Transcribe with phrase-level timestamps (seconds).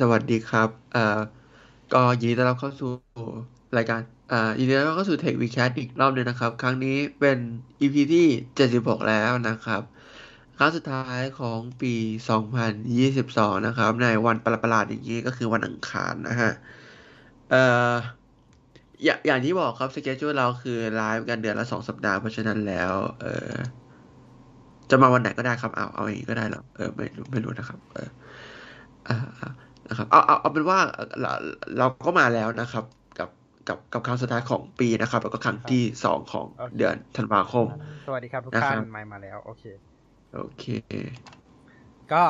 [0.00, 1.00] สวัสดีครับเอ่อ
[1.92, 2.88] ก็ยินดีต้อนรับเข้าสู่
[3.76, 4.00] รายการ
[4.32, 7.38] อ่ายินดีต้อนรับเข้าสู่ Tech Vcast อีกรอบหนึงนะครับ ครั้งนี้เป็น
[7.80, 8.26] EP ที่
[8.56, 9.82] 76 แล้วนะครับ
[10.56, 11.94] ครั้งสุดท้ายของปี
[12.28, 16.50] 2022 นะครับ ในวันประหลาดๆอย่างนี้ก็คือวันอังคารนะฮะ
[17.50, 17.56] เอ่อ
[19.04, 23.28] อย่างอย่างที่บอกครับสเกจ u เราคือไลฟ์กันเดือนละสองสัปดาห์เพราะฉะนั้นแล้ว เออ
[24.90, 28.08] จะมาวันไหนก็ได้ครับเอาเอาอย่างนี้ก็ได้เหรอเออไม่รู้ไม่รู้นะครับ เออ
[29.06, 30.78] อ่า นะครับเอาเอาเอาเป็นว่า
[31.20, 31.32] เรา
[31.78, 32.84] เราก็มาแล้วนะครับ
[33.18, 33.28] กับ
[33.68, 37.66] กับกับครั้งสุดท้ายของปีนะครับ แล้วก็ครั้งที่สองของโอเคเดือนธันวาคม
[38.06, 39.64] สวัสดีครับทุกนะครัท่าบนไม่มาแล้วโอเค
[40.34, 40.64] โอเค
[42.12, 42.22] ก็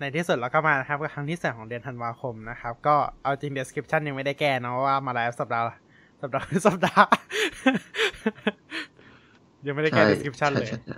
[0.00, 5.76] ในที่สุดเราก็มานะครับกับครั้งที่สองของเดือนธันวาคมนะครับ ก็เอาจริง description ยังไม่ได้แก้เนอะว่ามาแล้วสัปดาห์ละ
[6.22, 7.08] สัปดาห์สัปดาห์
[9.66, 10.96] ยังไม่ได้แก้ใช่ description เลยใช่ใช่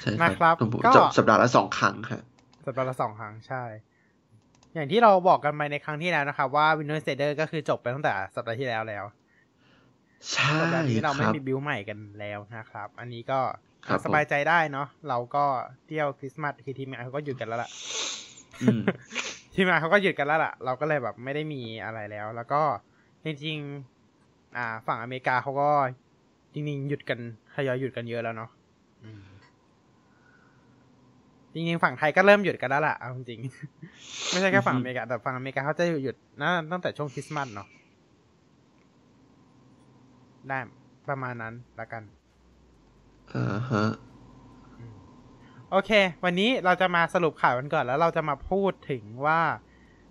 [0.00, 2.22] ใช่นะครับผมผมก็จบสัปดาห์ละสองครั้งครับ
[2.66, 3.62] สัปดาห์ละสองครั้งใช่
[4.76, 9.04] อย่างที่เราบอกกันไปในครั้งที่แล้วนะครับว่า Windows Insider ก็คือจบไปตั้งแต่สัปดาห์ที่แล้วแล้ว
[10.32, 13.40] ใช่สัปดาห์นี้เราคไม่รับมีบิวใหม่กันแล้วนะครับ อันนี้ก็
[13.86, 15.44] ครับสบายใจได้เนาะเราก็
[15.86, 17.70] เที่ยวคริสต์มาสคือทีมงานเขาก็หยุดกันแล้วล่ะ
[18.62, 18.80] อืม
[19.54, 22.62] ทีมงานเขาก็หยุดกันแล้วล่ะ เราก็เลยแบบไม่ได้มีอะไรแล้ว แล้วก็
[23.24, 25.70] จริงๆอ่า ฝั่งอเมริกาเขาก็
[26.52, 27.18] จริงๆหยุดกัน
[27.54, 28.50] ทยอยหยุดกันเยอะแล้วเนาะ
[29.04, 29.20] อืม
[31.56, 37.68] จริงๆฝั่งไทยก็เริ่มหยุดกันแล้วล่ะเอาจริงๆไม่ใช่แค่ฝั่งอเมริกาแต่ฝั่งอเมริกาเขาจะหยุดนะตั้งแต่ช่วงคริสต์มาสเนาะ
[40.48, 40.58] ได้
[41.08, 42.02] ประมาณนั้นละกัน
[43.32, 43.84] อ่าฮะ
[45.70, 45.90] โอเค
[46.24, 49.40] วันนี้เราจะมาสรุปข่าวกันก่อน แล้วเราจะมาพูดถึงว่า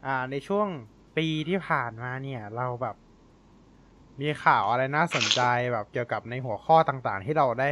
[0.06, 0.68] อ่าในช่วง
[1.18, 2.96] ปีที่ผ่านมาเนี่ย เราแบบ
[4.22, 5.42] มีข่าวอะไรน่าสนใจ
[5.73, 7.70] แบบเกี่ยวกับในหัวข้อต่างๆ ที่เราได้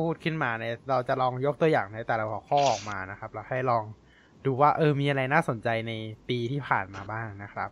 [0.00, 3.84] พูดขึ้นมาในเราจะลองยกตัวอย่างในแต่ละหัวข้อออกมานะครับแล้วให้ลอง
[4.44, 5.92] ดูว่าเออมีอะไรน่าสนใจใน
[6.28, 7.70] ปีที่ผ่านมาบ้างนะครับ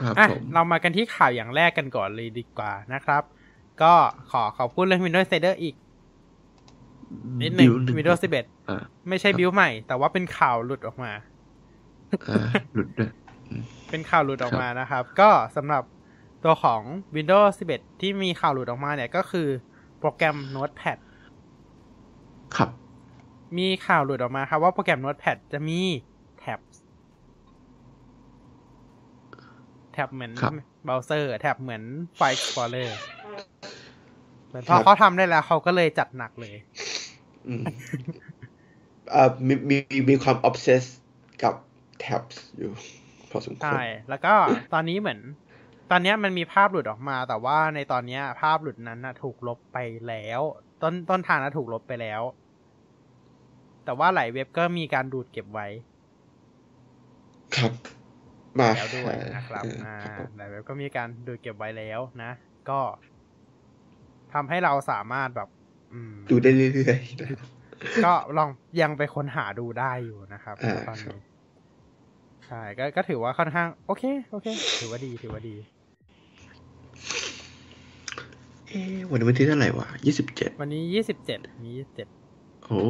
[0.00, 3.22] ครับอะผมเรามากันที่ข่าวอย่างแรกกันก่อนเลยดีกว่านะครับ
[3.82, 3.92] ก็
[4.30, 5.74] ขอขอพูดเรื่อง Windows Insider อีก
[7.42, 11.12] นิดหนึ่งบิว Windows 11อ่าไม่ใช่บิวใหม่ แต่ว่าเป็นข่าวหลุดออกมา
[12.28, 12.44] อ่า
[12.74, 13.10] หลุดด้วย
[13.90, 15.82] เป็นข่าวหลุดออกมานะครับ ก็สำหรับ
[16.44, 16.82] ตัวของ
[17.16, 19.48] Windows 11 ที่มีข่าวหลุดออกมาเนี่ยก็คือ
[20.06, 20.98] โปรแกรม Notepad
[22.56, 22.70] ครับ
[23.58, 25.80] มีข่าวหลุดออกมาครับว่าโปรแกรม Notepad จะมี
[26.38, 26.60] แท็บ
[29.92, 30.52] แท็บเหมือนครับ
[30.84, 31.82] เบราว์เซอร์ แท็บเหมือน
[32.18, 32.90] File Explorer
[34.46, 36.56] เหมือนพอเขาทำได้แล้วเขาก็เลยจัดหนักเลย
[37.46, 37.62] อืม
[39.14, 39.76] อ่ามีมี
[40.08, 40.84] มีความ obsess
[41.42, 41.54] กับ
[42.04, 42.72] tabs อยู่
[43.30, 44.34] พอสมควรใช่ แล้วก็
[44.72, 45.20] ตอนนี้เหมือน
[45.90, 49.78] ตอนเนี้ยมันมีภาพหลุดออกมา แต่ว่าในตอนเนี้ยภาพหลุดนั้นนะถูกลบไป
[50.08, 50.40] แล้ว
[50.82, 52.22] ต้นต้นทางนะถูกลบไปแล้ว
[53.84, 55.66] แต่ว่าหลายเว็บก็มีการดูดเก็บไว้
[57.56, 57.72] ครับ
[58.60, 62.30] มาแล้วด้วยนะครับเอออ่าครับผมหลายเว็บก็มีการดูดเก็บไว้แล้วนะ
[62.70, 62.80] ก็
[64.32, 65.48] ทำให้เราสามารถแบบ
[65.92, 67.30] อืมดูได้เรื่อยๆนะ
[68.04, 71.18] ก็ลองยังไปค้นหาดูได้อยู่นะครับอ่าตอนครับนี้
[72.46, 74.46] ใช่ก็ก็ถือว่าค่อนข้าง โอเค โอเค
[74.78, 75.56] ถือว่าดีถือว่าดี
[78.63, 82.08] เอ๊ะวันนี้วันที่เท่าไหร่วะยี่สิบเจ็ดวันนี้ยี่สิบเจ็ดมียี่สิบเจ็ด
[82.64, 82.82] โอ้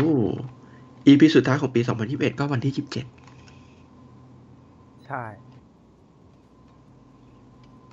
[1.06, 3.06] EP สุดท้ายของปีสองพันยี่สิบเอ็ดก็วันที่ยี่สิบเจ็ด
[5.06, 5.24] ใช่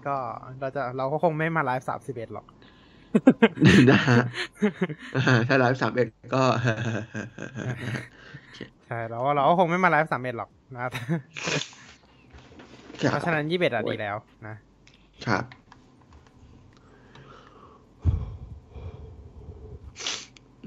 [0.05, 0.15] ก็
[0.59, 2.45] เราจะเราก็คงไม่มาไลฟ์สามสิบเอ็ดหรอก
[3.89, 4.19] นะฮะ
[5.15, 6.43] อ่าถ้าไลฟ์สามเอ็ดก็
[8.87, 10.81] ใช่เราเราก็คงไม่มาไลฟ์สามเอ็ดหรอกนะ
[13.11, 14.15] เพราะฉะนั้นยี่สิบเอ็ดอะดีแล้ว
[14.47, 14.55] นะ
[15.25, 15.43] ครับ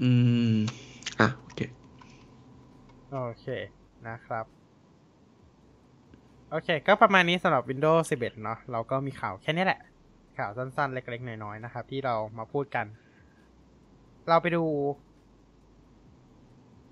[0.03, 0.10] อื
[0.55, 0.56] ม
[1.21, 1.60] อะ โอเค
[3.12, 3.47] โอเค
[4.09, 4.44] นะครับ
[6.50, 9.81] โอเค ก็ประมาณนี้สำหรับ Windows 11 เนาะ เราก็มีข่าวแค่นี้แหละ
[10.38, 12.87] ข่าวสั้นๆ เล็กๆ น้อยๆ นะครับ ที่เรามาพูดกัน
[14.28, 14.65] เราไปดู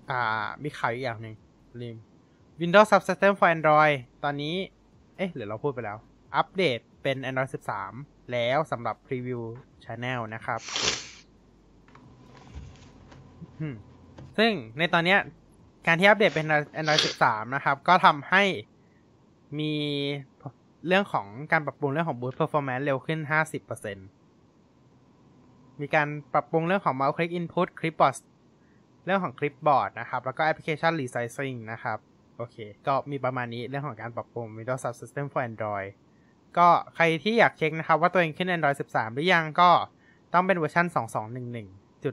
[0.09, 1.35] อ่า มีข่าวอีกอย่างหนึ่ง
[1.81, 1.97] ลืม
[2.61, 4.55] Windows Subsystem for Android ตอนนี้
[5.17, 5.97] เอ๊ะหรือเราพูดไปแล้ว
[6.35, 7.51] อัปเดตเป็น Android
[7.91, 9.43] 13 แล้วสำหรับ Preview
[9.83, 10.59] Channel นะครับ
[14.37, 15.19] ซึ่งในตอนเนี้ย
[15.87, 16.47] การที่อัปเดตเป็น
[16.79, 18.43] Android 13 นะครับ ก็ทำให้
[19.59, 19.73] มี
[20.87, 23.95] เรื่องของการปรับปรุงเรื่องของ Boost Performance เร็วขึ้น 50%
[25.81, 28.17] มีการปรับปรุงเรื่องของ Mouse Click Input Clipboard
[29.05, 31.97] เรื่องของ Clipboard นะครับ แล้วก็ Application Resizing นะครับ
[32.37, 32.55] โอเค
[32.87, 35.89] ก็มีประมาณนี้เรื่องของการปรับปรุง Windows Subsystem for Android
[36.57, 39.69] ก็ใครที่อยากเช็คนะครับ ว่าตัวเองขึ้น Android 13 หรือยังก็
[40.33, 40.85] ต้องเป็นเวอร์ชัน
[41.35, 42.11] 2211 0 0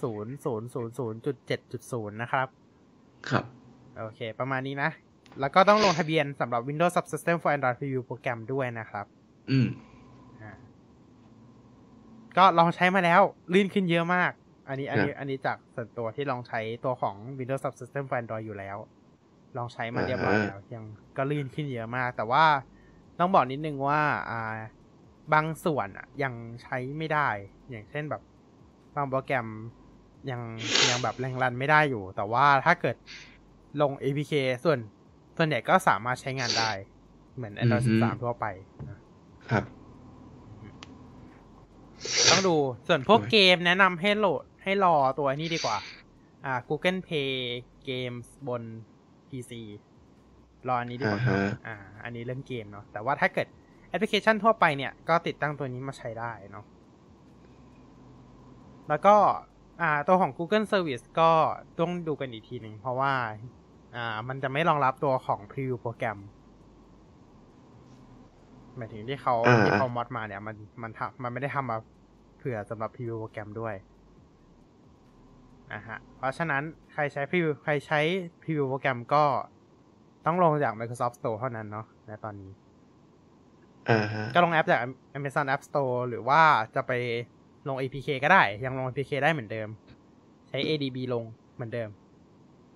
[0.00, 0.62] 0 0
[0.98, 2.48] 0 7 0นะครับ
[3.28, 3.44] ครับ
[3.98, 4.90] โอเค ประมาณนี้นะ
[5.40, 9.06] แล้วก็ต้องลงทะเบียนสำหรับ Windows Subsystem for Android Preview โปรแกรมด้วยนะครับ
[9.50, 9.68] อืม
[10.42, 10.52] อ่า
[12.36, 13.20] ก็ลองใช้มาแล้ว
[13.54, 14.32] ลื่นขึ้นเยอะมาก
[14.68, 18.76] อันนี้ อันนี้ อันนี้จากส่วนตัวที่ลองใช้ตัวของ Windows Subsystem for Android อยู่แล้ว
[19.56, 20.84] ลองใช้มาเรียบร้อยแล้วยัง
[21.16, 22.44] ก็ลื่นขึ้นเยอะมาก แต่ว่า
[23.18, 24.00] ต้องบอกนิดนึงว่า
[24.30, 24.40] อ่า
[25.32, 27.28] บางส่วนอะยังใช้ไม่ได้
[27.70, 28.22] อย่างเช่นแบบ
[28.96, 29.46] บางโปรแกรม
[30.30, 30.40] ยัง
[30.90, 32.96] ยังแบบแรงรันไม่ได้อยู่ แต่ว่าถ้าเกิด
[33.80, 34.32] ลง APK
[34.64, 34.78] ส่วน
[35.36, 36.70] ส่วนใหญ่ก็สามารถใช้งานได้
[37.36, 38.46] เหมือน Android อือฮึ13 ทั่วไป
[38.88, 38.98] นะ
[39.50, 39.64] ครับ
[42.30, 42.56] ต้องดู
[42.88, 45.78] ส่วนพวกเกมแนะนำให้โหลดให้รอตัวนี้ดีกว่า
[46.44, 47.32] อ่า Google Play
[47.88, 48.62] Games บน
[49.28, 49.52] PC
[50.68, 53.48] รออันนี้ดีกว่าอ่าฮะอ่าอันนี้เรื่องเกมเนาะแต่ว่าถ้าเกิด
[53.88, 56.66] แอปพลิเคชันทั่วไปเนี่ย ก็ติดตั้งตัวนี้มาใช้ได้เนาะ
[58.88, 59.16] แล้วก็
[59.82, 61.30] อ่าตัวของ Google Service ก็
[61.78, 63.12] ต้องดูกันอีกทีหนึ่ง เพราะว่า
[63.96, 66.18] อ่ามันจะไม่รองรับตัวของ Preview โปรแกรม
[68.76, 71.78] หมายถึงที่เขาอ่าที่เขามอดมาเนี่ย มันมันทำมันไม่ได้ทำมา
[72.36, 73.74] เผื่อสำหรับ Preview โปรแกรมด้วย
[75.72, 76.62] นะฮะเพราะฉะนั้น
[76.92, 78.00] ใครใช้ Preview ใครใช้
[78.42, 79.24] Preview โปรแกรมก็
[80.26, 82.67] ต้องลงจาก Microsoft Store เท่านั้นเนาะในตอนนี้อ่าฮะ
[84.34, 84.80] ก็ลงแอปจาก
[85.18, 86.40] Amazon App Store หรือว่า
[86.74, 86.92] จะไป
[87.68, 89.68] ลง APK ก็ได้ ยังลง APK ได้เหมือนเดิม
[90.48, 91.24] ใช้ ADB ลง
[91.54, 91.88] เหมือนเดิม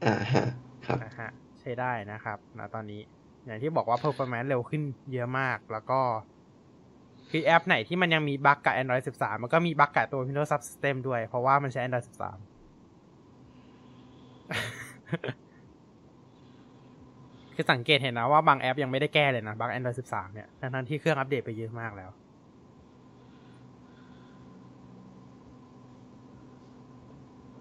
[0.05, 0.45] อ่าฮะ
[0.87, 1.31] ครับนะฮะ
[1.61, 3.01] ใช้ได้นะครับนะตอนนี้
[3.47, 4.83] อย่างที่บอกว่า performance เร็วขึ้น
[5.13, 6.01] เยอะมาก แล้วก็
[7.31, 12.13] คือแอปไหนที่มันยังมีบั๊กกับ Android 13 มันก็มีบั๊กกับตัว Windows Subsystem ด้วย เพราะว่ามันใช้ Android 13
[17.55, 22.11] คือสังเกตเห็นนะว่าบางแอปยังไม่ได้แก้เลยนะบั๊ก Android 13 เนี่ยทั้งๆที่เครื่องอัปเดตไปเยอะมากแล้ว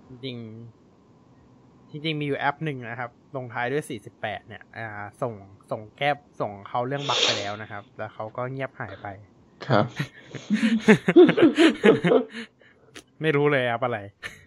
[0.07, 3.83] จริงๆจริงๆมีอยู่แอปหนึ่งนะครับ ลงท้ายด้วย
[4.15, 4.87] 48 เนี่ย อ่า
[5.21, 5.33] ส่ง
[5.71, 6.09] ส่งแก้
[6.39, 9.07] ส่งเขาเรื่อง bug ไปแล้วนะครับ แล้วเขาก็เงียบหายไป
[9.67, 9.85] ครับ
[13.21, 13.99] ไม่รู้เลยแอปอะไร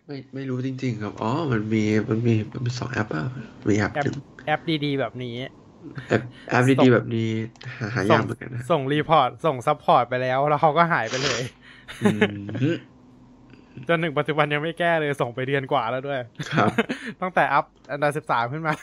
[0.06, 3.25] ไม่ ไม่รู้จริง ๆ ครับ อ๋อ มันมี มันมี มันมีสองแอปอะ
[3.69, 5.37] มีแอปแอปหนึ่ง แอปดีๆ แบบนี้
[6.08, 7.31] แอปแอปดีๆแบบนี้
[7.79, 11.43] หาหายากเหมือนกันนะส่ง report ส่ง support ไปแล้ว แล้วเขาก็หายไปเลย
[12.02, 12.20] อืม
[13.88, 16.20] จนถึงปัจจุบันยังไม่แก้เลยส่งไปเดือนกว่าแล้วด้วย
[16.50, 16.69] ครับ
[17.20, 18.75] ตั้งแต่อัพอันดับ13ขึ้นมา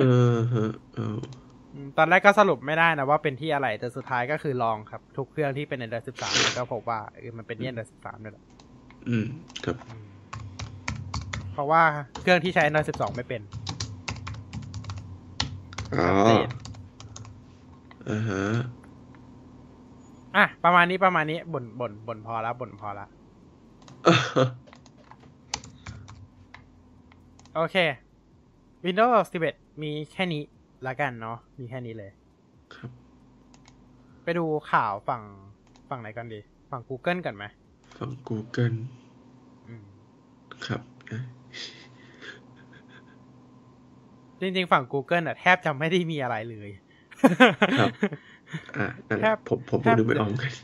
[0.00, 1.18] เออฮะเออ
[1.74, 8.44] อืมตอนแรกก็สรุปไม่ได้นะว่าเป็นที่อะไร แต่สุดท้ายก็คือลองครับ ทุกเครื่องที่เป็น Android 13แล้วก็พบว่าเออมันเป็นที่ Android 13นี่แหละ
[9.08, 9.26] อืม
[9.64, 9.76] ครับ
[11.52, 11.82] เพราะว่า
[12.22, 13.67] เครื่องที่ใช้ Android 12ไม่เป็นอ๋อชัดเจน
[18.08, 18.42] อ่าฮะ
[20.36, 23.06] อะประมาณนี้ประมาณนี้บ่นบ่นบ่นพอละบ่นพอละ
[27.54, 27.76] โอเค
[28.84, 30.42] Windows 11 มีแค่นี้
[30.86, 32.12] ละกันเนาะมีแค่นี้เลย
[32.74, 32.90] ครับ
[34.22, 35.22] ไปดูข่าวฝั่ง
[35.88, 37.44] ฝั่งไหนกันดี ฝั่ง Google กันไหม
[37.96, 38.76] ฝั่ง Google
[39.68, 39.84] อืม
[40.66, 41.18] ครับอะ
[44.40, 46.70] จริงๆ ฝั่ง Google อะแทบจะไม่ได้มีอะไรเลย
[47.78, 47.90] ครับ
[48.76, 50.54] อ่านั่นแหแทละบผมผมแทผมบนึกไม่ออกเหมือนกัน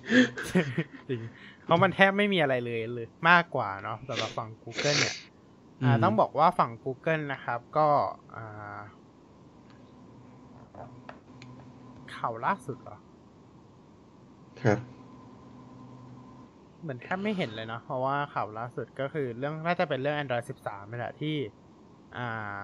[1.09, 1.21] จริง
[1.65, 5.15] เพราะมันแทบไม่มีอะไรเลยเลยมากกว่าเนาะสำหรับฝั่ง Google เนี่ย
[5.85, 7.89] อ่าอืมต้องบอกว่าฝั่ง Google นะครับ ก็
[8.37, 8.79] อ่า
[12.17, 12.99] ข่าวล่าสุดเหรอ
[14.63, 14.79] ครับ
[16.83, 21.37] เหมือนแทบไม่เห็นเลยเนาะเพราะว่าข่าวล่าสุดก็คือเรื่องน่าจะเป็นเรื่อง Android 13นี่แหละที่
[22.17, 22.59] อ่า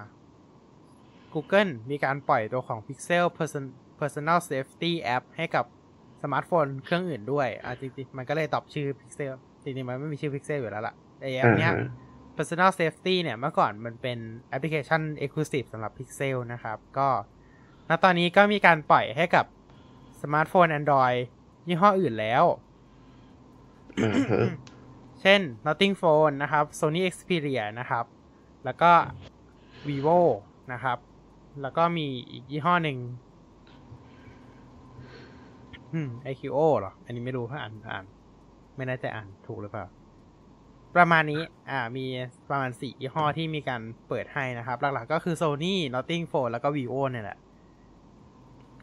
[1.34, 3.64] Google มีการปล่อยตัวของ Pixel Person
[4.00, 5.64] Personal Safety App ให้กับ
[6.22, 9.32] สมาร์ทโฟนเครื่องอื่นด้วย อ่าจริงๆ มันก็เลยตอบชื่อ Pixel
[9.62, 11.90] จริงๆ มันไม่มีชื่อ Pixel อยู่แล้วล่ะไอแอปเนี้ยอ่าฮะ
[12.36, 14.18] Personal Safety เนี่ย เมื่อก่อนมันเป็น
[14.48, 17.08] แอปพลิเคชัน Exclusive สำหรับ Pixel นะครับ ก็
[17.88, 19.44] ณ ตอนนี้ก็มีการปล่อยให้กับ
[20.22, 21.18] สมาร์ทโฟน Android
[21.66, 22.44] ยี่ห้ออื่นแล้ว
[24.04, 24.46] อ่าฮะ
[25.20, 28.04] เช่น Nothing Phone นะครับ Sony Xperia นะครับ
[28.64, 28.92] แล้วก็
[29.86, 30.20] Vivo
[30.72, 30.98] นะครับ
[31.62, 32.98] แล้วก็มีอีกยี่ห้อหนึ่ง
[35.92, 38.04] อืม IQO เหรอ อันนี้ไม่รู้ถ้าอ่านอ่าน
[38.76, 39.84] ไม่แน่ใจอ่านถูกหรือเปล่า
[40.96, 42.06] ประมาณนี้ อ่า มี
[42.50, 47.38] ประมาณสี่ยี่ห้อที่มีการเปิดให้นะครับ หลักๆก็คือ Sony Nothing Phone แล้วก็ Vivo เนี่ยแหละ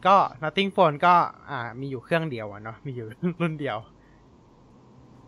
[0.06, 1.14] ก็ Nothing Phone ก็
[1.50, 3.06] อ่า มีอยู่เครื่องเดียวอะเนาะ มีอยู่
[3.40, 3.78] รุ่นเดียว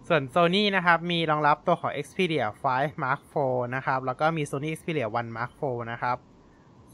[0.09, 2.45] ส่วน Sony นะครับ มีรองรับตัวของ Xperia
[2.75, 3.37] 5 Mark IV
[3.75, 6.17] นะครับ แล้วก็มี Sony Xperia 1 Mark IV นะครับ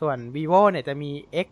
[0.01, 1.11] ส่วน Vivo เนี่ยจะมี
[1.47, 1.49] X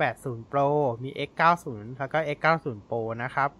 [0.00, 0.68] 80 Pro
[1.04, 1.30] มี X
[1.64, 3.50] 90แล้วก็ X 90 Pro นะครับ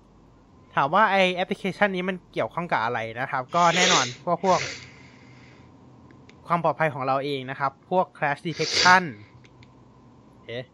[0.75, 4.61] ถามว่าไอแอปพลิเคชันนี้มันเกี่ยวข้องกับอะไรนะครับ ก็แน่นอนพวกพวก
[6.47, 9.03] ความปลอดภัยของเราเองนะครับ พวก crash detection
[10.47, 10.65] เอ๊ะ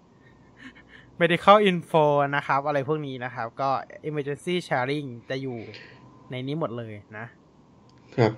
[1.21, 2.05] medical info
[2.37, 3.71] นะครับ อะไรพวกนี้นะครับ ก็
[4.09, 5.59] emergency sharing จะอยู่
[6.31, 7.27] ในนี้หมดเลยนะ
[8.17, 8.33] ครับ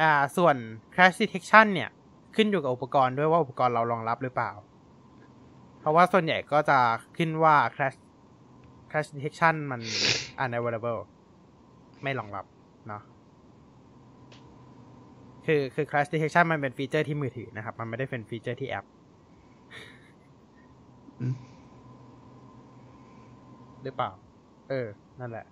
[0.00, 0.56] อ่า ส่วน
[0.94, 1.90] crash detection เนี่ย
[2.36, 4.50] ขึ้นอยู่กับอุปกรณ์ด้วยว่าอุปกรณ์เรารองรับหรือเปล่า
[5.80, 6.78] เพราะว่าส่วนใหญ่ก็จะ
[7.16, 7.96] ขึ้นว่า crash
[8.90, 9.80] crash detection มัน
[10.44, 11.00] unavailable
[12.02, 12.44] ไม่รองรับ
[12.88, 13.02] เนาะ
[15.46, 18.86] คือคือ crash detection มันเป็น feature ที่มือถือนะครับ มันไม่ได้เป็น feature ที่แอป
[23.82, 24.10] หรือเปล่า
[24.68, 24.86] เออ
[25.20, 25.46] นั่นแหละ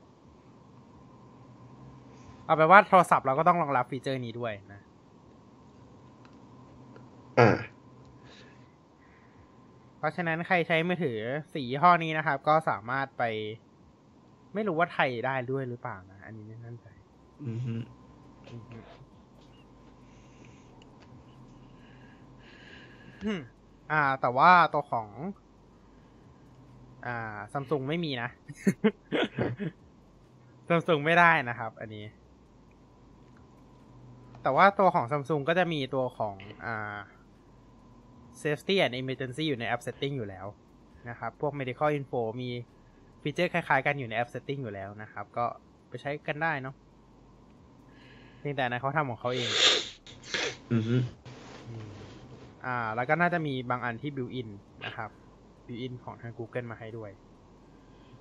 [2.47, 4.81] เอาไปนว่าโทรศัพท์เราก็ต้องรองรับฟีเจอร์นี้ด้วยนะ
[7.39, 7.49] อ่า
[9.99, 11.19] เพราะฉะนั้นใครใช้มือถือ
[11.53, 13.23] สียี่ห้อนี้นะครับ ก็สามารถไป
[14.55, 16.87] ไม่รู้ว่าไทยได้ด้วยหรือเปล่านะ อันนี้ไม่แน่ใจ
[17.47, 17.75] อือฮึ
[18.49, 18.63] อืม
[23.25, 23.41] อืม
[23.93, 25.09] อ่า แต่ว่าตัวของ
[27.07, 28.29] อ่าซัมซุงไม่มีนะ
[30.69, 32.05] ซัมซุงไม่ได้นะครับ อันนี้
[34.43, 36.97] แต่ว่าตัวของซัมซุงก็จะมีตัวของ อ่า
[38.43, 40.47] safety and emergency อยู่ใน app setting อยู่แล้ว
[41.09, 42.51] นะครับ พวก medical info มี
[43.23, 45.47] ฟีเจอร์คล้ายๆกันอยู่ใน app setting อยู่แล้วนะครับ ก็
[45.89, 46.75] ไปใช้กันได้เนาะ
[48.41, 49.51] เพียงแต่อันนะเขาทำของเขาเอง
[50.73, 50.97] อือฮึ
[51.69, 51.89] อืม
[52.67, 54.49] อ่า แล้วก็น่าจะมีบางอันที่ built in
[54.87, 55.11] นะครับ
[55.67, 57.11] built in ของทาง Google มาให้ด้วย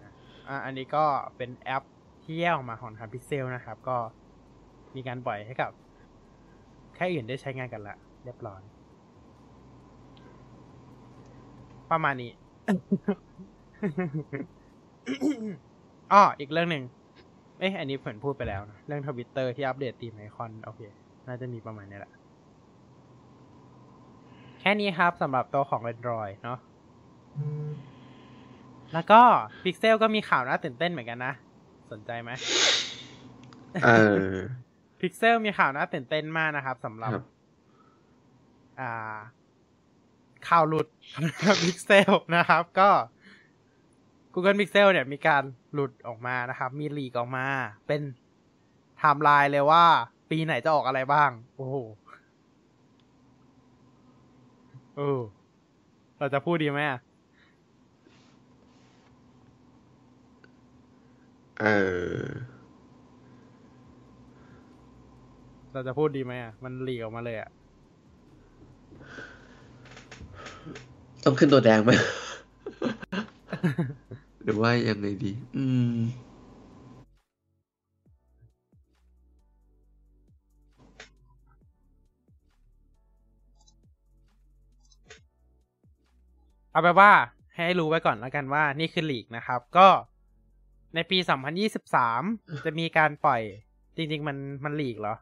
[0.03, 0.11] นะ
[0.47, 1.05] อ่าอันนี้ก็
[1.37, 1.83] เป็นแอป
[2.23, 3.97] ที่แยกออกมาของทาง Pixel นะครับ ก็
[4.95, 5.71] มีการปล่อยให้กับ
[6.95, 7.95] แค่อื่นได้ใช้งานกันละ
[8.25, 8.61] เรียบร้อย
[11.91, 12.31] ประมาณนี้
[16.13, 16.83] อ้ออีกเรื่องหนึ่ง
[17.59, 20.81] เอ๊ะอันนี้ผมพูดไปแล้วนะเรื่องทวิตเตอร์ที่อัปเดตตีมไอคอน โอเค
[21.27, 22.13] น่าจะมีประมาณนี้แหละ
[24.59, 26.59] แค่นี้ครับสำหรับตัวของ Android เนาะ
[28.93, 29.21] แล้วก็
[29.63, 31.33] Pixel ก็มีข่าวน่าตื่นเต้นเหมือนกันนะ
[31.91, 32.31] สนใจไหม
[33.83, 34.35] เออ
[34.99, 37.23] Pixel มีข่าวน่าตื่นเต้นมากนะครับสำหรับครับ
[38.79, 39.17] อ่า
[40.47, 40.87] ข่าวหลุด
[41.63, 42.89] Pixel นะครับ ก็
[44.33, 47.45] Google Pixel เนี่ยมีการหลุดออกมานะครับ มีลีกออกมา
[47.87, 48.01] เป็น
[48.97, 49.85] ไทม์ไลน์เลยว่า
[50.29, 51.75] ปีไหนจะออกอะไรบ้าง โอ้โห
[54.97, 55.21] เออ
[56.17, 56.99] เราจะพูดดีไหมอะ
[61.61, 61.65] เอ
[62.19, 62.25] อ
[65.73, 67.49] เราจะพูดดีไหมอะมันลีกออกมาเลยอะ
[71.23, 71.91] ต้องขึ้นตัวแดงไหม
[74.43, 75.97] หรือว่ายังไงดี อืม
[86.71, 87.11] เอาไปนว่า
[87.55, 89.87] ให้รู้ไว้ก่อนแล้วกันว่านี่คือลีกนะครับ ก็
[90.95, 91.17] ในปี
[91.91, 93.41] 2023 จะมีการปล่อย
[93.95, 95.15] จริง ๆ มันมันลีกเหรอ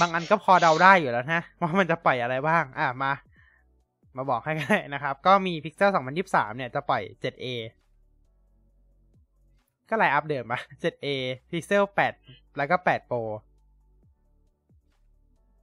[0.00, 3.12] บางอันก็พอเดาได้อยู่แล้วนะ ว่ามันจะปล่อยอะไรบ้าง อะมา
[4.16, 5.90] มาบอกให้กันนะครับ ก็มี Pixel
[6.24, 7.46] 2023 เนี่ยจะปล่อย 7a
[9.88, 11.06] ก็ไลน์อัพเดิมปะ 7a
[11.50, 11.82] Pixel
[12.20, 13.22] 8 แล้วก็ 8 Pro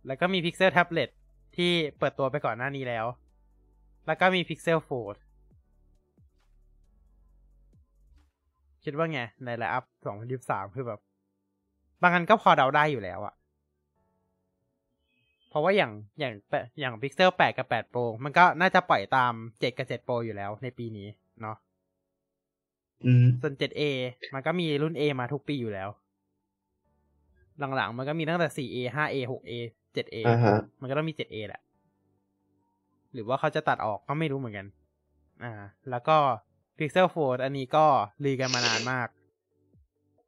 [0.08, 1.10] แล้วก็มี Pixel Tablet
[1.56, 3.06] ที่เปิดตัวไปก่อนหน้านี้แล้ว
[4.08, 5.18] แล้วก็มี Pixel Fold
[8.84, 9.84] คิดว่าไง ในไลน์อัพ
[10.30, 11.00] 2023 คือแบบ
[12.02, 13.34] บางอันก็พอเดาได้อยู่แล้วอะ
[15.52, 21.08] เพราะว่าอย่างอย่างแปะอย่าง Pixel 8 กับ 8 Pro มันก็น่าจะปล่อยตาม 7 กับ 7 Pro อยู่แล้วในปีนี้
[21.42, 21.56] เนาะ
[23.06, 23.82] อืมส่วน 7A
[24.34, 25.90] มันก็มีรุ่น A มาทุกปีอยู่แล้ว
[27.76, 29.52] หลังๆ มันก็มีตั้งแต่ 4A 5A 6A
[29.96, 31.62] 7A อ่าฮะมันก็ต้องมี 7A แหละ
[33.14, 34.68] หรือว่าเขาจะตัดออกก็ไม่รู้เหมือนกัน
[35.44, 35.54] อ่า
[35.90, 36.18] แล้วก็
[36.78, 37.86] Pixel Fold อันนี้ก็
[38.26, 39.08] รีกันมานานมาก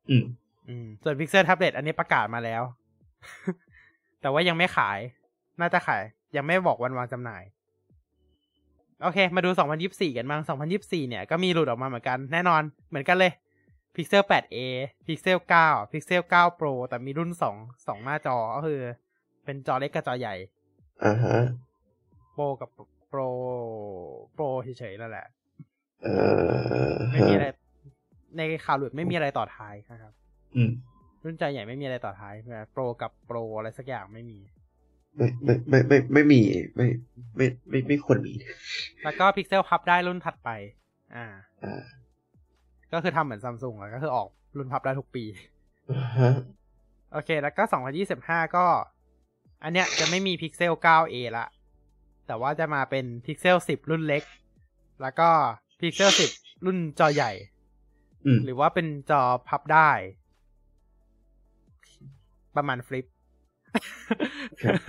[0.09, 0.25] อืม
[0.69, 2.63] อืม ส่วน Pixel Tablet อันนี้ประกาศมาแล้ว
[4.23, 4.99] แต่ว่ายังไม่ขาย
[5.61, 6.03] น่าจะขาย
[6.35, 7.43] ยังไม่บอกวันวางจำหน่าย
[9.03, 9.49] โอเค มาดู
[9.83, 10.41] 2024 กันบ้าง
[10.75, 13.33] 2024 เนี่ย ก็มีหลุดออกมาเหมือนกัน แน่นอน เหมือนกันเลย
[13.95, 14.57] Pixel 8a
[15.05, 18.79] Pixel 9 Pixel 9 Pro แต่มีรุ่น 2 2 หน้าจอ ก็คือ
[19.43, 20.35] เป็นจอเล็กกับจอใหญ่
[21.03, 21.37] อ่าฮะ
[22.35, 22.69] Pro กับ
[23.11, 23.27] Pro
[24.35, 25.27] Pro เฉยๆ นั่นแหละ
[26.03, 26.07] เอ
[26.89, 27.47] อ ไม่มีอะไร
[28.37, 30.13] ในข่าวหลุดไม่มีอะไรต่อท้ายนะครับ
[30.55, 30.71] อืม
[31.23, 32.35] รุ่นจอใหญ่ไม่มีอะไรต่อท้าย
[32.71, 34.39] โปรกับโปรอะไรสักอย่างไม่มี
[35.17, 36.41] ไม่ไม่ไม่ไม่ไม่มี
[36.75, 36.87] ไม่
[37.35, 38.33] ไม่ไม่ไม่ควรมี
[39.03, 40.49] แล้วก็พิกเซลพับได้รุ่นถัดไป
[41.15, 41.25] อ่า
[41.63, 41.83] อ่า
[42.93, 44.27] ก็คือทำเหมือนซัมซุงอะก็คือออก
[44.57, 45.25] รุ่นพับได้ทุกปี
[45.91, 46.33] อ่าฮะ
[47.11, 47.63] โอเค แล้วก็
[48.09, 48.65] 2025ก็
[49.63, 51.47] อันเนี้ยจะไม่มี Pixel 9a ละ
[52.27, 54.23] แต่ว่าจะมาเป็น Pixel 10 รุ่นเล็ก
[55.01, 55.29] แล้วก็
[55.79, 57.31] Pixel 10 รุ่นจอใหญ่
[58.25, 59.91] อืมหรือว่าเป็นจอพับได้
[62.55, 63.05] ประมาณฟลิป
[64.61, 64.79] ครับ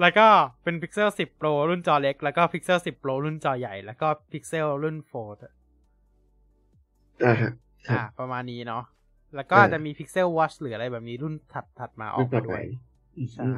[0.00, 0.26] แล้วก็
[0.62, 5.40] เป็น Pixel 10 Pro รุ่นจอเล็ก แล้วก็ Pixel 10 Pro รุ่นจอใหญ่ แล้วก็ Pixel รุ่น Fold
[7.24, 7.50] อ่าฮะ
[7.88, 8.84] ครับอ่าประมาณนี้เนาะ
[9.36, 12.64] แล้วก็เออจะมี Pixel Watch หรืออะไรแบบนี้รุ่นถัดถัดมาออรุ่กนต่มาอด้ไปวย
[13.16, 13.52] อืมใช่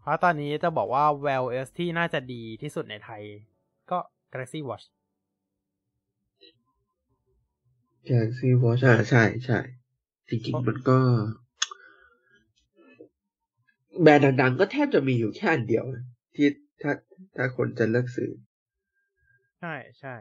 [0.00, 3.22] เพราะตอนนี้จะบอกว่า Wear OS ที่น่าจะดีที่สุดในไทย
[3.90, 3.98] ก็
[4.32, 4.84] Galaxy Watch
[8.08, 9.58] Galaxy Watch อ่าใช่ใช่
[10.28, 10.98] จริงๆมันก็
[14.00, 16.48] แบรนด์ดังๆ ก็แทบจะมีอยู่แค่อันเดียวนะที่
[16.82, 16.92] ถ้า
[17.36, 18.30] ถ้าคนจะเลือกซื้อ
[19.60, 20.14] ใช่ใช่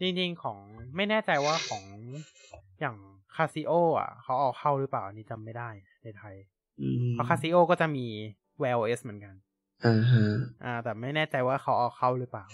[0.00, 0.58] จริงๆของ
[0.96, 1.84] ไม่แน่ใจว่าของ
[2.80, 2.96] อย่าง
[3.34, 5.70] คาซิโออะ เขาเอาเข้าหรือเปล่าอันนี้จำไม่ได้
[6.02, 6.34] ในไทย
[6.80, 8.06] อืมเพราะคาซิโอก็จะมี
[8.62, 9.34] Wear OS เหมือนกัน
[9.84, 10.26] อ่าฮะ
[10.64, 12.44] อ่า แต่ไม่แน่ใจว่าเขาเอาเข้าหรือเปล่า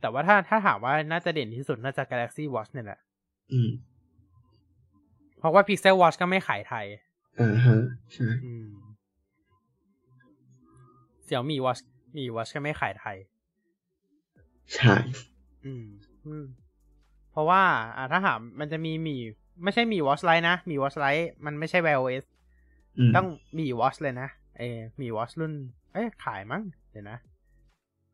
[0.00, 3.00] แต่ว่าถ้าถ้าถามว่าน่าจะเด่นที่สุดน่าจะ Galaxy Watch เนี่ยแหละ
[3.52, 3.68] อืม
[5.38, 6.86] เพราะว่า Pixel Watch ก็ไม่ขายไทย
[7.40, 7.76] อ่าฮะ
[8.12, 8.66] ใช่อืม
[11.24, 11.82] เสี่ยวมี Watch
[12.16, 13.16] มี Watch ก็ไม่ขายไทย
[14.74, 14.94] ใช่
[15.64, 15.84] อืม
[16.26, 16.44] อืม
[17.30, 17.62] เพราะว่า
[17.96, 19.16] อ่าถ้าถามมันจะมีมี
[19.62, 22.24] ไม่ใช่มี Watch Lite นะ มี Watch Lite มันไม่ใช่ Wear OS
[22.98, 23.26] อืมต้อง
[23.58, 24.28] มี Watch เลยนะ
[24.58, 25.52] เออมี Watch รุ่น
[25.92, 27.18] เอ๊ะขายมั้งเดี๋ยวนะ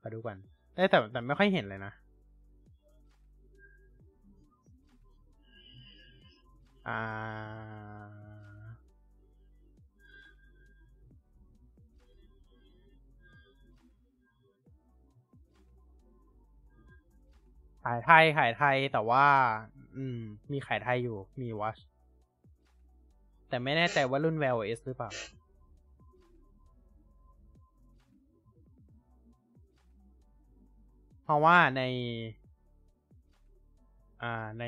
[0.02, 0.36] มาดูกัน
[0.74, 1.92] เอ้ยแต่แต่ไม่ค่อยเห็นเลยนะ
[6.86, 7.64] อ่า
[17.84, 19.26] ขายไทยขายไทยแต่ว่า
[19.96, 20.18] อืม
[20.52, 21.80] มีขายไทยอยู่มี Watch
[23.48, 25.10] แต่ไม่แน่ใจว่ารุ่น Wear OS หรือเปล่า
[31.22, 31.82] เพราะว่าใน
[34.22, 34.64] อ่าใน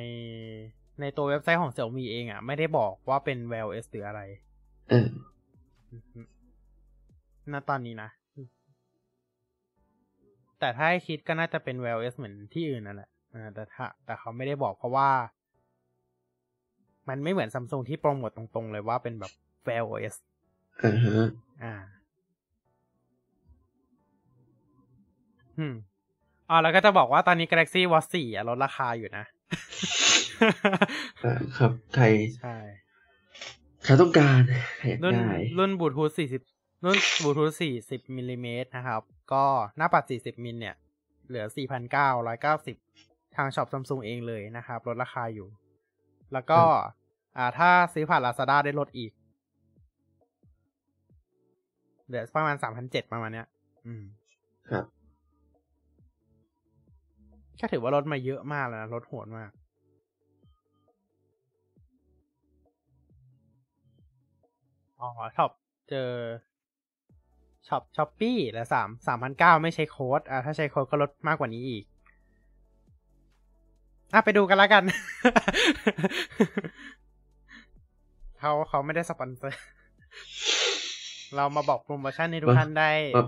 [1.00, 4.20] ในตัวเว็บไซต์ของ Xiaomi เองอะ ไม่ได้บอกว่าเป็น Wear OS หรืออะไร
[4.90, 5.06] เออ
[5.92, 6.20] อือฮึ
[7.52, 8.10] ณตอนนี้นะ
[10.60, 15.10] แต่ถ้าให้คิดก็น่าจะเป็น Wear OS เหมือนที่อื่นนั่นแหละอ่าแต่ถ้า แต่เขาไม่ได้บอกเพราะว่า
[17.08, 19.32] มันไม่เหมือนซัมซุงที่โปรโมทตรงๆ เลยว่าเป็นแบบ
[19.66, 20.14] Wear OS
[20.84, 21.26] อ่าฮะ
[21.64, 21.74] อ่า
[25.58, 25.74] อืม
[26.50, 29.35] อ๋อแล้วก็จะบอกว่าตอนนี้ Galaxy Watch 4อะลดราคาอยู่นะอ่า
[31.58, 32.04] ครับ ใคร
[32.40, 32.56] ใช่
[33.84, 34.40] ใครต้องการ
[34.78, 36.10] ใครอยากรุ่นได้ รุ่นบลูทูธ
[36.48, 37.50] 40รุ่นบลูทูธ
[37.84, 39.44] 40มิลลิเมตรนะครับ ก็
[39.76, 40.76] หน้าปัด40มิลเนี่ย
[41.28, 41.44] เหลือ
[42.60, 45.48] 4,990ทาง shop Samsung เองเลยนะครับ ลดราคาอยู่
[46.32, 46.60] แล้วก็
[47.36, 49.12] อ่า ถ้าซื้อผ่าน Lazada ได้ลดอีก
[52.06, 53.46] เหลือประมาณ3,700ประมาณเนี้ย
[53.86, 54.04] อืม
[54.70, 54.84] ครับ
[57.60, 59.50] ก็ถือว่าลดมาเยอะมากแล้วนะลดโหดมาก
[65.00, 65.50] อ๋อช็อป
[65.90, 66.10] เจอ
[67.68, 71.84] ช็อป Shopee ละสามสามพันเก้าไม่ใช้โค้ดอ่าถ้าใช้โค้ดก็ลดมากกว่านี้อีก
[74.12, 74.82] อะไปดูกันแล้วกัน
[78.38, 79.60] เขาเขาไม่ได้สปอนเซอร์
[81.36, 83.24] เรามาบอกโปรโมชั่นให้ทุกท่านได้ มา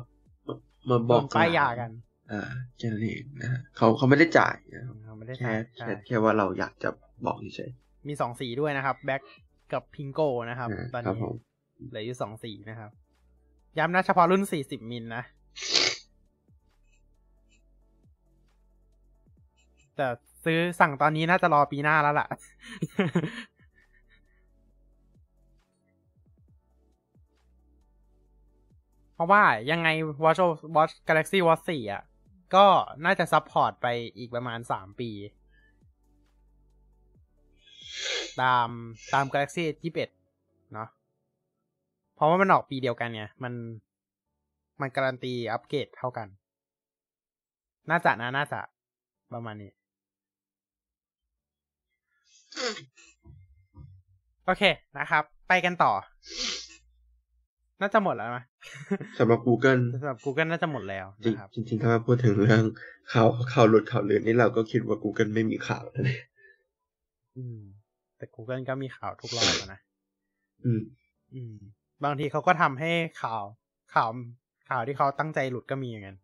[0.48, 0.56] มา
[0.90, 1.90] มาบอกลงป้ายยากัน
[2.32, 6.88] อ่าแค่นั้นเองนะฮะเขาเขาไม่ได้จ่ายนะครับเขาไม่ได้แค่ใช่แค่แค่ว่าเราอยากจะ
[7.26, 7.70] บอกเฉย
[8.08, 9.22] มีสองสีด้วยนะครับแบ็ก
[9.72, 11.34] กับพิงโกนะครับอ่าตอนครับนี้ผม
[11.88, 12.90] เหลืออยู่สองสีนะครับ
[13.78, 15.22] ย้ำนะเฉพาะรุ่นสี่สิบมิลนะ
[19.96, 20.06] แต่
[20.44, 22.26] ซื้อสั่งตอนนี้น่าจะรอปีหน้าแล้วล่ะ
[29.14, 29.88] เพราะว่ายังไง
[30.24, 30.40] Watch
[30.76, 32.02] Watch Galaxy Watch 4 อะ
[32.54, 32.66] ก็
[33.04, 33.86] น่าจะ support ไป
[34.18, 35.10] อีกประมาณสามปี
[38.40, 38.68] ตาม
[39.14, 40.88] ตาม Galaxy S 21เนาะ
[42.14, 43.52] เพราะว่ามันออกปีเดียวกันไงมัน
[44.80, 46.28] มันการันตีอัปเกรดเท่ากัน
[47.90, 48.60] น่าจะนะ น่าจะ
[49.32, 49.70] ประมาณนี้
[54.44, 54.62] โอเค
[54.98, 55.92] นะครับ ไปกันต่อ
[57.80, 62.62] น่าจะหมดแล้วไหมๆสำหรับ Google สำหรับ Google น่าจะหมดแล้วจริงนะครับจริงๆถ้ามาพูดถึงเรื่อง
[63.12, 66.22] ข่าวข่าวหลุดข่าวลือนี่เราก็คิดว่า Google ไม่มีข่าวแล้วเนี่ย
[67.36, 67.58] อืม
[68.16, 69.80] แต่ Google ก็มีข่าวทุกรอบอะนะ
[70.64, 70.82] อืม
[71.34, 71.54] อืม
[72.04, 72.90] บางทีเขาก็ทำให้
[73.22, 73.42] ข่าว
[73.94, 74.10] ข่าว
[74.70, 76.18] ข่าวที่เขาตั้งใจหลุดก็มีอย่างนั้น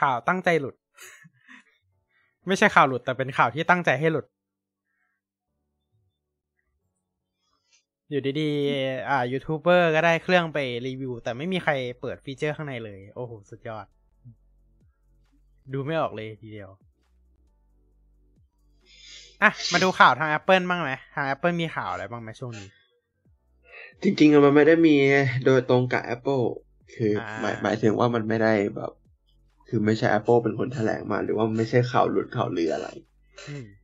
[0.00, 0.74] ข่าวตั้งใจหลุด
[2.46, 4.26] ไม่ใช่ข่าวหลุดแต่เป็นข่าวที่ตั้งใจให้หลุด
[8.10, 13.86] อยู่ดีๆ อ่า ยูทูบเบอร์ก็ได้เครื่องไปรีวิว แต่ไม่มีใครเปิดฟีเจอร์ข้างในเลย โอ้โห สุดยอด
[15.72, 16.70] ดูไม่ออกเลยทีเดียว
[19.42, 22.68] อะ มาดูข่าวทาง Apple บ้างไหม ทาง Apple มีข่าวอะไรบ้างไหมช่วงนี้
[24.02, 24.96] จริงๆอะมันไม่ได้มี
[25.44, 26.44] โดยตรงกับ Apple
[26.94, 28.92] คืออาหมายหมายถึงว่ามันไม่ได้แบบ
[29.68, 32.88] คือไม่ใช่ Apple เป็นคนแถลงมา หรือว่าไม่ใช่ข่าวหลุดข่าวลืออะไร
[33.48, 33.77] อืมอืม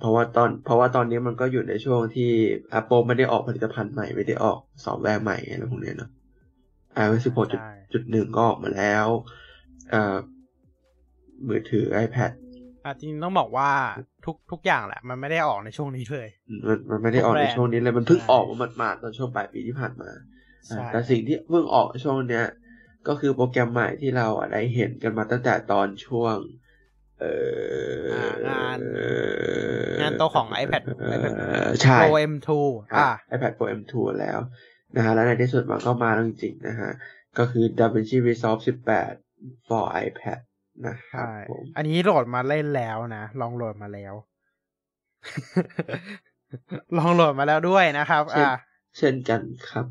[0.00, 2.30] เพราะว่าตอนเพราะว่าตอนนี้มันก็อยู่ในช่วงที่
[2.78, 6.10] Apple ไม่ได้ออกผลิตภัณฑ์ใหม่ไม่ได้ออกซอฟต์แวร์ใหม่อะไรพวกเนี้ยเนอะ
[7.02, 7.68] iOS ใช่
[8.24, 9.06] 16.1ก็ออกมาแล้ว
[9.90, 10.16] เอ่อ
[11.48, 12.30] มือถือ iPad
[12.84, 13.70] อะจริงๆต้องบอกว่า
[14.24, 16.28] ทุกทุกอย่างแหละ มันไม่ได้ออกในช่วงนี้เลย
[16.66, 20.10] มันมันไม่ได้ออกทุกแบรในนด์ช่วงนี้เลย มันเพิ่งใช่ออกมาหมาดๆตอนช่วงปลายปีที่ผ่านมา
[20.66, 22.44] ใช่แต่สิ่งที่เพิ่งออกช่วงเนี้ย
[23.08, 26.63] ก็คือโปรแกรมใหม่ที่เราอะได้เห็นกันมาตั้งแต่ตอนช่วงเอ่ออ
[28.48, 28.78] งาน
[30.00, 31.34] งานโต๊ะของ iPad เอ่อ iPad
[31.82, 32.48] ใช่ Pro M2
[32.92, 34.38] อะ iPad Pro M2 แล้ว
[34.96, 36.90] นะฮะแล้วในที่สุดมันก็มาแล้วจริงๆนะฮะ
[37.38, 38.62] ก็คือ DaVinci Resolve
[39.14, 40.40] 18 for iPad
[40.86, 44.14] นะครับใช่ผมอันนี้โหลดมาเล่นแล้วนะ ลองโหลดมาแล้ว
[46.98, 48.54] ลองโหลดมาแล้วด้วยนะครับเช่นอ่า
[48.98, 49.86] เช่นกันครับ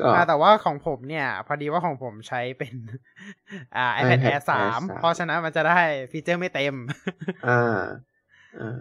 [0.00, 2.74] ก็อ่าแต่ว่าของผมเนี่ย พอดีว่าของผมใช้เป็น
[3.76, 4.50] อ่า iPad iPad Air 3
[4.88, 6.74] 3เพราะฉะนั้นมันจะได้ feature ไม่เต็ม
[7.48, 7.80] อ่า
[8.58, 8.76] อ่า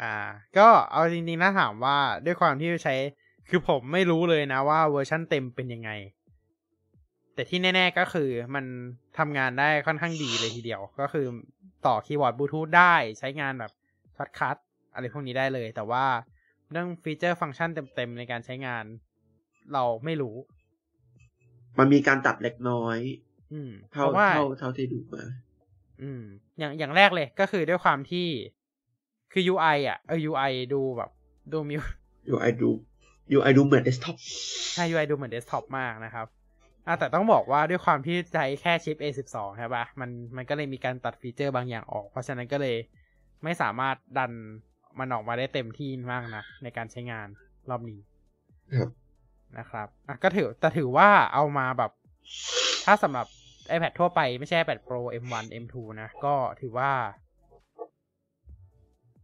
[0.00, 0.14] อ่า
[0.58, 2.96] ก็เอาจริงๆถ้าถามว่าด้วยความที่ใช้
[3.48, 5.90] คือผมไม่รู้เลยนะว่าเวอร์ชั่นเต็มเป็นยังไง
[7.34, 8.64] แต่ที่แน่ ๆก็คือมัน
[9.18, 11.26] ทำงานได้ค่อนข้างดีเลยทีเดียว ก็คือ
[11.86, 13.72] ต่อคีย์บอร์ดบลูทูธได้ใช้งานแบบ
[14.16, 14.56] shortcut
[14.94, 16.04] อะไรพวกนี้ได้เลย แต่ว่า
[16.70, 18.84] เรื่อง feature ฟังก์ชันเต็มๆในการใช้งาน
[19.72, 20.36] เราไม่รู้
[21.78, 22.98] มันมีการตัดเล็กน้อย
[23.52, 25.24] อืมเพเท่าราะว่าเท่าเท่าเท่าที่ดูมา
[26.02, 26.22] อืม
[26.58, 28.28] อย่างอย่างแรกเลยก็คือด้วยความที่
[29.32, 31.10] คือ UI อะเออ UI ดูแบบ
[31.52, 31.74] ดูมี
[32.34, 32.70] UI ดู
[33.36, 34.16] UI ดูเหมือนเดสก์ท็อป
[34.74, 36.26] ใช่ UI ดูเหมือนเดสก์ท็อปมากนะครับ
[36.86, 42.76] อะแต่ต้องบอกว่าด้วยความที่ใช้แค่ชิป A12 ใช่ปะมันมันก็เลยมีการตัด feature บางอย่างออก เพราะฉะนั้นก็เลย
[43.44, 44.32] ไม่สามารถดัน
[44.98, 47.28] มันออกมาได้เต็มที่มากนะในการใช้งาน
[47.70, 48.00] รอบนี้
[48.78, 48.88] ครับ
[49.58, 51.90] นะครับอะก็ถือแต่ถือว่าเอามาแบบ
[52.84, 53.26] ถ้าสำหรับ
[53.74, 56.90] iPad ทั่วไปไม่ใช่ iPad Pro M1 M2 นะ ก็ถือว่า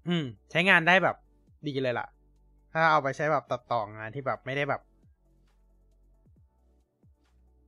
[0.09, 1.17] อืม ใช้งานได้แบบ
[1.67, 2.07] ดีเลยล่ะ
[2.73, 4.81] ถ้าเอาไปใช้แบบตัดต่องานที่แบบไม่ได้แบบ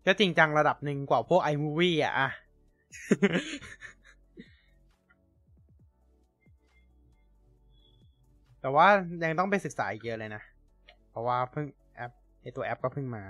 [0.06, 2.28] ก็จริงจังระดับหนึ่งกว่าพวก iMovie อะอะ
[8.60, 8.86] แต่ว่า
[9.24, 10.42] ยังต้องไปศึกษาอีกเยอะเลยนะ
[11.10, 11.66] เพราะว่าเพิ่ง
[12.42, 13.24] ไอตัวแอปก็เพิ่งมา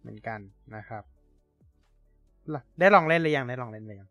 [0.00, 0.40] เหมือนกัน
[0.76, 1.04] นะครับ
[2.54, 4.08] ล่ะได้ลองเล่นหรือยังได้ลองเล่นหรือยัง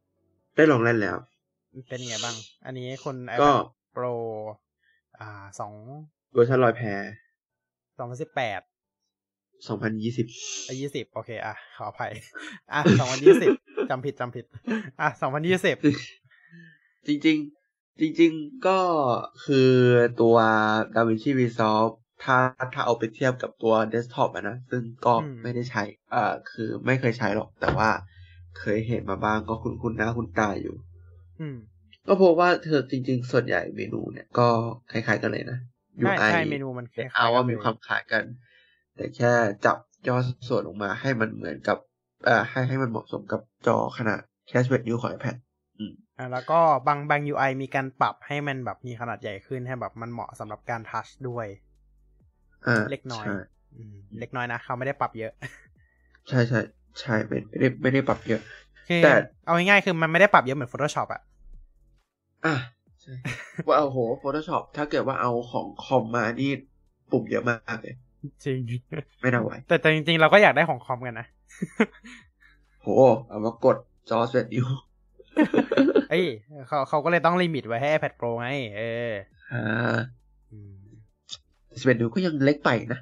[0.57, 1.17] ได้ลองเล่นแล้ว
[1.89, 2.35] เป็นไงบ้าง
[2.65, 4.13] อันนี้คนก็ iPad Pro
[5.19, 5.73] อ่าสอง
[6.33, 6.81] เวอร์ชันลอยแพ
[7.97, 8.61] สองพันสิบแปด
[9.67, 10.27] สองพันยี่สิบ
[10.67, 12.11] อะยี่สิบโอเค อะ ขออภัย
[12.73, 13.49] อะสองพันยี่สิบ
[13.89, 14.45] จำผิดจำผิด
[15.01, 15.75] อะสองพันยี่สิบ
[17.07, 18.79] จริงๆจริง ๆ ก็
[19.45, 19.71] คือ
[20.21, 20.35] ตัว
[20.95, 22.37] DaVinci Resolve ถ้า
[22.73, 27.89] ถ้าเอาไปเทียบกับตัวเดสก์ท็อปอะนะ ซึ่งก็อืมไม่ได้ใช้อ่าคือไม่เคยใช้หรอก แต่ว่า
[28.59, 30.75] เคยเห็นมาบ้างก็คุ้นคุ้นๆหน้าคุ้นตาอยู่
[31.39, 31.57] อืม
[32.07, 34.47] ก็พบว่าเธอจริง ๆ ส่วนใหญ่เมนูเนี่ยก็
[34.91, 35.57] คล้ายๆกันเลยนะ
[35.99, 38.23] ใช่ UI ใช่เมนูมันคล้ายๆเอาว่ากันเลยมีความคล้ายกัน
[38.95, 39.31] แต่แค่
[39.65, 39.77] จับ
[40.07, 41.77] ย่อส่วนออกมาให้มันเหมือนกับ
[42.25, 45.35] เอ่อให้ให้มันเหมาะสมกับจอขนาดแค่11นิ้วของ iPad
[46.17, 51.66] อะแล้วก็บางบาง UI มีการปรับให้มันแบบมีขนาดใหญ่ขึ้นให้แบบมันเหมาะสำหรับการทัชด้วยอ่า
[52.91, 53.35] เล็กน้อยใช่
[53.75, 55.31] อืมเล็กน้อยนะเขาไม่ได้ปรับเยอะ
[56.29, 56.59] ใช่ใช่
[56.99, 58.41] ใช่ไม่ไม่ได้ไม่ได้ปรับเยอะ
[58.87, 59.11] คือแต่
[59.45, 61.21] เอาง่ายๆคือมันไม่ได้ปรับเยอะเหมือน Photoshop อะ
[62.45, 62.55] อะ
[63.01, 63.13] ใช่
[63.67, 66.51] ว่าโอ้โห Photoshop ถ้าเกิดว่าเอาของคอมมานี่
[67.11, 67.95] ปุ่มเยอะมากเลย
[68.45, 68.59] จริง
[69.21, 71.27] ไม่น่าไหวแต่แต่จริงๆ เราก็อยากได้ของคอมกันนะ
[72.81, 72.87] โห
[73.27, 73.77] เอามากด
[74.09, 74.67] จอ11นิ้ว
[76.09, 76.25] เอ้ย
[76.67, 79.11] เขาเขาก็เลยต้องลิมิตไว้ให้ iPad Pro ไง เออ
[79.51, 80.16] อ่าอืม
[81.79, 82.99] 11นิ้วก็ยังเล็กไปนะ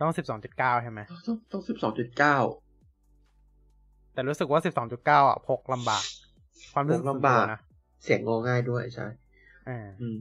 [0.00, 2.36] ต้องสิบสองจุดเก้าใช่ไหมต้องต้องสิบสองจุดเก้า
[4.12, 6.04] แต่รู้สึกว่าสิบสองจุดเก้าอะพกลำบาก
[6.72, 7.60] ความรู้สึกพกลำบากส่วนตัวนะ
[8.04, 9.06] เสียงงอง่ายด้วยใช่
[9.68, 10.16] อ่าอืม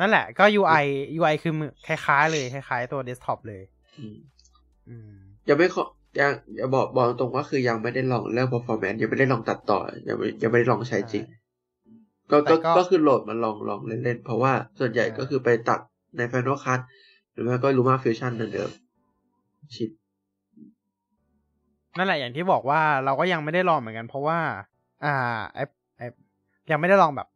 [0.00, 0.84] นั่นแหละก็ UI
[1.18, 3.62] UI คือมือคล้ายๆ เลยคล้ายๆ ตัวเดสก์ท็อปเลย
[3.98, 4.16] อืม
[4.88, 5.10] อืม
[5.48, 5.84] ยังไม่ขอ
[6.20, 11.24] ยังอย่าบอกบอกตรงว่าคือยังไม่ได้ลองเรื่อง performance ยังไม่ได้ลองตัดต่อ ยังไม่ยังไม่ได้ลองใช้จริง
[12.30, 15.80] ก็ก็ก็คือโหลดมาลองลองเล่นๆ เพราะว่าส่วนใหญ่ก็คือไปตัด
[16.16, 16.80] ใน Final Cut
[17.32, 19.90] หรือไม่ก็ Luma Fusion เดิมๆชิด
[21.96, 24.38] นั่นแหละอย่างที่บอกว่าเราก็ยังไม่ได้ลองเหมือนกัน เพราะว่า
[25.04, 25.14] อ่า
[25.54, 25.58] ไอ
[25.98, 26.02] ไอ
[26.70, 27.28] ยังไม่ได้ลองแบบ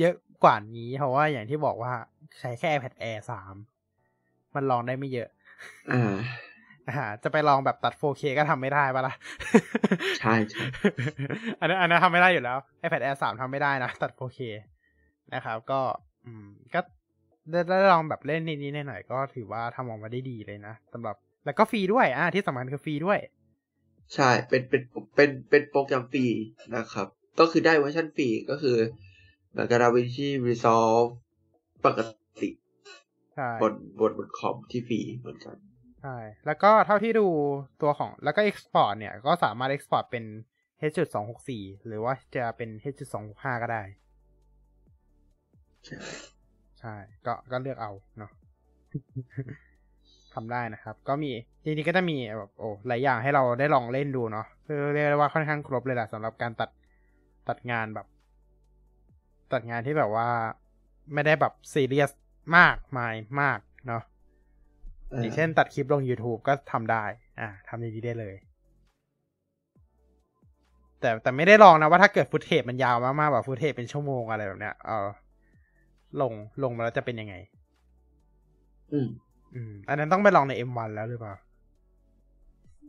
[0.00, 0.14] เยอะ
[0.44, 1.92] กว่านี้เพราะว่าอย่างที่บอกว่า
[2.40, 3.18] ใช้แค่ iPad Air
[3.88, 5.28] 3มันลองได้ไม่เยอะ
[5.92, 6.14] อ่า
[6.88, 9.14] อ่าจะไปลองแบบตัด 4K ก็ทำไม่ได้ปะล่ะ
[10.18, 10.62] ใช่ใช่
[11.60, 14.40] อันนั้นอันนั้นทำไม่ได้อยู่แล้ว iPad Air 3ทำไม่ได้นะ ตัด 4K
[15.34, 15.80] นะครับ ก็
[16.24, 16.80] อืม ก็
[17.50, 23.18] ได้ได้ลองแบบเล่นนิดๆหน่อยๆก็ถือว่าทำออกมาได้ดีเลยนะสำหรับแล้วก็ฟรีด้วย อ่าที่สำคัญคือฟรีด้วย
[24.14, 24.82] ใช่เป็นเป็น
[25.14, 26.26] เป็นเป็นโปรแกรมฟรี
[26.76, 27.06] นะครับ
[27.40, 28.76] ก็คือได้เวอร์ชันฟรีก็คือ
[29.50, 31.08] เหมือนกับ DaVinci Resolve
[31.86, 32.00] ปก
[32.40, 32.50] ติ
[33.34, 35.56] ใช่บนบนบนคอมที่ฟรีเหมือนกัน
[36.02, 37.26] ใช่แล้วก็เท่าที่ดู
[37.82, 40.24] ตัวของแล้วก็ export เนี่ย ก็สามารถ export เป็น
[40.90, 41.50] H.264
[41.86, 43.82] หรือว่าจะเป็น H.265 ก็ได้
[46.80, 48.30] ใช่ใช่ ก็ก็เลือกเอาเนาะ
[50.34, 51.32] ทำได้นะครับ ก็มี
[51.64, 56.70] จริงๆก็จะมีแบบโอ้หลายอย่างให้เราได้ลองเล่นดูเนาะคือเรียกได้ว่าค่อนข้างครบเลยแหละสำหรับการตัด
[57.48, 58.06] ตัดงานแบบ
[59.52, 60.28] ตัดงานที่แบบว่า
[61.14, 62.10] ไม่ได้แบบซีเรียส
[62.56, 64.02] มากมายมากเนาะ
[65.20, 67.04] อย่างเช่นตัดคลิปลง YouTube ก็ทำได้
[67.40, 68.34] อ่าทำอย่างนี้ได้เลย
[71.00, 75.08] แต่แต่ไม่ได้ลองนะว่าถ้าเกิดฟุตเทจมันยาวมากๆแบบฟุตเทจเป็นชั่วโมงอะไรแบบเนี้ยเออ
[76.20, 77.34] ลงลงมาแล้วจะเป็นยังไง
[78.92, 79.08] อืม
[79.54, 81.34] อืม อันนั้นต้องไปลองใน M1 แล้วหรือเปล่า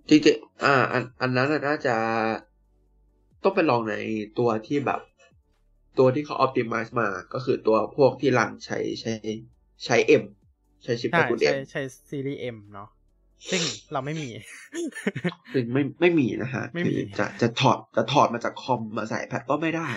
[0.10, 1.96] จริงๆอ่า อันอันนั้นน่ะน่าจะ
[3.44, 3.96] ต้องไปลองใน
[4.40, 5.02] ตัวที่แบบ
[5.98, 9.14] ตัวที่เขา optimize มา ก็คือตัวพวกที่รันใช้ใช้
[9.86, 10.24] ใช้ M
[10.84, 12.90] ใช้ชิปตใช่ระกูลใช้ M ใช้ซีรีส์ M เนาะ
[13.52, 13.62] ซึ่ง
[13.94, 14.30] เราไม่มี
[15.54, 19.90] ซึ่งไม่ไม่มีนะฮะไม่มีคือจะจะถอดจะถอดมาจากคอมมาใส่แพดก็ไม่ได้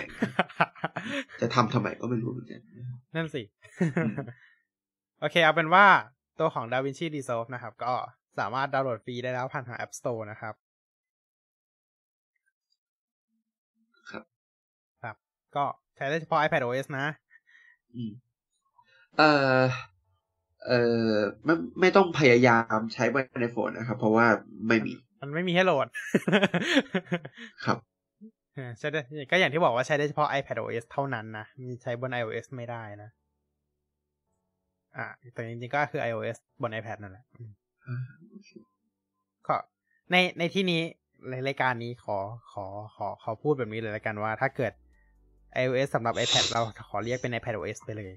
[1.41, 2.61] จะทำทำไมก็ไม่รู้เหมือนกัน
[3.15, 3.41] นั่นสิ
[4.05, 4.15] อืม
[5.19, 5.85] โอเคเอาเป็นว่า
[6.39, 7.93] ตัวของ DaVinci Resolve นะครับ ก็
[8.39, 10.53] สามารถดาวน์โหลดฟรีได้แล้วผ่านทาง App Store นะครับ
[14.11, 14.23] ครับ
[15.03, 15.15] ครับ
[15.55, 17.05] ก็ใช้ได้เฉพาะ iPad OS นะ
[17.93, 18.11] อืม
[19.17, 19.61] เอ่อ
[20.67, 21.13] เอ่อ
[21.45, 24.27] ไม่ไม่ต้องพยายามใช้บนในโฟนนะครับ เพราะว่า
[24.67, 25.87] ไม่มี มันไม่มีให้โหลด
[27.65, 27.77] ครับ
[28.55, 33.09] เออใช้ได้ก็อย่างที่บอกว่าใช้ได้เฉพาะ iPad OS เท่านั้นนะ มีใช้บน iOS ไม่ได้นะ
[34.97, 38.03] อ่าแต่จริงๆก็คือ iOS บน iPad นั่นแหละอืม
[39.47, 39.55] ก็
[40.11, 40.81] ในในที่นี้
[41.29, 42.17] ในรายการนี้ขอ
[42.51, 44.73] ขอขอขอพูดแบบนี้เลยละกันว่า ถ้าเกิด
[45.63, 48.13] iOS สำหรับ iPad เราขอเรียกเป็น iPad OS ไปเลย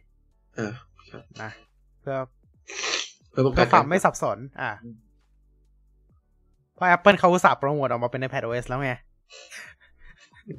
[0.58, 0.72] อ่า
[1.10, 1.50] ครับนะ
[2.00, 2.16] เพื่อ
[3.30, 4.96] เพื่อป้องเพื่กัอนความไม่สับสน อ่าอืม
[6.74, 8.92] เพราะ Apple เขาอุตส่าห์โปรโมทออกมาเป็น iPad OS แล้วไง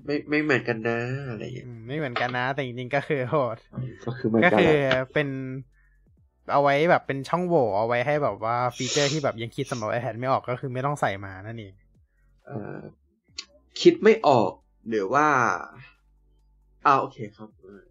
[0.06, 3.58] ไม่ไม่เหมือนกันนะอะไรอย่างเงี้ยอืมไม่เหมือนกันนะ แต่จริงๆก็คือโหด
[4.06, 5.28] ก็คือเหมือนก็กันคือแหละเป็น
[6.52, 11.74] เอาไว้แบบเป็นช่องโหว่เอาไว้ให้แบบว่าฟีเจอร์ที่แบบยังคิดสำหรับ iPad ไม่ออกก็คือไม่ต้องใส่มานั่นเอง
[12.46, 12.78] เอ่อ
[13.82, 14.52] คิดไม่ออก
[14.90, 15.28] หรือว่า
[16.86, 17.82] อ่าโอเคครับเออ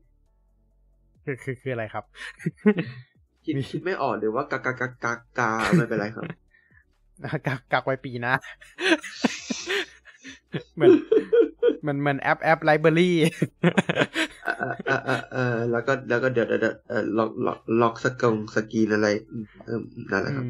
[1.25, 2.05] คือคือคืออะไรครับ
[3.47, 6.25] คิดมีคิดไม่ออกหรือว่า กากากากากาไม่เป็นไรครับ
[7.47, 8.35] กักกักไว้ปีหนะ
[10.75, 10.91] เหมือน
[11.83, 13.11] เหมือนเหมือนแอปแอปไลบรารี
[14.47, 19.81] เออเออเออเออแล้วก็แล้วก็เดี๋ยวเดี๋ยวเดี๋ยวเออล็อกล็อกล็อกสกงสกรีนอะไรอืมเออ
[20.11, 20.47] นั่นแหละครับ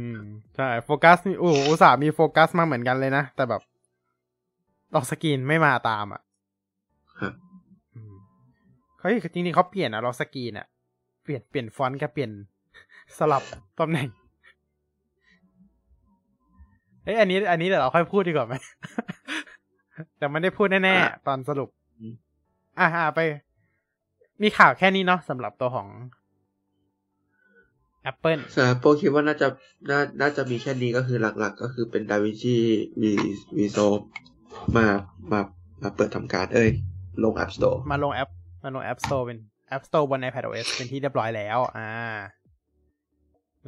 [0.56, 3.62] ใช่โฟกัสนี่โอ้โหอุตส่าห์มีโฟกัสมาเหมือนกันเลยนะ แต่แบบ
[4.94, 6.20] ล็อกสกรีนไม่มาตามอะ
[7.20, 7.32] ครับ
[7.94, 8.14] อืม
[8.98, 10.66] เขาจริงๆเขาเปลี่ยนอะล็อกสกรีนอะ
[11.22, 12.30] เปลี่ยนเปลี่ยนฟอนต์กับเปลี่ยน
[13.18, 13.42] สลับ
[13.80, 14.08] ตำแหน่ง
[17.04, 18.54] เอ้ยอันนี้ อันนี้เดี๋ยวเราค่อยพูดดีกว่าไหม
[20.18, 22.14] แต่ไม่ได้พูดแน่อะๆตอนสรุปอืม
[22.78, 23.20] อ่าไป
[24.42, 25.88] มีข่าวแค่นี้เนาะสำหรับตัวของ
[28.10, 29.48] Apple สำหรับโปรคิดว่าน่าจะ
[29.90, 32.56] น่าน่าจะมีแค่นี้ก็คือหลัก ๆ ก็คือเป็น DaVinci
[33.58, 34.02] Resolve
[34.76, 34.86] มา
[35.32, 35.40] มา
[35.82, 36.70] มาเปิดทำการ เอ้ย
[37.24, 38.28] ลง App Store มาลงแอป
[38.64, 39.38] มาลง App Store เป็น
[39.74, 41.90] App Store บน iPad OS เป็นที่เรียบร้อยแล้ว อ่า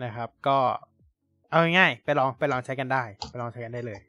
[0.05, 0.59] นะครับ ก็
[1.51, 4.01] เอาง่ายๆไปลองไปลองใช้กันได้ ไปลองใช้กันได้เลย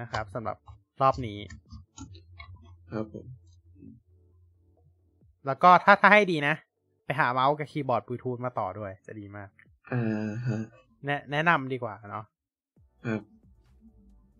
[0.00, 0.56] นะครับสำหรับ
[1.02, 1.38] รอบนี้
[2.92, 3.26] ครับผม
[5.46, 6.54] แล้วก็ถ้าถ้าให้ดีนะ
[7.04, 9.48] ไปหาเมาส์กับคีย์บอร์ดบลูทูธมาต่อด้วย จะดีมาก
[9.92, 10.58] อ่าฮะ
[11.06, 12.24] แนะแนะนำดีกว่าเนาะ
[13.06, 13.20] ครับ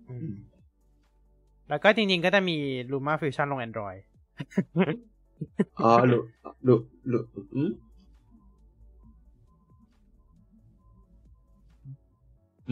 [0.08, 0.32] อืม
[1.68, 2.56] แล้วก็จริงๆก็จะมี
[2.92, 4.00] Luma Fusion ลง Android
[5.84, 6.18] อ๋อหลุ
[6.64, 6.68] ห
[7.12, 7.20] ลุ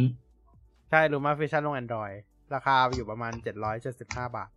[0.00, 0.06] หลุอืม
[0.90, 2.16] ใช่ Luma Fusion ลง Android
[2.54, 3.32] ราคาอยู่ประมาณ
[3.78, 4.50] 775บาท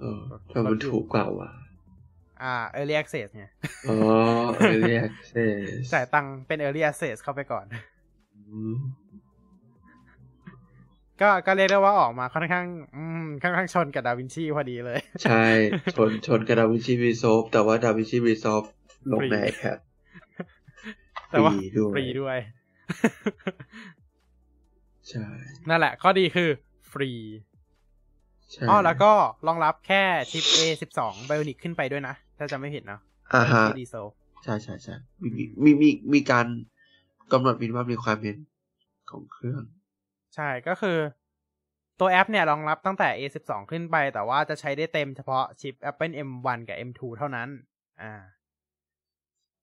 [0.00, 0.20] เออ
[0.52, 1.50] ทำไมมันถูกกว่าว่ะ
[2.42, 3.44] อ่า Early Access ไง
[3.88, 3.96] อ๋อ
[4.82, 5.34] เรียกเซ
[5.92, 7.64] จ่ายตังค์เป็น Early Access เข้าไปก่อน
[11.20, 15.44] ก็ก็เรียกได้ว่าออกมาค่อนข้าง อืมค่อนข้างชนกับดาวินชีพอดีเลย ใช่
[15.96, 18.66] ชนชนกับ DaVinci Resolve แต่ว่า DaVinci Resolve
[19.12, 19.78] ลงในฟรี iPad
[21.30, 22.38] แต่ว่าฟรีด้วยฟรีด้วย
[25.10, 25.26] ใช่
[25.68, 26.48] นั่นแหละ ข้อดีคือ
[26.90, 27.10] ฟรี
[28.52, 29.12] ใช่อ๋อแล้วก็
[29.46, 33.00] รองรับแค่ชิป A12 Bionic ขึ้นไปด้วยนะ ถ้าจะไม่ผิดเนาะ
[33.34, 34.06] อ่าฮะดีเซล
[34.44, 36.46] ใช่ใช่ใช่มีมีมีมีมีการ
[37.32, 38.36] กำหนดมินิมัมรีความเป็น
[39.10, 39.62] ของเครื่อง
[40.34, 40.98] ใช่ก็คือ
[42.00, 47.48] ตัวแอปเนี่ยรองรับตั้งแต่ A12 ขึ้นไป แต่ว่าจะใช้ได้เต็มเฉพาะชิป Apple M1 กับ M2 เท่านั้น
[48.02, 48.12] อ่า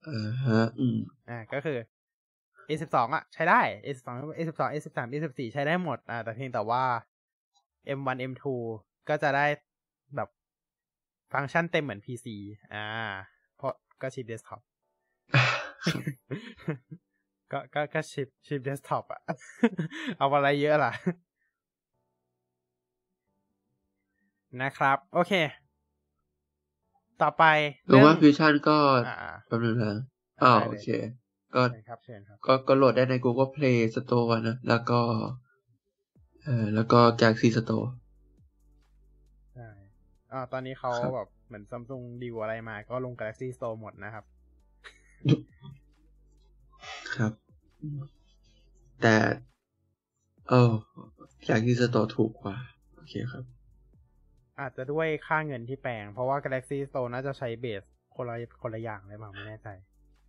[0.07, 0.97] อ่าฮะ อืม
[1.29, 1.77] อ่า ก็คือ
[2.69, 6.83] A12 อะใช้ได้ A12 A12 A13 A14 ใช้ได้หมดอ่าแต่เพียงแต่ว่า
[7.97, 8.43] M1 M2
[9.09, 9.45] ก็จะได้
[10.15, 10.29] แบบ
[11.33, 12.27] ฟังก์ชันเต็มเหมือน PC
[12.73, 12.85] อ่า
[13.55, 14.61] เพราะก็ชิปเดสก์ท็อป
[17.51, 19.21] ก็ก็ก็ชิปชิปเดสก์ท็อปอะ
[20.17, 20.91] เอาอะไรเยอะล่ะ
[24.61, 25.33] นะครับ โอเค
[27.21, 27.43] ต่อไป
[27.87, 28.77] หรือว่าฟิวชั่นก็
[29.07, 29.95] อ่าแป๊บนึงนะ
[30.41, 30.89] อ้าวได้เลยโอเค
[31.55, 34.99] ก็เชิญครับเชิญครับก็ก็โหลดได้ใน Google Play Store นะ แล้วก็
[36.43, 37.87] เออแล้วก็ Galaxy Store
[39.53, 39.69] ใช่
[40.31, 44.25] อ่าตอนนี้เขาครับแบบเหมือนซัมซุงดีลอะไรมาก็ลง Galaxy Store หมดนะครับ
[47.15, 47.31] ครับ
[49.01, 49.15] แต่
[50.49, 50.71] เออ
[51.47, 52.55] Galaxy Store ถูกกว่า
[52.95, 53.43] โอเคครับ
[54.59, 57.83] อาจจะด้วยค่าเงินที่แปลง เพราะว่า Galaxy Store น่าจะใช้เบส
[58.15, 59.67] คนละคนละอย่างเลยมั้งไม่แน่ใจ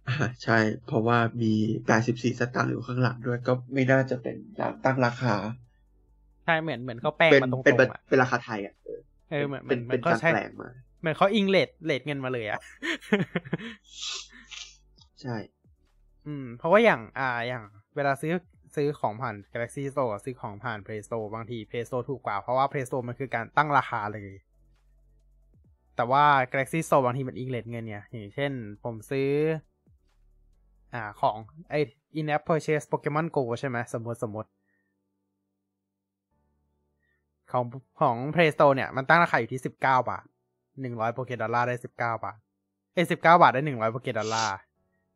[0.09, 1.53] อ่าใช่ เพราะว่ามี
[1.87, 5.35] 84 สตางค์อยู่ข้างหลังด้วยก็ไม่น่าจะเป็นการตั้งราคา
[6.45, 8.75] ใช่เหมือนเหมือนเขาแปลงเป็นมาตรงเป็นๆอะเป็นราคาไทยอะ
[9.31, 12.61] เออเหมือนเหเป็มือนนเหมืเป็อนนกาเขารใช้แปลงมาเหมือนเขาอิงเลดเลดเงินมาเลยอะ
[15.21, 15.37] ใช่
[16.27, 17.65] อืม เพราะว่าอย่างอ่าอย่าง
[17.97, 18.33] เวลาซื้อ
[18.77, 24.29] ซื้อของผ่าน Galaxy Store ซื้อของผ่าน Play Store บางที Play Store ถูกกว่า เพราะว่า Play Store มันคือการตั้งราคาเลย
[25.97, 28.53] แต่ว่า Galaxy Store บางทีมันอิงเลดเงินเนี่ยอย่างเช่น
[28.85, 29.29] ผมซื้อ
[30.95, 31.37] อ่าของ
[31.71, 31.75] ไอ
[32.19, 34.51] in-app purchase Pokemon Go ใช่ไหมสมมติสมมติ
[37.53, 37.65] ของ
[38.01, 40.25] ของ Play Store เนี่ย มันตั้งราคาอยู่ที่สิบเก้าบาท
[40.81, 42.39] หนึ่งร้อยโปเกดอลลาร์ได้สิบเก้าบาท
[42.95, 44.57] เอ้สิบเก้าบาทได้หนึ่งร้อยโปเกดอลลาร์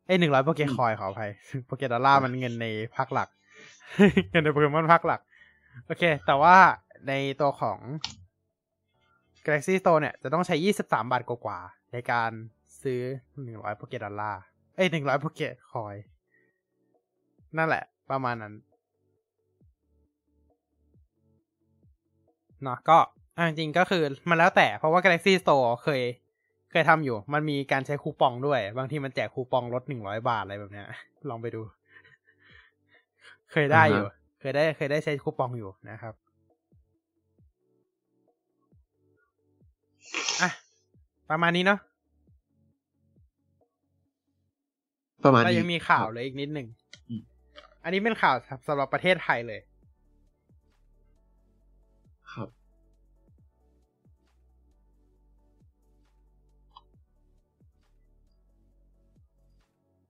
[0.07, 1.31] เอ้หนึ่งร้อยโปเกคอยขออภัย
[1.65, 3.29] โปเกดอลลาร์มันเงินในภาคหลัก
[4.31, 5.21] เงินในโปเกมอนภาคหลัก
[5.85, 6.55] โอเค แต่ว่า
[7.07, 7.79] ในตัวของ
[9.45, 12.31] Galaxy Store เนี่ย จะต้องใช้ยี่สิบสามบาทกว่าๆในการ
[12.81, 13.01] ซื้อ
[13.43, 14.41] หนึ่งร้อยโปเกดอลลาร์
[14.75, 15.95] เอ้ยหนึ่งร้อยโปเกคอย
[17.57, 18.53] นั่นแหละ ประมาณนั้น
[22.63, 22.97] เนาะก็
[23.37, 26.01] อะจริงๆก็คือมันแล้วแต่เพราะว่า Galaxy Store เคย
[26.71, 30.87] เคยทำอยู่ มันมีการใช้คูปองด้วย บางทีมันแจกคูปองลดหนึ่งร้อยบาทอะไรแบบเนี้ย
[31.29, 31.61] ลองไปดู
[33.51, 36.13] เคยได้อยู่อ่าฮะเคยได้เคยได้ใช้คูปองอยู่นะครับ
[40.41, 40.49] อะ
[41.29, 41.79] ประมาณนี้เนาะ
[45.23, 46.67] ประมาณเรานี้ยังมีข่าวเหลยอีกนิดหนึ่ง
[47.09, 47.21] อืม
[47.83, 48.35] อันนี้เป็นข่าว
[48.67, 49.61] สำหรับประเทศไทยเลย
[52.33, 52.49] ครับ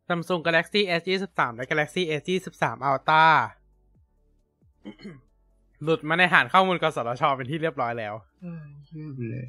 [0.07, 3.25] Samsung Galaxy S 23และ Galaxy S 23 Ultra
[5.83, 8.13] หลุดมาในฐานข้อมูลกสทชเป็นที่เรียบร้อยแล้ว
[8.87, 9.47] เยี่ยมเลย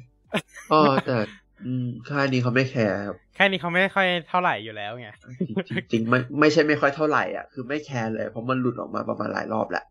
[0.71, 1.17] อ๋อแต่
[1.63, 5.09] อืมค่ายนี้เขาไม่แคร์ครับแค่นี้เขาไม่ค่อยเท่าไหร่อยู่แล้วไง
[5.47, 9.85] จริงจริงๆไม่ไม่ใช่ไม่ค่อยเท่าไหร่อะคือไม่แคร์เลย เพราะมันหลุดออกมาประมาณหลายรอบแหละ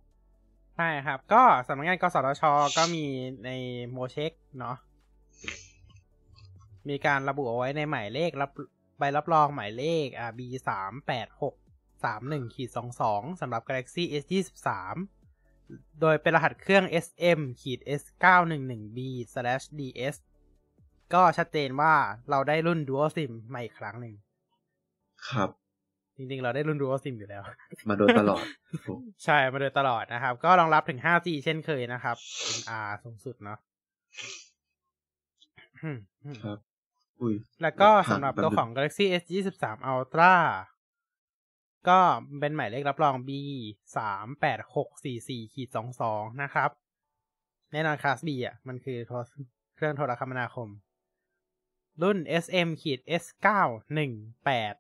[0.76, 2.42] ใช่ครับ ก็สำนักงานกสทช
[2.78, 3.04] ก็มี
[3.44, 3.50] ใน
[3.92, 4.76] โมเช็คเนาะ
[6.88, 8.50] มีการระบุเอาไว้ในหมายเลขรับ
[8.98, 11.54] ใบรับรองหมายเลขอ่า B สามแปดหก
[12.04, 14.94] สามหนึ่งขีดสองสองสำหรับ Galaxy S ยี่สิบสาม
[16.00, 18.98] โดยเป็นรหัสเครื่อง SM ขีด S เก้าหนึ่งหนึ่ง B
[19.32, 20.16] slash DS
[21.14, 21.92] ก็ชัดเจนว่า
[22.30, 24.14] เราได้รุ่น Dual SIM มาอีกครั้งหนึ่ง
[25.30, 25.50] ครับ
[26.16, 27.42] จริงๆ เราได้รุ่น Dual SIM อยู่แล้ว
[27.88, 28.44] มาโดยตลอด
[29.24, 32.16] ใช่ มาโดยตลอดนะครับ ก็รองรับถึง 5G เช่นเคยนะครับ
[32.58, 33.58] NR สูงสุดเนาะ
[35.82, 36.58] อืมอืมครับ
[37.20, 39.24] อุ้ย แล้วก็ผ่านสำหรับแป๊บตัวนึงของ Galaxy S
[39.58, 40.34] 23 Ultra
[41.88, 42.00] ก็
[42.40, 43.30] เป็นหมายเลขรับรอง B
[43.96, 46.70] สามแปดหกสี่สี่ขีดสองสองนะครับ
[47.72, 49.16] แน่นอนคลาส B อะ มันคือโทร
[49.76, 50.68] เครื่องโทรคมนาคม
[52.02, 53.62] รุ่น SM ขีด S เก้า
[53.94, 54.12] หนึ่ง
[54.44, 54.74] แปด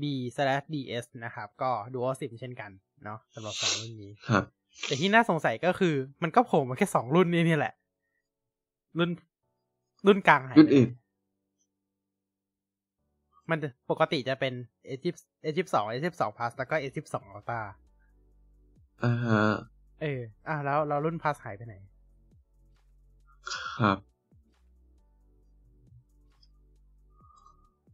[0.00, 0.02] B
[0.36, 2.70] slash DS นะครับ ก็ Dual SIM เช่นกัน
[3.04, 4.44] เนาะสำหรับสองรุ่นนี้ครับ
[4.86, 7.74] แต่ที่น่าสงสัยก็คือ มันก็โผล่มาแค่สองรุ่นนี้นี่แหละ
[8.98, 9.10] รุ่น
[10.06, 10.90] รุ่นกลางหายไปรุ่นอื่น
[13.50, 14.54] มันจะปกติจะเป็น
[14.98, 17.60] S 2 S 2 S 2 plus แล้วก็ S 2 Ultra
[19.04, 19.42] อ่าฮะ
[20.02, 21.74] เออ อะแล้วเรารุ่น plus หายไปไหน
[23.80, 23.98] ครับ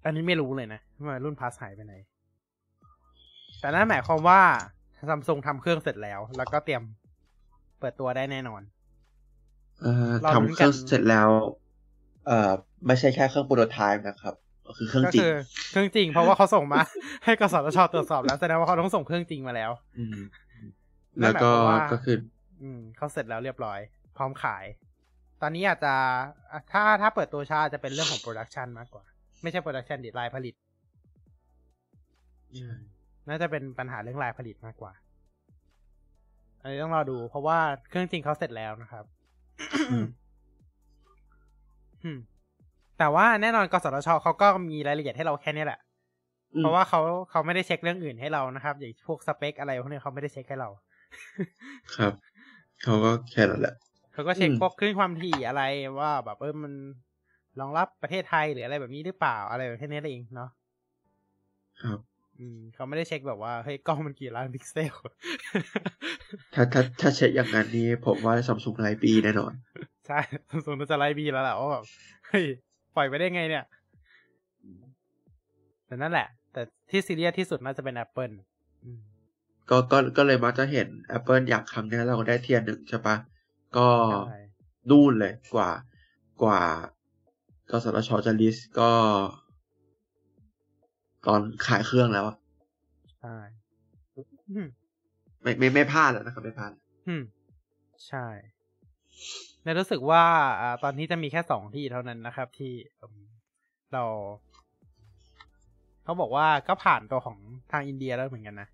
[0.05, 1.95] อันนี้ไม่รู้เลยนะว่ารุ่น plus หายไปไหน
[3.61, 4.41] แต่นั่นหมายความว่า
[5.09, 6.83] ซัมซุงทำเครื่องเสร็จแล้ว แล้วก็เตรียม
[7.81, 8.63] เปิดตัวได้แน่นอน
[9.83, 11.29] เอ่อเราลุ้นทำเครื่องกันเสร็จแล้ว
[12.27, 12.51] เอ่อ
[12.87, 14.35] ไม่ใช่แค่เครื่อง prototype นะครับ
[14.67, 15.33] ก็คือเครื่องก็จริงคือ
[15.71, 16.81] เครื่องจริง เพราะว่าเขาส่งมา
[17.25, 20.19] ให้กสทชตรวจสอบแล้วแสดงว่าเขาต้องส่งเครื่องจริงมาแล้ว อืม
[21.21, 22.17] นั่แล้วนหมายก็ความว่าก็คือ
[22.63, 23.81] อืมเขาเสร็จแล้วเรียบร้อย
[24.17, 24.65] พร้อมขาย
[25.43, 25.95] ตอนนี้อาจจะ
[26.53, 29.05] อะถ้าถ้าเปิดตัวช้าอาจจะเป็นเรื่องของ production มากกว่า
[29.43, 30.55] ไม่ใช่ production delay ผลิต
[33.29, 34.93] น่าจะเป็นปัญหาเรื่องลายผลิตมากกว่า
[36.61, 39.05] อันนี้ต้องรอดู เพราะว่าเครื่องจริงเขาเสร็จแล้วนะครับ
[39.91, 40.07] อืม
[42.05, 42.19] อืม
[42.99, 45.81] แต่ว่าแน่นอนกสทชเขาก็มีรายละเอียดให้เราแค่นี้แหละ
[46.55, 50.69] อืมเพราะว่าเขาเขาไม่ได้เช็คเรื่องอื่นให้เรานะครับ อย่างพวกสเปคอะไรพวกนี้เขาไม่ได้เช็คให้เรา
[51.97, 52.13] ครับ
[52.83, 53.75] เขาก็แค่นั้นแหละ
[54.13, 55.63] เขาก็เช็คอืมพวกคลื่นความถี่อะไร
[56.01, 56.73] ว่าแบบเออมัน
[57.61, 60.51] รองรับประเทศไทยหรืออะไรแบบนี้หรือเปล่าอะไรแบบแค่นี้เองเนาะ
[61.83, 61.99] ครับ
[62.39, 64.95] อืม เขาไม่ได้เช็คแบบว่าเฮ้ยกล้องมันกี่ล้านพิกเซล
[66.55, 69.53] ถ้าถ้าถ้าเช็คอย่างนั้นนี่ผมว่าซัมซุงไลปีแน่นอน
[70.07, 70.19] ใช่
[70.65, 71.85] สมมติจะไล่บีแล้วแหละว่าแบบ
[72.29, 72.45] เฮ้ย
[72.97, 73.65] ปล่อยไปได้ไงเนี่ย
[75.87, 78.35] แต่นั่นแหละ แต่ที่ซีเรียสที่สุดน่าจะเป็น Apple
[78.85, 79.01] อืม
[79.71, 83.17] ก็ก็ก็เลยมักจะเห็น Apple อยากครั้งนี้เราก็ได้เทียนหนึ่งใช่ปะ
[83.77, 83.89] ก็
[84.29, 84.41] ใช่
[84.91, 85.71] นู่นเลยกว่า
[86.43, 86.63] กว่า
[87.71, 88.91] กสทชจะลิสต์ก็
[91.27, 92.37] ตอนขายเครื่องแล้วอะ
[93.19, 93.37] ใช่
[94.51, 94.67] อืม
[95.43, 96.73] ไม่ไม่ไม่พลาดแล้วนะครับไม่พลาด
[97.09, 97.23] อืม
[98.09, 98.27] ใช่
[99.63, 100.25] ในรู้สึกว่า
[100.61, 103.21] อ่าตอนนี้จะมีแค่สองที่เท่านั้นนะครับ ที่อืม
[103.93, 104.05] เรา
[106.05, 107.39] เขาบอกว่าก็ผ่านตัวของ
[107.73, 108.69] ทางอินเดียแล้วเหมือนกันนะ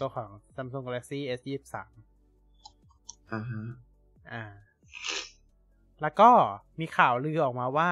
[0.00, 3.62] ตัวของ Samsung Galaxy S 2 3อ่าฮะ
[4.32, 4.42] อ่า
[6.02, 6.30] แล้วก็
[6.80, 7.90] มีข่าวลือออกมาว่า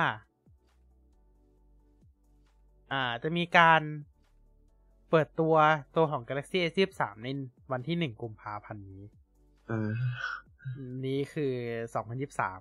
[2.92, 3.80] อ่าจะมีการ
[5.10, 5.54] เปิดตัว
[5.96, 7.28] ตัวของ Galaxy S 2 3ใน
[7.72, 9.02] วันที่หนึ่งกุมภาพันธ์นี้
[9.68, 9.90] เออ
[11.06, 11.54] นี้คือ
[11.94, 12.60] สองพันยิบสาม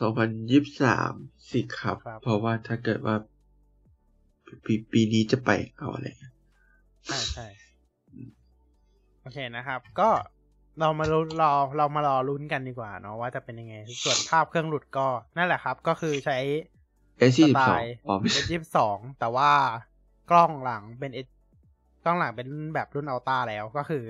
[0.00, 1.12] สองพันยี่สาม
[1.50, 3.16] สิครับครับเพราะว่าถ้าเกิดว่า
[4.46, 6.06] ปปีปีนี้จะไปเอาอะไร
[7.06, 7.46] ใช่ใช่
[9.20, 10.10] โอเคนะครับ ก็
[10.80, 15.06] เรามาลุ้นรอเรามารอลุ้นกันดีกว่าเนาะว่าจะเป็นยังไง ส่วนภาพเครื่องหลุดก็
[15.36, 16.38] นั่นแหละครับ ก็คือใช้
[17.30, 19.50] S สี่สสิบไตสองล์อ๋อไม่ S ใช่ยี่สองแต่ว่า
[20.30, 21.28] กล้องหลังเป็น S
[22.04, 24.04] กล้องหลังเป็นแบบรุ่นอัลต้าแล้วก็คือ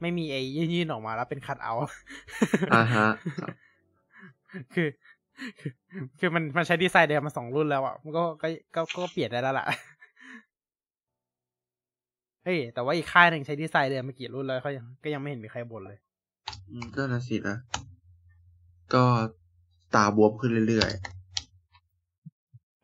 [0.00, 0.42] ไม่มีไอ้
[0.72, 1.74] ยื่นๆออกมาแล้วเป็นคัดเอา
[2.74, 3.06] อ่าฮะ
[3.40, 3.54] ครับ
[4.74, 4.88] คือ
[5.60, 5.72] คือ
[6.18, 9.66] คือมันมันใช้ดีไซน์เดิมมาสองรุ่นแล้วอะมันก็ก็ก็ก็เปลี่ยนได้แล้วล่ะ
[12.44, 15.98] เฮ้ยแต่ว่าอีกค่ายหนึ่งใช้ดีไซน์เดิมมากี่รุ่นแล้วเขายังก็ยังไม่เห็นมีใครบ่นเลย
[16.70, 17.56] อืมนั่นน่ะสินะ
[18.94, 19.04] ก็
[19.94, 20.90] ตาบวมขึ้นเรื่อย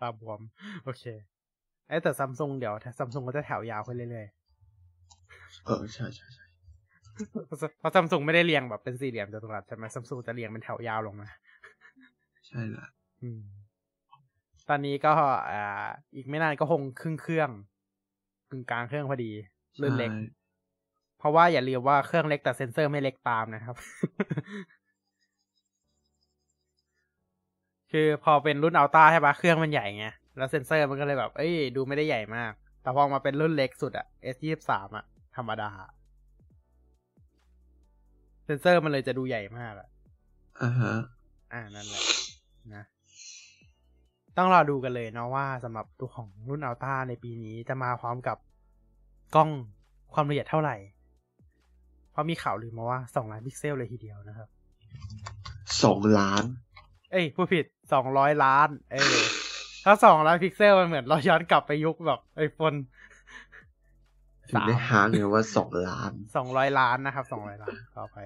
[0.01, 0.41] ตาบวม
[0.85, 1.05] โอเค
[1.89, 11.29] ไอ้ยแต่ซัมซุงเดี๋ยวซัมซุงก็จะแถวยาวขึ้นเรื่อยๆ เออใช่ใช่ใช่ๆเพราะซัมซุงไม่ได้เรียงแบบเป็นสี่เหลี่ยมจัตุรัสใช่ไหมซัมซุงจะเรียงเป็นแถวยาวลงมา
[12.47, 12.87] ใช่ละ
[13.23, 13.41] อืม
[14.69, 15.13] ตอนนี้ก็
[15.53, 17.51] อ่าอีกไม่นานก็คงครึ่งเครื่อง
[18.51, 19.31] กึ่งกลางเครื่องพอดี
[19.81, 20.29] รุ่นเล็กใช่
[21.19, 23.77] เพราะว่าอย่าลืมว่าเครื่องเล็กแต่เซ็นเซอร์ไม่เล็กตามนะครับ
[27.93, 30.07] คือพอเป็นรุ่น Ultra ใช่ปะเครื่องมันใหญ่ไง
[30.37, 32.53] แล้วเซ็นเซอร์มันก็เลยแบบ เอ้ย ดูไม่ได้ใหญ่มาก
[32.83, 35.05] แต่พอมาเป็นรุ่นเล็กสุดอะ S ยี่สามอะ
[35.37, 35.71] ธรรมดา
[38.45, 39.89] เซ็นเซอร์มันเลยจะดูใหญ่มากอะ
[40.63, 40.93] อ่าฮะ
[41.53, 42.03] อ่านั่นแหละ
[42.75, 42.85] นะ
[44.37, 48.37] ต้องรอดูกันเลยเนาะว่าสำหรับตัวของรุ่น Ultra ในปีนี้จะมาพร้อมกับ
[49.35, 49.51] กล้อง
[50.15, 50.77] ความละเอียดเท่าไหร่
[52.11, 54.49] เพราะมีข่าวลือมาว่าสองล้านพิกเซลเลยทีเดียวนะครับ
[55.83, 56.45] สองล้าน
[57.13, 59.13] เอ้ยพูดผิดสองร้อยล้าน เอ้ย
[59.85, 62.75] ถ้าสองล้านพิกเซลมันเหมือนเราย้อนกลับไปยุคแบบ iPhone
[64.51, 68.19] ถึงได้หาเงินว่าสองล้านสองร้อยล้านนะครับสองร้อยล้านต่อไป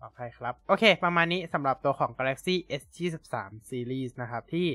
[0.00, 2.82] ต่อไปครับ โอเค ประมาณนี้สำหรับตัวของ Galaxy S
[3.28, 4.68] 23 Series นะครับ ที่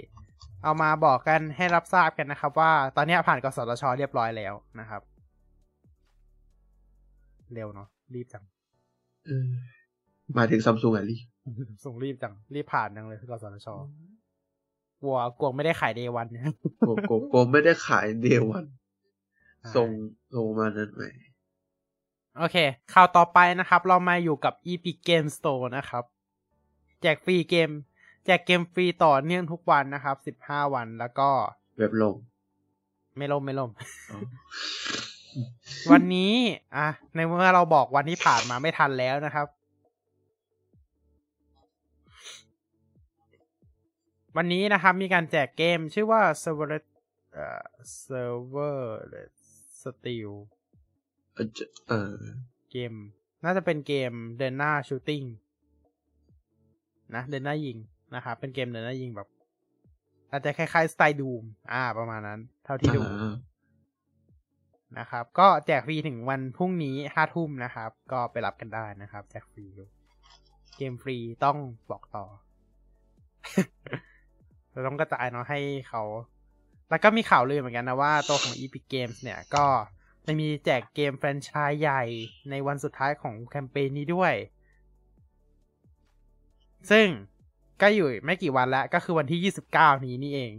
[0.64, 5.02] เอามาบอกกันให้รับทราบกันนะครับ ว่าตอนนี้ผ่านกสทชเรียบร้อยแล้วนะครับ
[7.54, 8.44] เร็วเนาะรีบจัง
[9.26, 9.50] เออ
[10.36, 11.22] หมายถึงซัมซุงอะลี่
[11.86, 13.68] ส่งรีบจังรีบผ่านจังเลยกสทช
[15.02, 18.66] กลัวกลัวไม่ได้ขายเดวันนะโกโกโกไม่ได้ขายเดวัน
[19.76, 19.90] ส่ง
[20.36, 21.04] ส่งมานั้นไหม
[22.38, 22.58] โอเค
[22.94, 26.04] ข่าวต่อไปนะครับ เรามาอยู่กับ Epic Game Store นะครับ
[27.02, 27.70] แจกฟรีเกม
[28.26, 31.30] แจกเกมฟรีต่อเนื่องทุกวันนะครับ15วันแล้วก็
[31.78, 32.16] เว็บลง
[33.18, 33.70] ไม่ล่มไม่ล่ม
[34.12, 34.20] อ๋อ
[35.92, 36.34] วันนี้
[36.78, 39.48] อะ ในเมื่อเราบอกวันที่ผ่านมาไม่ทันแล้วนะครับ
[44.38, 46.68] วันนี้นะครับ มีการแจกเกมชื่อว่า Sever
[47.34, 47.64] เอ่อ
[48.04, 48.80] server
[49.80, 50.32] steel
[51.34, 52.14] เออจะเออ
[52.72, 52.94] เกม
[53.44, 55.24] น่าจะเป็นเกมเดินหน้าชูตติ้ง
[57.16, 57.78] นะเดินหน้ายิง
[58.16, 59.28] นะครับเป็นเกมเดินหน้ายิงแบบ
[60.32, 63.34] อาจจะคล้ายๆสไตล์ดูมอ่า ประมาณนั้น เท่าที่ดูอ่า
[65.00, 69.90] นะครับ ก็แจกฟรีถึงวันพรุ่งนี้ห้าทุ่มนะครับ ก็ไปรับกันได้นะครับ แจกฟรีเลย
[70.78, 71.58] เกมฟรีต้อง
[71.92, 72.26] บอกต่อ
[74.72, 75.60] เราต้องกระจายเนาะให้
[75.90, 76.04] เขา
[76.90, 79.66] แล้วก็มีข่าวลือเหมือนกันนะว่าตัวของ Epic Games เนี่ย ก็
[80.26, 82.04] จะมีแจกเกมแฟรนไชส์ใหญ่
[82.50, 84.34] ในวันสุดท้ายของแคมเปญนี้ด้วย
[86.92, 87.08] ซึ่ง
[87.82, 90.54] ก็อยู่ไม่กี่วันแล้วก็คือวันที่29นี้นี่เอง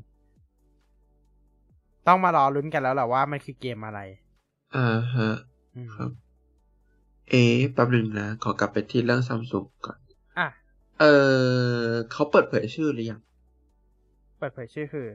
[2.07, 4.01] ต้องมารอลุ้นกันแล้วแหละว่ามันคือเกมอะไร
[4.77, 5.35] อ่าฮะ
[5.77, 6.11] อืมครับ
[7.31, 9.99] เอ๊ะแป๊บหนึ่งนะ ขอกลับไปที่เรื่องซัมซุงก่อน
[10.39, 10.49] อะ
[11.01, 11.05] เอ
[11.89, 13.21] อเขาเปิดเผยชื่อหรือยัง
[14.39, 15.09] เปิดเผยชื่อคือ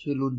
[0.00, 0.34] ชื่อรุ่น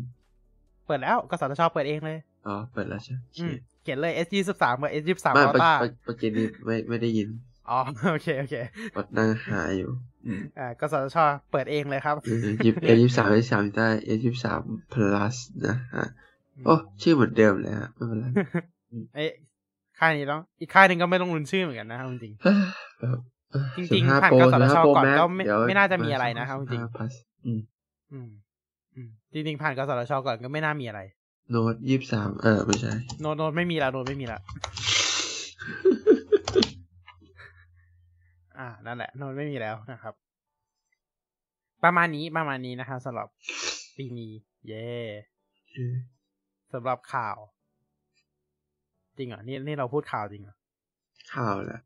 [0.86, 7.28] เปิดแล้วกสทชเปิดเองเลย อ๋อ เปิดแล้วใช่ไหมโอเคอืมเขียนเลย S 2 3กับ S 2 3ไม่อัลเมื่อต้าเมื่อเมื่อกี้นี้ไม่ไม่ได้ยิน
[7.70, 7.78] อ๋อ
[8.10, 8.54] โอเค โอเค
[8.96, 10.07] วัดนั่งหาอยู่อืม
[10.58, 11.16] อ่ากสทช
[11.50, 12.16] เปิดเองเลยครับ
[12.64, 14.62] ยิบเอยี่สามเอยี่สามได้เอยี่สาม
[14.92, 15.34] plus
[15.66, 16.06] นะฮะ
[16.64, 18.26] โอ้ชื่อเหมือนเดิมเลยฮะไม่เป็นไร
[19.14, 19.28] เอ้ย
[19.98, 22.32] ค่ายนี้ต้องอีกค่ายหนึ่งก็ไม่ต้องลุ้นชื่อเหมือนกันนะครับจริง
[23.00, 23.18] แบบ
[23.50, 27.12] เออจริงๆ15ผ่าน Pro กสทช15 Pro ก่อน Max ก็ไม่เดี๋ยวไม่น่าจะมีอะไรนะครับจริง15 plus
[27.46, 28.28] อืมๆอืม
[28.94, 31.00] อืมจริงๆผ่านกสทชก่อนก็ไม่น่ามีอะไร
[31.50, 34.40] โน้ตยี่สามเออไม่ใช่ โน้ตโน้ตไม่มีละโน้ตไม่มีละ
[38.58, 40.14] อ่านั่นแหละโน้ตไม่มีแล้วนะครับ
[41.84, 43.28] ประมาณนี้ประมาณนี้นะครับสำหรับ
[43.96, 44.32] ปีนี้
[44.66, 44.90] เย่
[46.72, 47.36] สำหรับข่าว
[49.16, 50.56] จริงเหรอนี่นี่เราพูดข่าวจริงเหรอ
[51.34, 51.80] ข่าวแหละ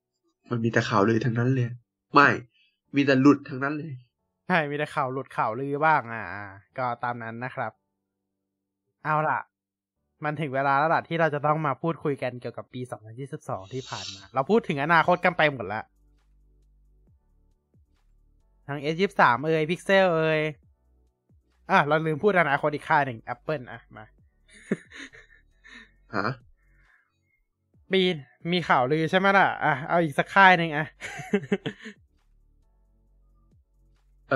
[0.50, 1.68] มันมีแต่ข่าวเลยทั้งนั้นเลย
[2.14, 2.28] ไม่
[2.96, 3.92] มีแต่หลุดทั้งนั้นเลย
[4.48, 6.44] ใช่มีแต่ข่าวหลุดข่าวลือบ้างอ่าอ่า
[6.78, 7.72] ก็ตามนั้นนะครับ
[9.04, 9.38] เอาล่ะ
[10.24, 12.80] มันถึงเวลาแล้วล่ะที่เราจะต้องมาพูดคุยกันเกี่ยวกับปี
[13.26, 15.84] 2022 ที่ผ่านมา เราพูดถึงอนาคตกันไปหมดแล้ว
[18.66, 20.40] ทั้ง S23 เอ่ย Pixel เอ่ย
[21.70, 24.04] อะเราลืมพูดอนาคตอีกค่ายหนึ่ง Apple อะ มา
[26.16, 26.26] ฮะ
[27.92, 28.02] มี
[28.52, 30.86] มีข่าวลือใช่ไหมล่ะ อะ เอาอีกสักค่ายหนึ่งอะ
[34.30, 34.34] เอ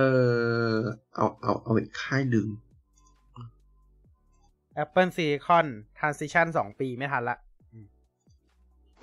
[0.75, 0.77] อ
[1.15, 2.47] เอา เอา เอาอีกค่ายหนึ่ง
[4.83, 5.67] Apple Silicon
[5.99, 7.39] Transition สองปีไม่ทันละ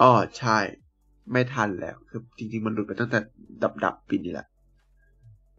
[0.02, 0.58] อ๋อ ใช่
[1.32, 3.20] ไม่ทันแล้ว คือจริง ๆ มันหลุดไปตั้งแต่
[3.64, 4.48] ดับดับๆปีนี้แหละ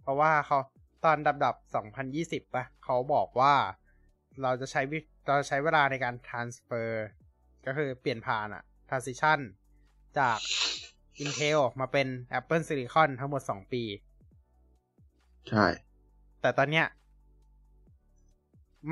[0.05, 0.59] เพราะว่าเขา
[1.05, 1.57] ตอนดับดับ
[2.05, 3.55] 2020ป่ะเขาบอกว่า
[4.43, 6.91] เราจะใช้วิเราจะใช้เวลาในการ transfer
[7.67, 9.39] ก็คือเปลี่ยนผ่านอะ transition
[10.19, 10.39] จาก
[11.23, 12.07] Intel มาเป็น
[12.39, 13.83] Apple Silicon ทั้งหมด 2 ปี
[15.49, 15.67] ใช่
[16.41, 16.87] แต่ตอนเนี้ย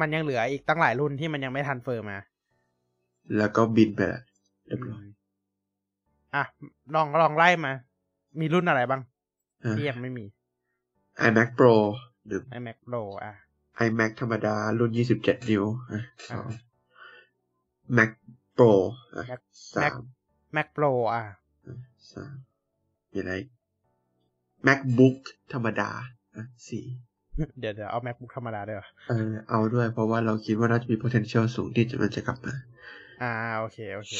[0.01, 2.17] มันยังเหลืออีกตั้งหลายรุ่นที่มันยังไม่ทันเฟอร์มา
[3.37, 4.23] แล้วก็บินไปแล้ว
[4.67, 5.05] เรียบร้อย
[6.35, 6.45] อะ
[6.95, 7.73] ลองลองไล่มา
[8.41, 9.03] มีรุ่นอะไรบ้าง
[9.63, 10.25] อะที่ยังไม่มี
[11.29, 11.75] iMac Pro
[12.27, 13.33] หรือ iMac Pro อะ
[13.87, 16.59] iMac ธรรมดา รุ่น 27 นิ้วอะสองอ่า
[17.97, 18.11] Mac
[18.57, 18.73] Pro
[19.17, 19.41] อะ Mac
[19.75, 20.01] สาม
[20.57, 21.25] Mac Pro อะ
[21.67, 21.75] อะ
[22.13, 22.35] สาม
[23.13, 23.49] มีอะไรอีก
[24.67, 25.19] MacBook
[25.53, 25.91] ธรรมดา
[26.37, 26.85] อะสี่
[27.61, 32.55] เดี๋ยวเดี๋ยวเอา MacBook ธรรมดาด้วยเหรอเออเอาด้วย เพราะว่าเราคิดว่าน่าจะมี potential สูงที่จะมันจะกลับมา
[33.23, 34.13] อ่า โอเค โอเค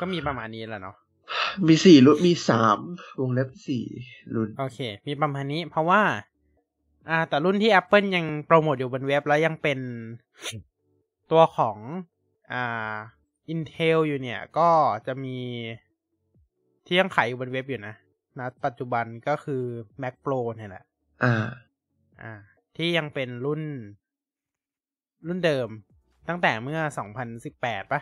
[0.00, 0.96] ก็มีประมาณนี้แหละเนาะ
[1.66, 2.78] มีสี่รุ่นมีสาม
[3.20, 3.84] วงเล็บสี่
[4.34, 6.02] รุ่น โอเค มีประมาณนี้เพราะว่า
[7.08, 9.78] อ่า แต่รุ่นที่ Apple ยังโปรโมทอยู่บนเว็บแล้วยังเป็น
[11.30, 11.76] ตัวของ
[12.52, 12.94] อ่า
[13.52, 14.68] Intel อยู่เนี่ย ก็
[15.06, 15.36] จะมี
[16.86, 17.94] ที่ยังขายอยู่บนเว็บอยู่นะ
[18.38, 19.62] นะปัจจุบันก็คือ
[20.02, 20.84] Mac Pro เนี่ยแหละ
[21.24, 21.34] อ่า
[22.22, 22.32] อ่า
[22.76, 23.62] ที่ยังเป็นรุ่น
[25.26, 25.68] รุ่นเดิม
[26.28, 26.80] ตั้งแต่เมื่อ
[27.36, 28.00] 2018ปะ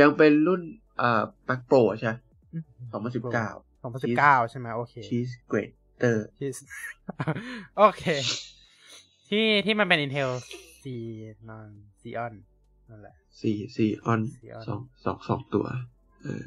[0.00, 0.62] ยังเป็นรุ่น
[1.00, 2.12] อ่า Mac Pro ใช่
[2.92, 6.48] สองพันสิบเก้า2019ใช่ไหมโอเค Cheese Grater ที่
[7.78, 8.04] โอเค
[9.28, 10.30] ที่ที่มันเป็น Intel
[10.82, 10.84] C
[11.48, 11.68] นอน
[12.00, 12.32] Xeon
[12.90, 15.66] นั่นแหละสี่สี่ออน Xeon สองสองสองตัว
[16.22, 16.44] เออ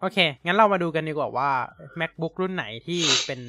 [0.00, 1.50] โอเค งั้นเรามาดูกันดีกว่าว่า
[2.00, 3.40] MacBook รุ่นไหนที่เป็น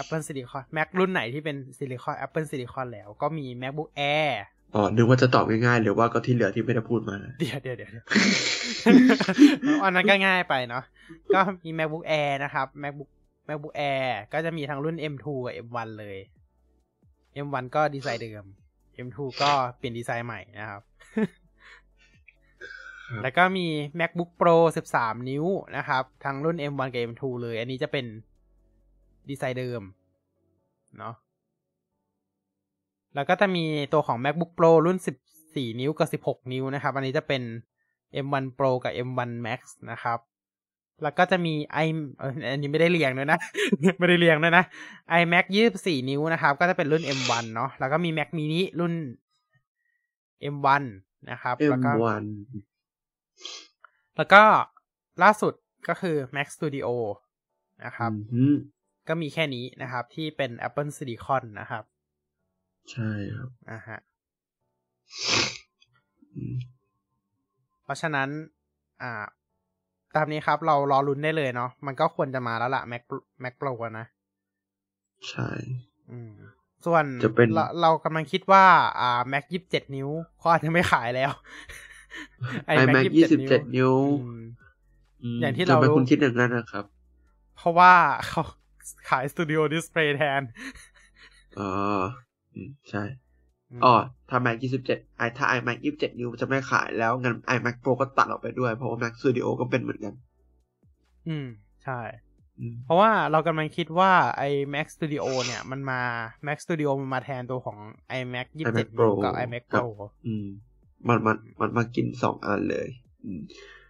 [0.00, 4.32] Apple Silicon Mac รุ่นไหนที่เป็น Silicon Apple Silicon แล้วก็มี MacBook Air
[4.74, 8.06] อ๋อ นึกว่าจะตอบง่ายๆหรือว่าก็ที่เหลือที่ไม่ได้พูดมาเดี๋ยวเดี๋ยวเดี๋ยวเดี๋ยว
[9.84, 10.84] อันนั้นก็ง่ายไปเนาะ
[11.34, 13.10] ก็มี MacBook Air นะครับ MacBook
[13.48, 16.18] MacBook Air ก็จะมีทั้งรุ่น M2 กับ M1 เลย
[17.46, 18.44] M1 ก็ดีไซน์เดิม
[19.06, 20.82] M2 ก็เปลี่ยนดีไซน์ใหม่นะครับ
[23.08, 23.66] ครับแล้วก็มี
[23.98, 24.56] MacBook Pro
[24.94, 25.44] 13 นิ้ว
[25.76, 28.06] นะครับ ทั้งรุ่น M1 กับ M2 เลย อันนี้จะเป็น
[29.30, 29.82] ดีไซน์เดิม
[30.98, 31.14] เนาะ
[33.14, 34.98] แล้วก็จะมีตัวของ MacBook Pro รุ่น
[35.38, 37.42] 14 นิ้วกับ 16 นิ้วนะครับ อันนี้จะเป็น
[38.24, 39.60] M1 Pro กับ M1 Max
[39.90, 40.18] นะครับ
[41.02, 41.54] แล้วก็จะมี
[41.84, 41.88] i
[42.18, 43.38] เอ่ออันนี้ไม่ได้เรียงด้วยนะ
[43.98, 44.64] ไม่ได้เรียงด้วยนะ
[45.20, 45.44] iMac
[45.76, 48.94] 24 นิ้วนะครับ ก็จะเป็นรุ่น M1 เนาะ แล้วก็มี Mac mini รุ่น
[50.54, 50.82] M1
[51.30, 52.24] นะครับ แล้วก็ M1
[54.16, 54.42] แล้วก็
[55.22, 55.54] ล่าสุด
[55.88, 56.88] ก็คือ Mac Studio
[57.84, 58.56] นะครับอืม
[59.08, 61.84] ก็มีแค่นี้นะครับที่เป็น Apple Silicon นะครับ
[62.92, 63.98] ใช่ครับอ่าฮะ
[66.34, 66.54] อืม
[67.82, 68.28] เพราะฉะนั้น
[69.02, 69.24] อ่า
[70.14, 73.02] ตามนี้ครับ เรารอลุ้นได้เลยเนาะมันก็ควรจะมาแล้วล่ะ Mac
[73.42, 74.06] Mac Pro อะนะ
[75.30, 75.48] ใช่
[76.10, 76.32] อืม
[76.84, 78.64] ส่วนจะเป็นเราเรากำลังคิดว่า
[79.00, 80.08] อ่า Mac ยี่สิบเจ็ดนิ้ว
[80.38, 81.30] เขาอาจจะไม่ขายแล้ว
[82.74, 84.42] iMac ยี่สิบเจ็ดนิ้วอืม
[85.36, 86.84] มอย่างที่ทำไมเราคุณคิดอย่างนั้นนะครับ
[87.56, 87.92] เพราะว่า
[88.28, 88.42] เขา
[89.10, 90.42] ขาย Studio Display แทน
[91.60, 91.70] อ๋อ
[92.54, 93.02] อืมใช่
[93.78, 93.94] มอ๋อ
[94.28, 94.56] ถ้า Mac
[94.88, 100.14] 27ไอถ้า iMac 27 นิ้วจะไม่ขายแล้วงั้น iMac Pro ก็ตัดออกไปด้วย เพราะว่า Mac Studio ก็เป็นเหมือนกัน
[101.28, 101.46] อืม
[101.84, 102.00] ใช่
[102.60, 106.00] อืมเพราะว่าเรากำลังคิดว่าไอ้ Mac Studio เนี่ย มันมา
[106.46, 107.78] Mac Studio มันมาแทนตัวของ
[108.20, 109.88] iMac ยี่สิบเจ็ด Pro กับ iMac ครับ Pro
[110.26, 110.46] อืม
[111.08, 112.88] มันมันมันมากินสองอันเลย
[113.24, 113.40] อืม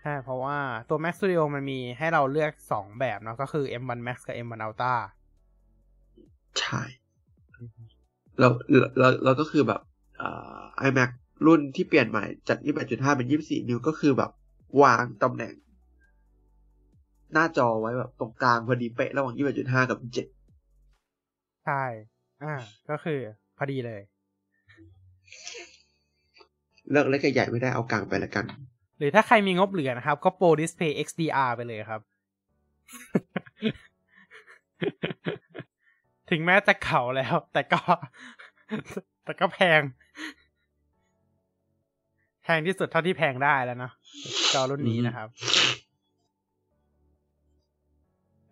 [0.02, 0.58] ใช่เพราะว่า
[0.88, 4.94] ตัว Mac Studio มันมีให้เราเลือกสองแบบเนาะก็คือ M1 Max กับ M1 Ultra
[6.60, 6.82] ใช่
[8.38, 8.52] แล้ว
[8.98, 9.80] แล้วแล้วก็คือแบบ
[10.20, 11.10] อ่า iMac
[11.46, 14.30] รุ่นที่เปลี่ยนใหม่จาก 28.5 เป็น 24 นิ้วก็คือแบบ
[14.82, 15.54] วางตำแหน่ง
[17.32, 21.82] หน้าจอไว้แบบตรงกลางพอดีเป๊ะระหว่าง 28.5 กับ 7 ใช่
[22.42, 22.54] อ่า
[22.90, 23.18] ก็คือ
[23.58, 24.00] พอดีเลย
[26.90, 28.44] เลือกเล็กกับใหญ่ไม่ได้เอากลางไปละกัน
[28.98, 32.00] หรือถ้าใครมีงบเหลือนะครับ ก็ Pro Display XDR ไปเลยครับ
[36.30, 37.80] ถึงแม้จะเก่าแล้ว แต่ก็
[39.24, 39.80] แต่ก็แพง
[42.42, 43.92] แพงที่สุดเท่าที่แพงได้แล้วเนาะ
[44.54, 45.28] จอรุ่นนี้นะครับ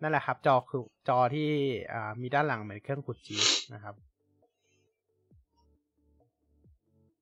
[0.01, 1.49] นั่นแหละครับ จอคือจอที่
[1.93, 3.95] อ่ามีด้านหลังเหมือนเครื่องขุดชีสนะครับ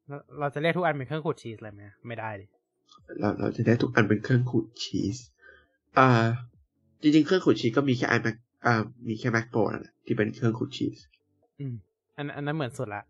[0.08, 2.46] เราเราจะเรียกทุกอันเป็นเครื่องขุดชีสเลยไหมไม่ได้ดิ
[3.20, 5.18] เราเราจะได้ทุกอันเป็นเครื่องขูดชีส
[6.00, 6.08] อ่า
[7.02, 8.36] จริงๆ เครื่องขูดชีสก็มีแค่ iMac
[8.66, 8.74] อ่า
[9.08, 10.98] มีแค่ Mac Pro นั่นแหละที่เป็นเครื่องขูดชีส
[11.60, 11.74] อืม
[12.18, 13.02] อันอันนั้นเหมือนสุดละ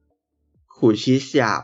[0.77, 1.63] ขูดชีสหยาบ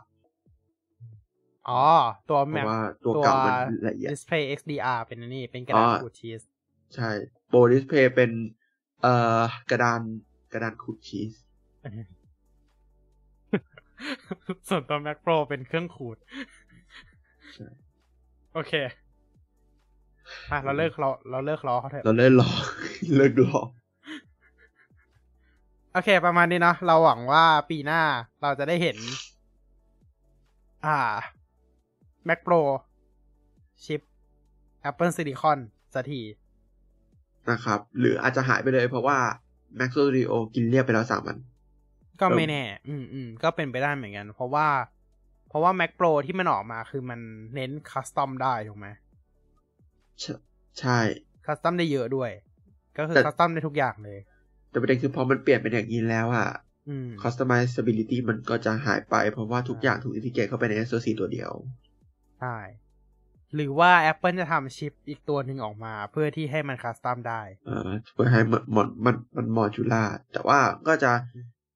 [1.69, 1.81] อ๋อ
[2.29, 3.55] ตัวเพแมราะปว่าตัวเก่ามัน
[3.87, 6.41] ละเอียด Display XDR เป็นอันนี้เป็นกระดาษอ๋อขูดชีส
[6.95, 7.09] ใช่
[7.49, 8.31] Pro Display เป็น
[9.01, 10.01] เอ่อกระดาน
[10.53, 11.31] กระดานขูดชีส
[14.69, 16.17] ส่วนตัว Mac Pro เป็นเครื่องขูด
[17.53, 17.67] ใช่
[18.53, 18.73] โอเค
[20.51, 22.49] อะเราเลิกเราเราเลิกล้อเขาเถอะเราเลิกรอ
[23.17, 23.59] เลิกรอ
[25.93, 28.01] โอเค ประมาณนี้เนาะเราหวังว่าปีหน้า
[28.41, 28.97] เราจะได้เห็น
[30.85, 30.97] อ่า
[32.27, 32.61] Mac Pro
[33.83, 34.01] ชิป
[34.89, 35.59] Apple Silicon
[35.93, 36.21] สักที
[37.49, 39.17] นะครับ หรืออาจจะหายไปเลยเพราะว่า
[39.79, 41.37] Mac Studio กินเรียบไปแล้วสามวัน
[42.21, 44.67] ก็เออไม่แน่ อืมอืมก็เป็นไปได้เหมือนกัน เพราะว่า
[45.49, 47.19] เพราะว่า Mac Pro ที่มันออกมาคือมัน
[47.55, 48.87] เน้น custom ได้ถูกไหม
[50.21, 50.33] ใช่
[50.79, 50.99] ใช่
[51.45, 52.29] custom ได้เยอะด้วย
[52.97, 54.19] ก็คือแต่ custom ได้ทุกอย่างเลย
[54.69, 56.49] แต่ประเด็นคือพอมันเปลี่ยนเป็นอย่างนี้แล้วอะ
[56.89, 61.51] อืม customizability มันก็จะหายไป เพราะว่าทุกอย่างถูก integrate เข้าไปใน SoC ตัวเดียว
[62.39, 62.57] ใช่
[63.55, 70.03] หรือว่า Apple จะทำชิปอีกตัวหนึ่งออกมา เพื่อที่ให้มัน custom ได้เอ่อเพื่อให้มันมันมันมัน modular
[70.33, 71.11] แต่ว่าก็จะ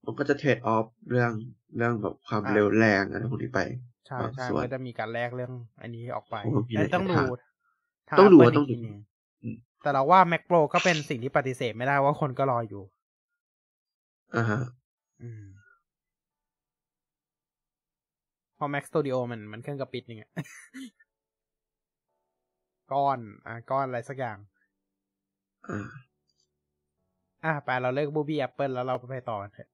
[0.06, 1.32] มันก็จะ trade offเรื่อง
[1.78, 3.60] เรื่องแบบความอ่าเร็วแรงอะไรพวกนี้ไป
[4.08, 7.28] ใช่บางใช่ส่วนมันก็จะมีการแลกเรื่องอันนี้ออกไปโอ้โหมีหลายแต่ต้องดูทาง
[8.18, 8.94] ต้องดู Apple ว่าต้องดูกทีหนึ่
[9.44, 12.84] อืมแต่เราว่า Mac Pro ก็เป็นสิ่งที่ปฏิเสธไม่ได้ว่าคนก็รออยู่
[14.36, 14.62] อ่าฮะ
[15.22, 15.44] อืม
[18.56, 20.30] เพอ Mac Studio มันมันเครื่องกระปิดนึงอะ
[22.92, 24.38] ก้อนอะก้อนอะไรสักอย่าง
[25.68, 25.80] อ่า
[27.44, 29.70] อะไปเราเลิกบูบี้แอปเปิลแล้วเราไปต่อกันเถอะ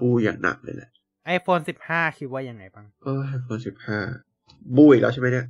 [0.00, 0.90] บูอย่างหนักเลยแหละ
[1.36, 3.98] iPhone 15คิดว่ายังไงบ้างเออ iPhone สิบห้า
[4.76, 5.46] บูอีกแล้วใช่ไหมเนี่ย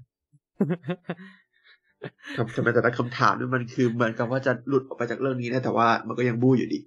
[2.37, 6.79] ทำทำไมแต่ละคำถามนี่มันคือเหมือนกับว่าจะหลุดออกไปจากเรื่องนี้นะแต่ว่ามันก็ยังบูอยู่ดี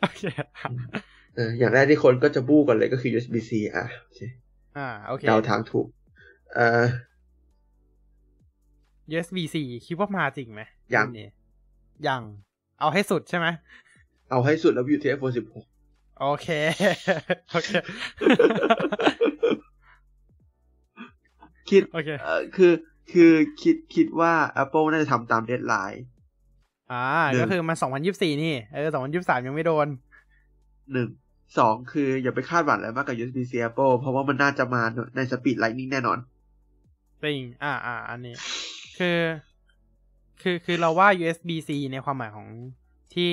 [0.00, 0.22] โอเค
[1.36, 4.20] เอออย่างแรกที่คนก็จะบูกันเลยก็คือ USB-C อะโอเค
[4.78, 5.86] อ่าโอเคเดาทางถูก
[6.54, 6.84] เอ่อ
[9.12, 10.62] USB-C คิดว่ามาจริงไหม
[10.94, 11.28] ยังรุ่นนี้
[12.08, 12.22] ยัง
[12.80, 13.46] เอาให้สุดใช่ไหม
[14.30, 15.34] เอาให้สุดแล้วอยู่ที่ iPhone
[15.76, 16.48] 16โอเค
[17.50, 17.70] โอเค
[21.70, 22.40] คิดโอเคเออ
[23.12, 24.32] คือคือคิดคิดว่า
[24.62, 26.04] Apple น่าจะทำตามเดทไลน์
[26.92, 27.76] อ่าหนึ่งก็คือมัน
[28.08, 29.86] 2024นี่ เออ2023ยังไม่โดน
[30.92, 31.08] หนึ่ง
[31.58, 34.82] สองคืออย่าไปคาดหวังอะไรมากกับ USB-C Apple เพราะว่ามันน่าจะมา
[35.16, 36.18] ใน speed Lightning แน่นอน
[37.22, 38.34] จริงอ่าอ่าอันนี้
[38.98, 39.18] คือ
[40.42, 42.46] คือคือเราว่า USB-C ในความหมายของ
[43.14, 43.32] ที่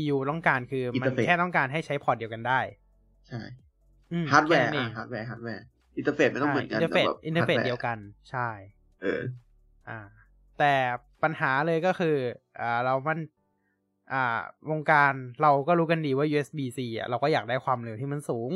[0.00, 2.60] EU ต้องการคือ มัน Interface แค่ต้องการให้ใช้พอร์ตเดียวกันได้
[3.28, 3.42] ใช่
[4.12, 7.98] อืมฮาร์ดแวร์ค่นั้นเองฮาร์ดแวร์ hardware interface ไม่ต้องเหมือนกันอินเทอร์เฟซแต่แบบ interface hardware เดียวกัน
[8.30, 8.48] ใช่
[9.02, 9.20] เออ
[9.88, 9.98] อ่า
[10.58, 10.74] แต่
[11.22, 12.16] ปัญหาเลยก็คือ
[12.60, 13.18] อ่า เรามัน
[14.12, 14.40] อ่า
[14.70, 18.50] วงการเราก็รู้กันดีว่า USB-C อะ เราก็อยากได้ความเร็วที่มันสูง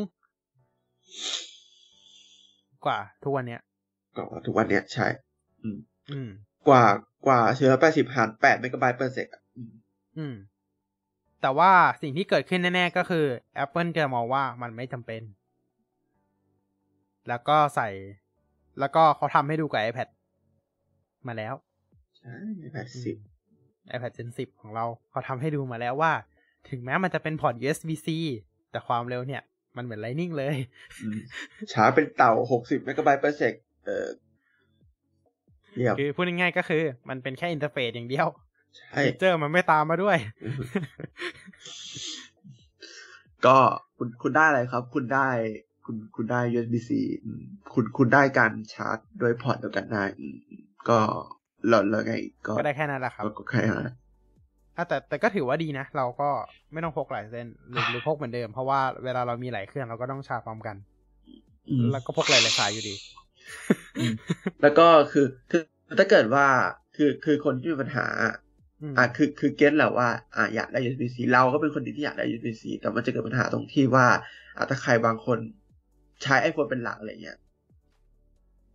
[2.86, 3.60] กว่าทุกวันเนี้ย
[4.16, 5.06] ก็ทุกวันเนี้ยใช่
[6.10, 6.30] อืม
[6.68, 6.84] กว่า
[7.26, 9.72] กว่าเชื้อแปดสิบหันแปดเมกะไบต์เปอร์เซกอะอืม
[10.18, 10.34] อืม
[11.42, 11.72] แต่ว่า
[12.02, 13.26] สิ่งที่เกิดขึ้นแน่ ๆ ก็คือ
[13.64, 15.22] Apple จะมองว่ามันไม่จำเป็น
[17.28, 17.88] แล้วก็ใส่
[18.80, 20.08] แล้วก็เขาทำให้ดูกับ iPad
[21.28, 21.54] มาแล้ว
[22.18, 22.34] ใช่
[22.74, 23.16] แปดสิบ
[23.94, 26.12] iPad Gen 10 ของเราเขาทำให้ดูมาแล้วว่า
[26.70, 28.08] ถึงแม้มันจะเป็นพอร์ต USB-C
[28.70, 29.42] แต่ความเร็วเนี่ย
[29.76, 30.56] มันเหมือน Lightning เลย
[31.72, 33.52] ช้าเป็นเต่าหกสิบเมกะไบต์ per sec
[33.84, 34.06] เออ
[35.76, 38.28] เยี่ยมคือพูดง่ายๆก็คือ มันเป็นแค่ interface อย่างเดียว
[38.76, 40.16] ใช่ฟีเจอร์มันไม่ตามมาด้วย
[43.46, 43.56] ก็
[43.96, 45.28] คุณคุณได้อะไรครับ คุณได้
[45.84, 46.90] คุณคุณได้ USB-C
[47.24, 47.42] อืม
[47.74, 50.36] คุณคุณได้การชาร์จ โดยพอร์ตเดียวกันได้อืม
[50.88, 50.98] ก็
[51.68, 52.14] แล้วแล้วไง
[52.46, 53.94] ก็ก็ได้แค่นั้นแหละครับก็ก็แค่นั้นอะ
[54.88, 56.30] แต่แต่ก็ถือว่าดีนะ เราก็
[56.72, 60.76] ไม่ต้องพกหลายเส้นหรือหรือพกเหมือนเดิม เพราะว่าเวลาเรามีหลายเครื่องเราก็ต้องชาร์จพร้อมกัน
[61.70, 62.94] อืมแล้วก็พกหลายๆสายอยู่ดี
[63.98, 64.12] อืม
[64.62, 65.62] แล้วก็คือคือ
[65.98, 66.46] ถ้าเกิดว่า
[66.96, 68.06] คือคือคนที่มีปัญหา
[68.82, 74.06] อืมอะคือคือเก็ตแหละว่าอะอยากได้ USB-C เราก็เป็นคนดีที่อยากได้ USB-C แต่มันจะเกิดปัญหาตรงที่ว่า
[74.56, 75.38] อะถ้าใครบางคน
[76.22, 77.38] ใช้ iPhone เป็นหลักอะไรเงี้ย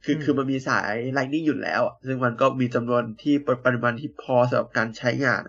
[0.03, 5.41] คือคือมันมีสาย Lightning อยู่แล้วอะซึ่งมันก็มีจำนวนที่ปปริมาณที่พอสำหรับการใช้งาน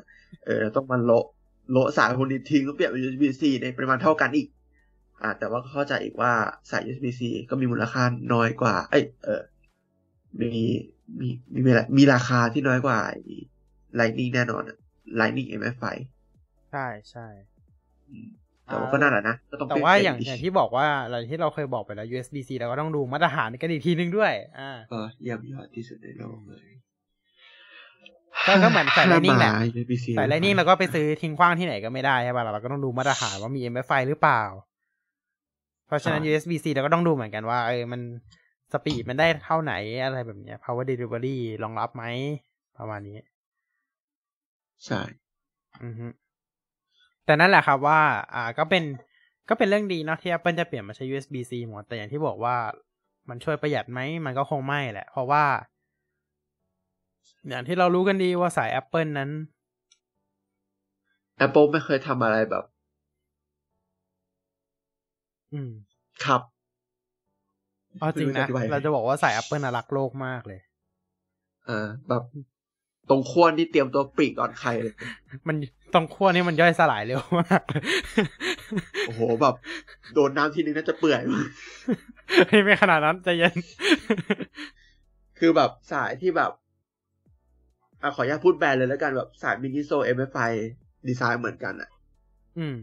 [0.47, 1.27] เออต้องมาโละ
[1.73, 4.49] โละสายพวกนี้ทิ้งแล้วเปลี่ยนเป็น USB-C ในปริมาณเท่ากันอีก
[5.21, 6.33] อ่า แต่ว่าก็เข้าใจอีกว่า
[6.71, 8.03] สาย USB-C ก็มีมูลค่า
[8.33, 9.43] น้อยกว่า เอ้ยเออ
[10.41, 10.53] มี
[11.21, 12.99] มีมีมีมีราคาที่น้อยกว่า
[13.99, 14.79] Lightning แน่นอนอะ
[15.21, 15.97] Lightning MFI
[16.71, 17.27] ใช่ใช่
[18.11, 26.65] อืม แต่ว่าก็นั่นแหละนะก็ต้องแต่เป็นว่าเป็นอย่างอย่างที่บอกว่าอะไรที่เราเคยบอกไปแล้ว USB-C เราก็ต้องดูมาตรฐานกันอีกทีนึงด้วย อ่าก็เยี่ยมยอดที่สุดในโลกเลย
[28.47, 34.43] ก็ก็เหมือนสาย Lightning แหละมา USB-C สาย Lightning เราก็ไปซื้อทิ้งขว้างที่ไหนก็ไม่ได้ใช่ป่ะเราก็ต้องดูมาตรฐานว่ามี MFI หรือเปล่า
[35.87, 38.01] เพราะฉะนั้น USB-C เราก็ต้องดูเหมือนกันว่าเออมัน
[38.73, 42.05] สปีดมันได้เท่าไหนอะไรแบบเนี้ย power delivery รองรับไหม
[42.79, 43.19] ประมาณนี้
[44.87, 45.01] ใช่
[45.83, 46.07] อือฮึ
[47.25, 48.01] แต่นั่นแหละครับว่า
[48.35, 48.85] อ่า ก็เป็น
[49.49, 52.57] ก็เป็นเรื่องดีเนาะที่ Apple จะเปลี่ยนมาใช้ USB-C หมด แต่อย่างที่บอกว่า
[53.29, 55.45] มันช่วยประหยัดไหม มันก็คงไม่แหละ เพราะว่า
[57.49, 59.31] อย่างที่เรารู้กันดีว่าสาย Apple นั้น
[61.45, 62.65] Apple ไม่เคยทำอะไรแบบ
[65.53, 65.71] อืม
[66.25, 66.43] ครับ
[68.01, 70.61] เอาจริงนะไม่อธิบยเราจะบอกว่าสาย Apple น่ะรักโลกมากเลย
[71.67, 72.23] เออแบบ
[73.09, 74.95] ตรงขั้วนี่เตรียมตัวปรีกก่อนใครเลย
[75.49, 75.57] มัน
[75.95, 77.63] ตรงขั้วนี่มันย่อยสลายเร็วมาก
[79.07, 79.55] โอ้โหแบบ
[80.15, 81.21] โดนน้ำทีนึงน่าจะเปื่อย
[82.49, 83.57] ไม่ไม่ขนาดนั้นใจเย็น
[85.39, 86.51] คือแบบสายที่แบบ
[88.03, 90.51] อะขออนุญาตพูดแบรนด์เลยแล้วกันแบบสายมินิโซ MFI
[91.09, 91.91] ดีไซน์เหมือนกันอะ
[92.59, 92.77] อืม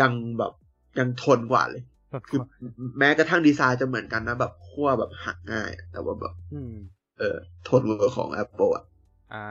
[0.00, 0.52] ยังแบบ
[0.98, 1.82] ยังทนกว่าเลย
[2.28, 2.40] คือ
[2.98, 6.74] แม้กระทั่งดีไซน์จะเหมือนกันนะแบบขั้วแบบหักง่ายอะแต่ว่าแบบ อืม
[7.18, 7.36] เออ
[7.68, 8.84] ทนกว่าของ Apple อะ
[9.32, 9.44] อ่า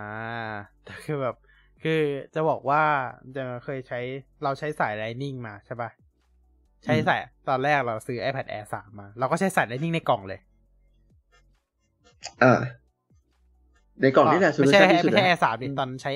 [0.84, 1.36] แต่คือแบบ
[1.84, 1.99] คือ
[2.34, 2.84] จะบอกว่า
[3.36, 3.99] จะเคยใช้
[4.43, 5.89] เราใช้สาย Lightning มาใช่ปะ
[6.84, 7.19] ใช้สาย
[7.49, 10.39] ตอนแรกเราซื้อ iPad Air 3 มา เราก็ใช้สาย Lightning ในกล่องเลย
[12.43, 12.59] อ่า
[14.01, 16.11] ในกล่องนี่แหละไม่ใช่ solution ที่สุดไม่ใช่แล้ว Air 3ดิตอนใช้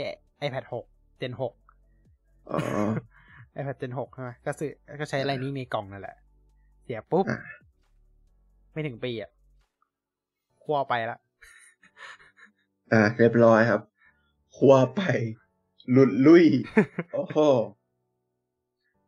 [0.46, 2.60] iPad 6 Gen 6อ๋อ
[3.60, 6.16] iPad Gen 6ใช่ไหมก็ซื้อก็ใช้ Lightning ในกล่องนั่นแหละ
[6.84, 7.42] เสียปุ๊บอ่า
[8.74, 9.32] ไม่ถึงปีอะ
[10.64, 11.18] คั่วไปละ
[12.92, 13.82] อ่า เรียบร้อยครับ
[14.56, 15.02] ขั้วไป
[15.92, 16.46] หลุดลุย
[17.14, 17.38] โอ้โห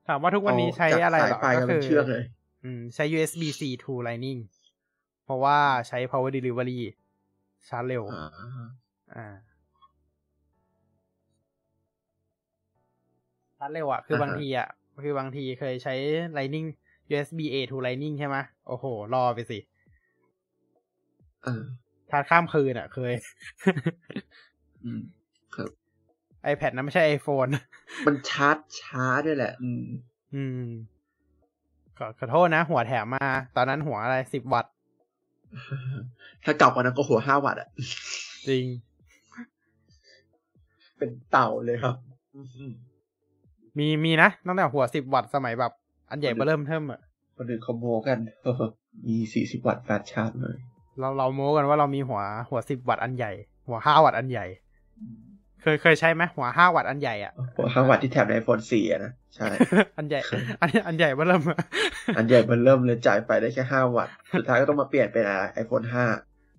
[0.08, 2.24] ถามว่าทุกวันนี้ใช้อะไรเหรอจากสายไฟก็กันเป็คืนเชือกเลย
[2.64, 4.40] อืม ใช้ USB-C to Lightning
[5.26, 5.58] เพราะว่า
[5.88, 6.80] ใช้ power delivery
[7.70, 8.30] ชาร์จเร็วอ่า
[9.16, 9.28] อ่า
[13.58, 14.68] ชาร์จเร็วอะ คือบางทีอะ
[15.04, 15.94] คือบางทีเคยใช้
[16.38, 16.68] Lightning
[17.12, 19.60] USB A to Lightning ใช่ไหมโอ้โห รอไปสิ
[22.14, 23.14] อ่าชาร์จข้ามคืนอะ เคย
[24.86, 25.02] อืม
[25.56, 25.70] ครับ
[26.52, 27.50] iPad นะไม่ใช่ iPhone
[28.06, 29.84] มันชาร์จช้าด้วยแหละ อืม
[30.36, 30.66] อืม
[31.98, 34.72] ขอขอโทษนะ หัวแถมมา ตอนนั้นหัวอะไรสิบวัตต์
[36.44, 37.70] ถ้าเก่ากว่านั้นก็หัวห้าวัตต์อะ
[38.48, 38.66] จริง
[40.98, 41.96] เป็นเต่าเลยครับ
[43.78, 45.72] มีมีนะตั้งแต่หัวสิบวัตต์สมัยแบบ
[46.10, 47.00] อันใหญ่เบ้อเริ่มเทิมอะ
[47.38, 48.18] คนอื่นเขาโม้กัน
[49.08, 50.58] มีสี่สิบวัตต์ flash charge เลย
[51.00, 53.32] เราเราโม้กันว่าเรามีหัวหัวสิบวัตต์อันใหญ่
[53.68, 54.46] หัวห้าวัตต์อันใหญ่
[55.62, 59.48] เคยเคยใช้ไหมหัวห้าวัตต์อันใหญ่อะหัวห้าวัตต์ที่แถมใน iPhone สี่อะนะใช่
[59.98, 60.20] อันใหญ่
[60.62, 61.60] อันอันใหญ่เบ้อเริ่มอะ
[62.18, 65.24] อันใหญ่มันเริ่มเลยจ่ายไปได้แค่ห้าวัตต์สุดท้ายก็ต้องมาเปลี่ยนเป็น
[65.54, 66.06] iPhone ห้า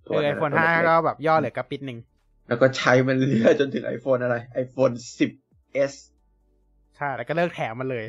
[0.04, 1.98] เออ iPhone ห้าก็แบบย่อเหลือกระปิ๊ดหนึ่ง
[2.48, 5.94] แล้วก็ใช้มันเรื่อยจนถึง iPhone อะไร iPhone 10s
[6.96, 8.04] ใช่ แล้วก็เลิกแถมมันเลย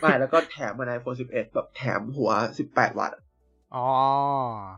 [0.00, 2.30] ไม่ แล้วก็แถมมัน iPhone 11 แบบแถมหัว
[2.66, 3.25] 18 วัตต์อะอ๋อ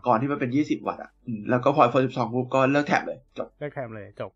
[0.07, 4.30] ก่อนที่มันเป็น20วัตต์อะอืมแล้วก็พอ iPhone 12ปุ๊บก็เลิกแถมเลย จบ เลิกแถมเลย จบ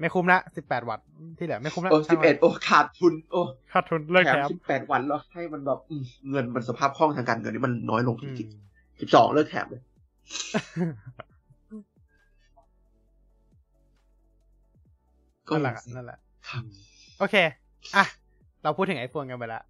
[0.00, 1.06] ไม่คุ้มละสิบแปดวัตต์
[1.38, 3.40] ที่เหลือไม่คุ้มละโอ้ช่างมัน11โอ้ขาดทุน โอ้
[3.72, 9.82] ขาดทุนเลิกแถแถมม18วันแล้วให้มันแบบอืมเงินมันสภาพคล่องทางการเงินนี่มันน้อยลงจอืมริงๆ12เลิกแถมเลย
[15.48, 16.64] ก็นั่นแหยัละงนั่นแหละครับ
[17.18, 17.36] โอเค
[17.96, 18.04] อะ
[18.62, 19.62] เราพูดถึง iPhone กันไปแล้ว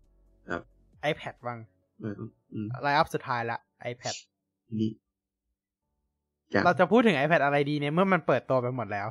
[0.48, 0.62] ครับ
[1.10, 1.79] iPad บ้างเอออืม
[2.82, 3.58] ไลน์อัพสุดท้ายละ
[3.92, 4.14] iPad
[4.80, 4.90] นี่
[6.50, 9.08] อย่างเราจะพูดถึง iPad อะไรดีเนี่ยเมื่อมันเปิดตัวไปหมดแล้ว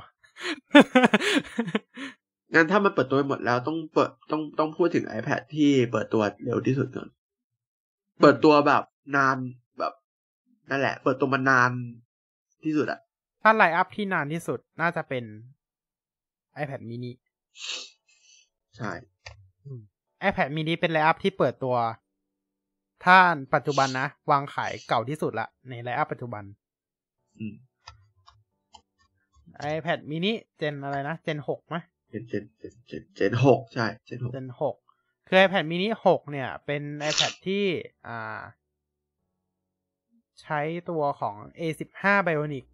[2.54, 7.10] งั้นถ้ามันเปิดตัวไปหมดแล้วต้องเปิดต้องต้องพูดถึง iPad ที่เปิดตัวเร็วที่สุดก่อน
[8.22, 8.84] เปิดตัวแบบ
[9.16, 9.38] นาน
[9.80, 9.94] แบบ
[10.70, 11.72] นั่นแหละ เปิดตัวมานาน
[12.64, 13.00] ที่สุดอะ
[13.44, 15.24] ถ้า line up ที่นานที่สุดน่าจะเป็น
[16.62, 17.12] iPad mini
[18.78, 18.92] ใช่
[20.28, 21.76] iPad mini เป็น line up ที่เปิดตัว
[23.06, 23.18] ถ้า
[23.54, 26.43] ปัจจุบันนะ วางขายเก่าที่สุดละ ใน line up ปัจจุบัน
[27.39, 27.56] อืม
[29.76, 31.76] iPad mini gen อะไรนะ gen หกไหม
[32.10, 34.76] gen gen gen gen gen หกใช่ ge n หก gen หก
[35.28, 37.66] คือ iPad mini หกเนี่ย เป็น iPad ที่
[38.08, 38.39] อ่า
[40.41, 42.66] ใช้ตัวของ A15 Bionic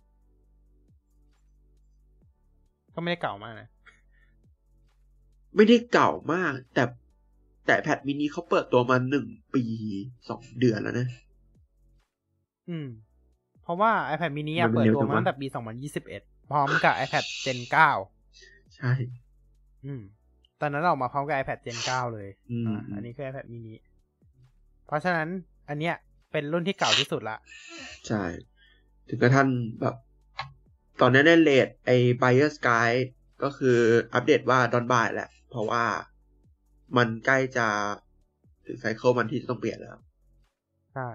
[2.93, 3.69] ก็ไม่ได้เก่ามากนะ
[5.55, 6.84] ไม่ได้เก่ามาก แต่
[7.66, 9.63] แต่ iPad mini เขาเปิดตัวมาหนึ่งปี
[10.30, 11.07] สองเดือนแล้วนะ
[12.70, 12.88] อืม
[13.63, 15.47] เพราะว่า iPad mini อะมันเปิดเร็วตัวจังมาวะตั้งแต่ปี
[15.93, 17.59] 2021พร้อมกับ iPad Gen
[18.16, 18.91] 9ใช่
[19.86, 20.01] อืม
[20.61, 23.74] ตอนนั้นเราออกมาพร้อมกับ iPad Gen 9เลยอืมอ่าอันนี้คือ iPad mini
[24.88, 25.28] เพราะฉะนั้น
[25.70, 25.95] อันเนี้ย
[26.32, 27.38] เป็นรุ่นที่เก่าที่สุดละ
[28.07, 28.24] ใช่
[29.09, 29.47] ถึงกระทั่ง
[29.82, 29.95] แบบ
[31.01, 33.03] ตอนนี้ในเลทไอ้ Buyer's Guide
[33.43, 33.78] ก็คือ
[34.13, 35.84] อัปเดตว่าดอนบายแหละ เพราะว่า
[36.97, 37.67] มันใกล้จะ
[38.65, 39.97] ถึงไซเคิลมันที่จะต้องเปลี่ยนแล้ว
[40.93, 41.09] ใช่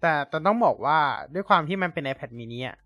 [0.00, 0.98] แต่แต่ต้องบอกว่า
[1.34, 2.76] ด้วยความที่มันเป็น iPad mini อะ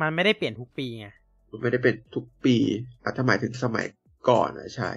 [0.00, 1.08] มันไม่ได้เปลี่ยนทุกปีไง
[1.50, 2.56] มันไม่ได้เป็นทุกปี
[3.02, 3.86] อาจจะหมายถึงสมัย
[4.28, 4.90] ก่อนนะใช่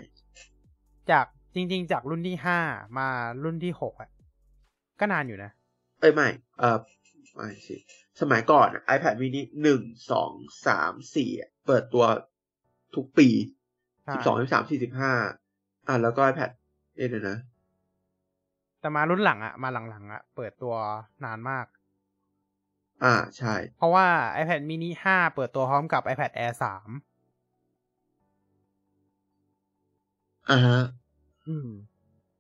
[1.12, 1.26] จาก
[1.56, 2.60] จริง ๆ จากรุ่นที่ห้า
[2.98, 3.08] มา
[3.44, 4.10] รุ่นที่หกอะ
[5.00, 5.52] ก็นานอยู่นะ
[6.00, 6.28] เอ้ยไม่
[6.60, 6.78] เออ
[7.36, 7.76] ไม่สิ
[8.22, 9.82] สมัยก่อนอะ iPad mini หนึ่ง
[10.12, 10.32] สอง
[10.68, 12.06] สามสี่อะเปิดตัว
[12.96, 13.28] ทุกปี
[14.04, 15.14] ใช่สิบสองสิบสามสี่สิบห้า
[15.88, 16.52] อะแล้วก็ iPad
[16.96, 17.38] เอ๊ะเดี๋ยวนะ
[18.80, 20.76] แต่มารุ่นหลังอะมาหลังๆอะเปิดตัว
[21.26, 21.66] นานมาก
[23.04, 24.08] อ่าใช่ เพราะว่า
[24.42, 26.90] iPad mini 5 เปิดตัวพร้อมกับ iPad Air 3
[30.50, 30.80] อ่าฮะ
[31.48, 31.70] อืม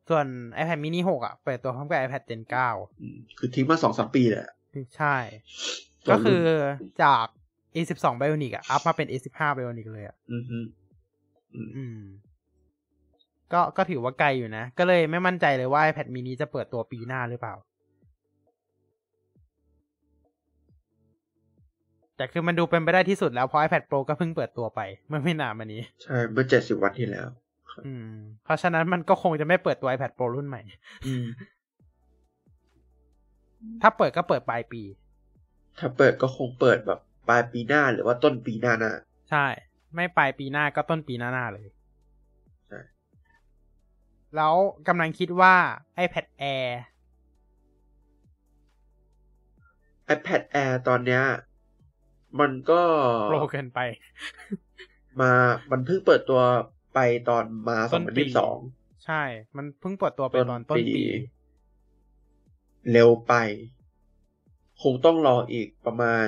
[0.10, 0.26] ส่วน
[0.62, 2.42] iPad mini 6อะเปิดตัวพร้อมกับ iPad Gen
[3.02, 5.16] อืมคือทิ้งมาสองสามปีเลยอะ9ใช่
[6.06, 6.44] ส่วนรุ่นก็คือ
[7.04, 7.26] จาก
[7.76, 10.58] A12 Bionic อะอัพมาเป็น A15 Bionic เลยอะอือฮึ
[11.56, 12.00] อืมอืม
[13.54, 17.56] ก็ก็ถือว่าไกลอยู่นะ ก็เลยไม่มั่นใจเลยว่า iPad mini จะเปิดตัวปีหน้าหรือเปล่า
[22.18, 27.28] แต่คือมันดูเป็นไปได้ที่สุดแล้ว เพราะ iPad Pro ก็เพิ่งเปิดตัวไป เมื่อไม่นานมานี้ ใช่เมื่อเจ็ดสิบวันที่แล้ว
[27.86, 28.10] อืม
[28.44, 30.62] เพราะฉะนั้นมันก็คงจะไม่เปิดตัว iPad Pro รุ่นใหม่
[31.06, 31.26] อืม
[33.82, 34.82] ถ้าเปิดก็เปิดปลายปี
[35.80, 38.94] ถ้าเปิดก็คงเปิดแบบปลายปีหน้าหรือว่าต้นปีหน้าน่ะ
[39.30, 39.46] ใช่
[39.96, 41.83] ไม่ปลายปีหน้าก็ต้นปีหน้าๆเลยใช่
[44.36, 44.56] แล้ว
[44.88, 45.56] กำลังคิดว่า
[46.06, 46.70] iPad Air
[50.16, 51.24] iPad Air ตอนเนี้ย
[52.40, 52.82] มันก็
[53.30, 53.80] โปรเกินไป
[55.22, 55.32] มา
[55.72, 56.42] มันเพิ่งเปิดตัว
[56.94, 58.58] ไปตอนมาสต้องนพันปียี่สิบสอง
[59.06, 59.22] ใช่
[59.58, 61.06] มันเพิ่งเปิดตัวไปตอนต้นปี
[62.92, 63.34] เร็วไป
[64.84, 66.28] คงต้องรออีกประมาณ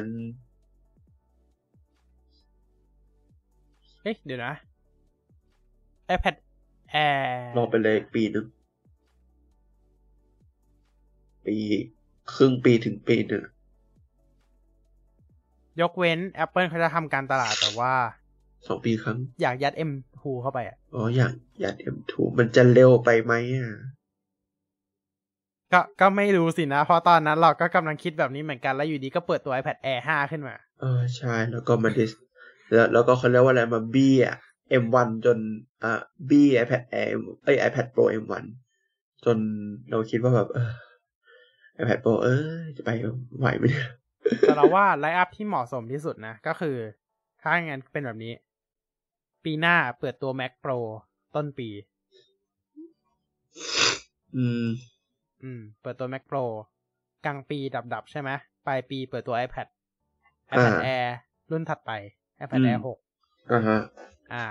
[4.01, 4.53] เฮ้ยเดี๋ยวนะ
[6.15, 6.35] iPad
[7.07, 7.23] Air
[7.57, 8.45] รอไปเลยปีหนึ่ง
[11.45, 11.57] ปี
[12.33, 13.43] ครึ่งปีถึงปีหนึ่ง
[15.81, 17.93] ยกเว้น Apple เขาจะทำการตลาดแต่ว่า
[18.67, 23.71] สองปีครั้ง อยากยัด M2 เข้าไปอะอ๋ออย่างอย่าง M2 มันจะเร็วไปไหมอะ
[25.73, 32.11] ก็ก็ไม่รู้สินะ เพราะตอนนั้นเราก็กำลังคิดแบบนี้เหมือนกัน แล้วอยู่ดีก็เปิดตัว iPad Air 5 ขึ้นมา เออใช่ แล้วก็มาดิส
[32.73, 34.37] แล้วแล้วก็เขาเรียกว่าอะไรมาบี้อะ
[34.83, 35.37] M1 จน
[35.83, 37.09] อ่าบี้ iPad Air
[37.43, 38.43] เอ้ย iPad Pro M1
[39.25, 39.37] จน
[39.89, 40.71] เราคิดว่าแบบเออ
[41.79, 42.89] iPad Pro เออจะไป
[43.39, 43.89] ไหวไหมเนี่ย
[44.39, 46.77] แต่เราว่าไลฟ์อัพที่เหมาะสมที่สุดนะ ก็คือ
[47.41, 48.33] ถ้างั้นเป็นแบบนี้
[49.43, 50.77] ปีหน้าเปิดตัว Mac Pro
[51.35, 51.69] ต้นปี
[54.35, 54.65] อืม
[55.43, 56.43] อืม เปิดตัว Mac Pro
[57.25, 57.59] กลางปี
[57.93, 58.29] ดับๆใช่ไหม
[58.67, 59.67] ปลายปีเปิดตัว iPad
[60.53, 61.07] iPad อ่า Air
[61.51, 61.91] รุ่นถัดไป
[62.41, 63.79] iPad อืม Air 6อ่าฮะ
[64.33, 64.45] อ่า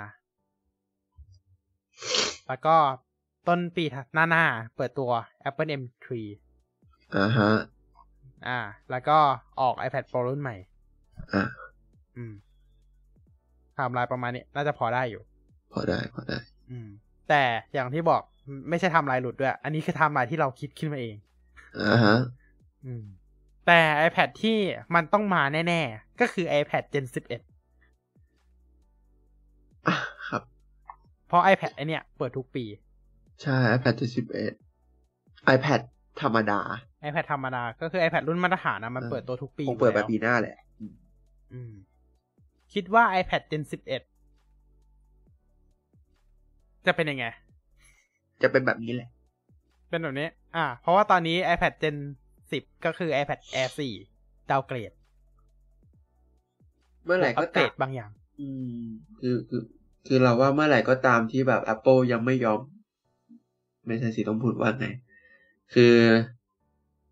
[2.49, 2.77] แล้วก็
[3.49, 5.11] ต้นปีหน้าหน้าๆเปิดตัว
[5.49, 6.07] Apple M3
[7.17, 7.51] อ่าฮะ
[8.47, 8.59] อ่า
[8.91, 9.19] แล้วก็
[9.61, 10.57] ออก iPad Pro รุ่นใหม่
[11.33, 11.43] อ่า
[12.17, 12.33] อืม
[13.75, 15.23] ไทม์ไลน์ประมาณนี้ น่าจะพอได้อยู่
[15.73, 16.39] พอได้ พอได้
[16.71, 16.89] อืม
[17.29, 17.43] แต่
[17.75, 18.23] อย่างที่บอก
[18.69, 21.17] ไม่ใช่ไทม์ไลน์หลุดด้วย อันนี้คือไทม์ไลน์ที่เราคิดขึ้นมาเอง
[21.81, 22.17] อ่าฮะ
[22.87, 23.05] อืม
[23.67, 24.59] แต่ iPad ที่
[24.95, 27.54] มันต้องมาแน่ ๆ ก็คือ iPad Gen 11
[29.87, 29.97] อะ
[30.29, 30.43] ครับ
[31.29, 32.65] เพราะ iPad ไอเนี้ยเปิดทุกปี
[33.43, 33.95] ใช่ iPad
[34.75, 35.81] 11 iPad
[36.23, 36.61] ธรรมดา
[37.09, 40.57] iPad ธรรมดา ก็คือ iPad รุ่นมาตรฐานนะมันเออเปิดตัวทุกปีคงเปิดอยู่แบแล้บวปีหน้าแหละ
[41.53, 41.73] อืม
[42.75, 43.69] คิดว่า iPad Gen 11
[46.87, 47.25] จะเป็นยังไง
[48.43, 49.09] จะเป็นแบบนี้แหละ
[49.91, 51.97] เป็นแบบนี้ อ่า เพราะว่าตอนนี้ iPad Gen
[52.41, 53.69] 10 ก็คือ iPad Air
[54.11, 54.93] 4 ดาวเกรด
[57.05, 58.11] เมื่อไหร่อัก็ปเกรตาดมบางอย่าง
[58.41, 58.81] อืม
[59.19, 59.63] คือคือ
[60.07, 62.61] คือเราว่าเมื่อไหร่ก็ตามที่แบบ Apple ยังไม่ยอม
[63.87, 64.87] ไม่ใช่สิต้องพูดว่าไง
[65.75, 65.97] คือ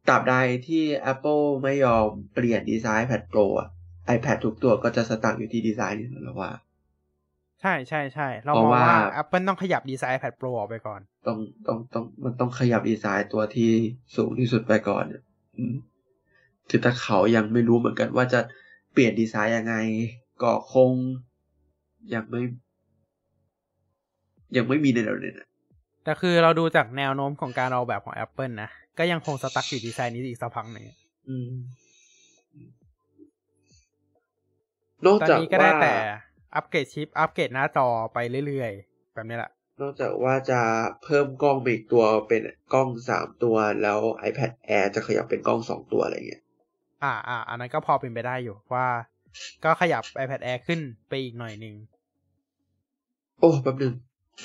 [0.09, 0.35] ตราบใด
[0.67, 3.69] ที่ Apple ไม่ยอมเปลี่ยนดีไซน์ iPad Pro อะ
[4.17, 6.51] iPad ทุกตัวก็จะสตั๊กอยู่ที่ดีไซน์นี่แหละเราว่า
[7.61, 13.71] ใช่ใช่ใช่เราเพมราะองว่าว่า Apple ต้องขยับดีไซน์ iPad Pro ออกไปก่อน ต้องต้องต้องมันต้องขยับดีไซน์ตัวที่
[14.17, 15.23] สูงที่สุดไปก่อนอะ
[15.57, 15.75] อืม
[16.69, 18.41] คือถ้าเขายังไม่รู้เหมือนกันว่าจะ
[18.93, 19.75] เปลี่ยนดีไซน์ยังไง
[20.43, 20.93] ก็คง
[22.15, 22.41] ยังไม่
[24.57, 25.49] ยังไม่มีในเร็วนี้นะ
[26.05, 30.85] แต่คือเราดูจากแนวโน้มของการออกแบบของ Apple นะ ก็ยังคงสตั๊กอยู่ดีไซน์นี้อีกสักพักหนึ่ง
[31.29, 31.51] อืม
[35.05, 35.95] นอกตอนจากนี้ก็ได้ว่าแต่
[36.55, 40.61] อัปเกรดชิป อัปเกรดหน้าจอไปเรื่อยๆ แบบนี้แหละ นอกจากว่าจะ
[41.03, 46.43] เพิ่มกล้องไปอีกตัวเป็นกล้องสามตัวแล้ว iPad Air จะขยับเป็นกล้องสองตัวอะไรเงี้ย
[47.03, 48.87] อ่าอ่า อันนั้นก็พอเป็นไปได้อยู่ว่า
[49.65, 51.75] ก็ขยับ iPad Air ขึ้นไปอีกหน่อยหนึ่ง
[53.41, 53.95] โอ้แป๊บนึง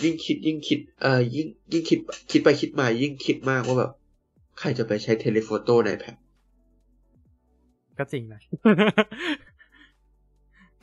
[0.04, 2.00] ยิ่งคิดยิ่งคิดเอ่อยิ่งยิ่งคิด
[2.32, 3.92] คิดไปคิดมายิ่งคิดมากว่าแบบ
[4.60, 6.16] ใครจะไปใช้เทเลโฟโต้ใน iPad
[7.98, 8.42] ก็จริงนะ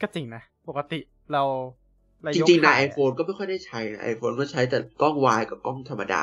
[0.02, 0.98] ก็จริงนะ ปกติ
[1.32, 1.42] เรา
[2.22, 6.22] เราจยกริงๆในถ่าย iPhone ก็ไม่ค่อยได้ใช้นะ iPhone ก็ใช้แต่กล้องวายกับกล้องธรรมดา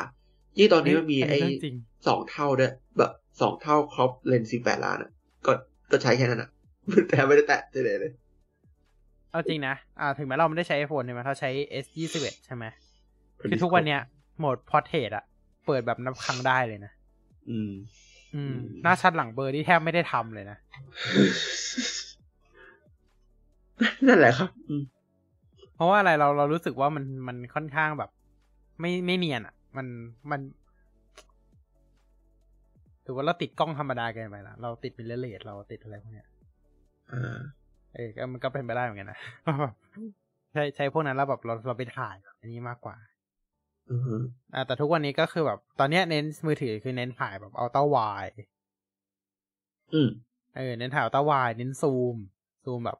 [0.60, 1.76] ยิ่งตอนนี้มันมีเฮ้ไอ้ยอันนี้เรื่องจริง
[2.08, 3.12] สองเท่าด้วยแบบ
[3.42, 5.12] สองเท่าครอบเลนส์สิบแปดล้านอะ
[5.46, 5.52] ก็
[5.92, 6.50] ก็ใช้แค่นั้นอะ
[7.08, 8.14] แต่ไม่ได้แตะเลยเลย
[9.32, 11.50] เอาจริงนะ อ่า ถึงแม้เราไม่ได้ใช้ iPhone ใช่ไหมเราใช้
[11.84, 12.66] S ยี่สิบเอ็ดใช่ไหม
[13.40, 14.02] คือทุกวันเนี้ย
[14.38, 15.26] โหมด Portrait อะ
[15.66, 16.92] เปิดแบบนับครั้งได้เลยนะ
[17.50, 17.72] อืม
[18.36, 20.58] อืม อืม หน้าชัดหลังเบอร์ที่แทบไม่ได้ทำเลยนะ
[24.08, 24.84] นั่นแหละครับอืม
[25.76, 28.10] เพราะว่าอะไรเราเรารู้สึกว่ามันมันค่อนข้างแบบ
[28.80, 29.88] ไม่ไม่เนียนอะมัน
[30.32, 30.42] มัน
[33.06, 36.31] ถือว่าเราติดกล้องธรรมดาเกินไปละเราติดมิเรเลสเราติดอะไรพวกเนี้ยอ่า
[37.94, 39.20] เออก็มันก็เป็นไปได้เหมือนกันนะ
[40.54, 42.96] ใช้ใช้พวกนั้นแล้วแบบเราเราไปถ่ายแบบอันนี้มากกว่า
[43.92, 44.16] อือฮึ
[44.54, 47.98] อ่า แต่ทุกวันนี้ก็คือแบบ ตอนเนี้ยเน้นมือถือคือเน้นถ่ายแบบ ultrawide
[49.94, 50.10] อืม
[50.58, 52.16] เออเน้นถ่าย ultrawide เน้นซูม
[52.64, 52.98] ซูมแบบ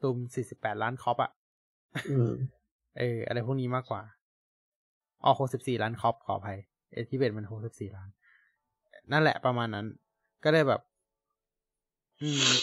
[0.00, 1.30] ซูมสี่สิบแปดล้าน crop อะ
[2.10, 2.30] อืม
[2.98, 4.02] เออ อะไรพวกนี้มากกว่า
[5.24, 6.58] ออกหกสิบสี่ล้าน crop ขออภัย
[6.92, 8.08] เอที่เบตมันหกสิบสี่ล้าน
[9.12, 9.86] นั่นแหละประมาณนั้น
[10.44, 10.93] ก็เลยแบบอืม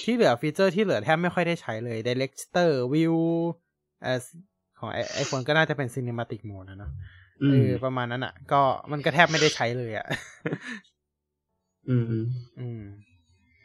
[0.03, 3.17] ที่เหลือฟีเจอร์ที่เหลือแทบไม่ค่อยได้ใช้เลย Director View
[4.03, 4.19] เอ่อ
[4.79, 6.91] ของไอโฟนก็น่าจะเป็น Cinematic Mode นะเนอะ
[7.43, 10.07] อืเอมอประมาณนั้นอะ ก็มันก็แทบไม่ได้ใช้เลยอะ
[11.89, 12.03] อืม
[12.59, 12.81] อืม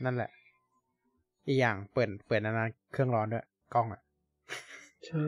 [0.05, 0.31] นั่นแหละ
[1.47, 4.03] อีกอย่างเปิดเปิดนานๆเครื่องร้อนด้วย กล้องอะ
[5.07, 5.27] ใช่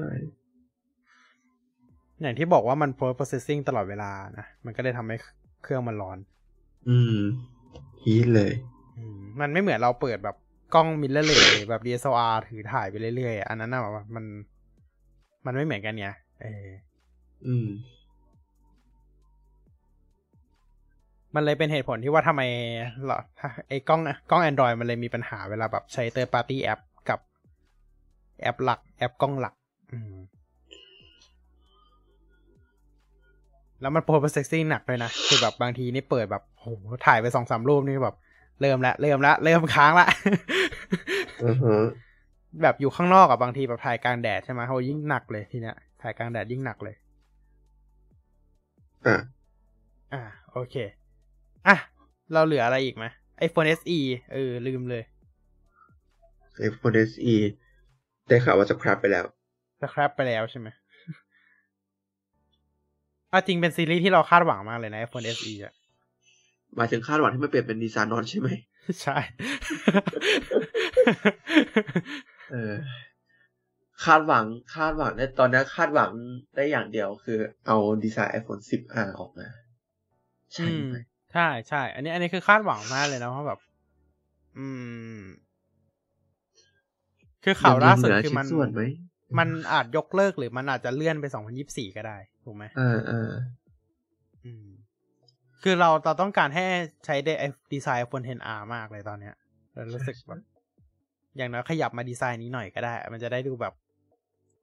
[2.21, 5.17] อย่างที่บอกว่ามัน post processing ตลอดเวลานะ มันก็เลยทำให้
[5.63, 6.19] เครื่องมันร้อน
[6.89, 7.19] อืม
[8.03, 8.53] ฮีทเลย
[8.97, 10.37] อืม มันไม่เหมือนเราเปิดแบบ
[10.75, 14.25] กล้อง mirrorless แบบ DSLR ถือถ่ายไปเรื่อยๆ อันนั้นน่ะแบบว่ามัน
[15.47, 16.67] มันไม่เหมือนกันเนี่ยเออ
[17.47, 17.69] อืม
[21.35, 22.43] มันเลยเป็นเหตุผลที่ว่าทำไม
[23.05, 23.21] เหรอ
[23.69, 24.01] ไอ้กล้อง
[24.31, 27.19] กล้อง Android มันเลยมีปัญหาเวลาแบบใช้ third party app กับ
[28.41, 29.55] แอปหลัก แอปกล้องหลัก
[29.93, 30.15] อืม
[33.81, 36.67] แล้วมัน post processing หนักเลยนะ คือแบบบางทีนี่เปิดแบบโห
[37.07, 38.17] ถ่ายไปสองสามรูปนี่แบบ
[38.61, 40.07] เริ่มละเริ่มละเริ่มค้างละ
[41.45, 41.77] อือฮะ
[42.63, 46.95] แบบอยู่ข้างนอกอะบางทีแบบถ่ายกลางแดดใช่ไหมโหยิ่งหนักเลยทีเนี้ยถ่ายกลางแดดยิ่งหนักเลย
[49.07, 49.17] อะ
[50.13, 50.75] อ่าโอเค
[51.67, 51.77] อะ
[52.33, 53.05] เราเหลืออะไรอีกไหม
[53.47, 53.99] iPhone SE
[54.33, 55.03] เออ ลืมเลย
[56.69, 57.35] iPhone SE
[58.29, 59.25] ได้ข่าวว่าจะคราบไปแล้ว
[59.81, 60.69] สครับไปแล้วใช่ไหม
[63.33, 65.73] อะจริงเป็นซีรีส์ที่เราคาดหวังมากเลยนะ iPhone SE อะ
[66.77, 68.49] หมายถึงคาดหวังที่มันเปลี่ยนเป็นดีไซน์นอนใช่ไหม
[69.03, 69.17] ใช่
[72.51, 72.75] เออ
[74.05, 74.45] คาดหวัง
[74.75, 76.11] คาดหวังในตอนนี้คาดหวัง
[76.57, 79.49] ได้อย่างเดียวคือ เอาดีไซน์ iPhone 10R ออกมา
[80.55, 80.97] ใช่อืมไหม
[81.33, 83.59] ใช่ใช่ อันนี้ อันนี้คือคาดหวังมากเลยนะเพราะแบบ
[84.59, 84.69] อื
[85.19, 85.21] ม
[87.45, 88.83] คือข่าวล่าสุดยังเหลืคือมันชิ้ส่วนไหม
[89.39, 91.25] มันอาจยกเลิกหรือมันอาจจะเลื่อนไป
[91.61, 93.33] 2024ก็ได้ ถูกไหมอ่าอ่าอืม
[95.63, 96.65] คือเราเราต้องการให้
[97.05, 97.33] ใช้ได้
[97.73, 99.35] ดีไซน์ iPhone 10R มากเลยตอนเนี้ย
[99.73, 100.41] เรารู้สึกแบบ
[101.37, 103.75] อย่างน้อยขยับมาดีไซน์นี้หน่อยก็ได้ มันจะได้ดูแบบ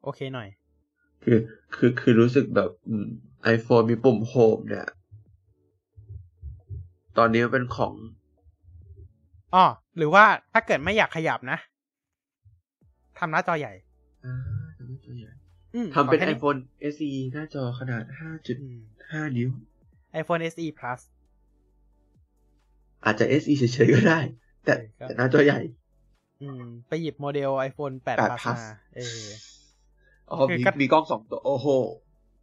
[0.04, 0.48] โอเคหน่อย
[1.24, 1.40] คือ
[1.76, 2.70] คือคือรู้สึกแบบ
[3.44, 4.88] ไอโฟนมีปุ่มโฮมเนี่ย
[7.18, 7.94] ตอนนี้มันเป็นของ
[9.56, 9.66] อ๋อ
[9.98, 11.58] หรือว่าถ้าเกิดไม่อยากขยับนะ
[13.20, 13.74] ทำหน้าจอใหญ่
[14.26, 14.36] อ่า
[14.78, 15.32] ทำเป็นตัวใหญ่
[15.76, 16.60] อืมทำเป็นขอแค่ iPhone
[16.94, 18.04] SE หน้าจอขนาด
[18.62, 18.78] อืม
[19.32, 19.50] 5.5นิ้ว
[20.22, 21.00] iPhone SE Plus
[23.04, 24.20] อาจจะ SE เฉยๆก็ได้
[24.64, 25.58] แต่เออก็แต่หน้าจอใหญ่
[26.42, 28.60] อืม ไปหยิบโมเดล iPhone 8 8 Plus Plus มา
[28.96, 29.26] เออ
[30.32, 31.68] อ๋อคือมีก็มีกล้องสองตัว โอ้โห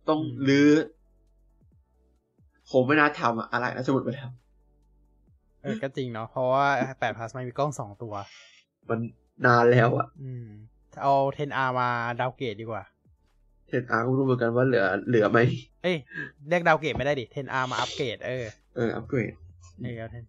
[0.09, 0.71] ต้องอืมรื้อ
[2.71, 4.23] ผมไม่น่าทำอะอะไรนะสมมติมาท
[5.63, 6.67] เออก็จริงเนาะเพราะว่า
[6.99, 9.01] 8 Plus มันมีกล้องสองตัวำมัน
[9.45, 10.47] นานแล้วอะอืม
[11.03, 11.89] เอา 10R มา
[12.21, 12.83] ดาวเกรดดีกว่า
[13.73, 15.39] เทนอาร์ก็ไม่รู้เหมือนกันว่าเหลือเหลือไหม
[15.83, 15.97] เอ้ย
[16.49, 18.45] เรียกดาวเกรดไม่ได้ดิ 10R มาอัปเกรดเออ
[18.77, 19.33] เอออัปเกรด
[19.83, 20.25] เออเอาเถอะ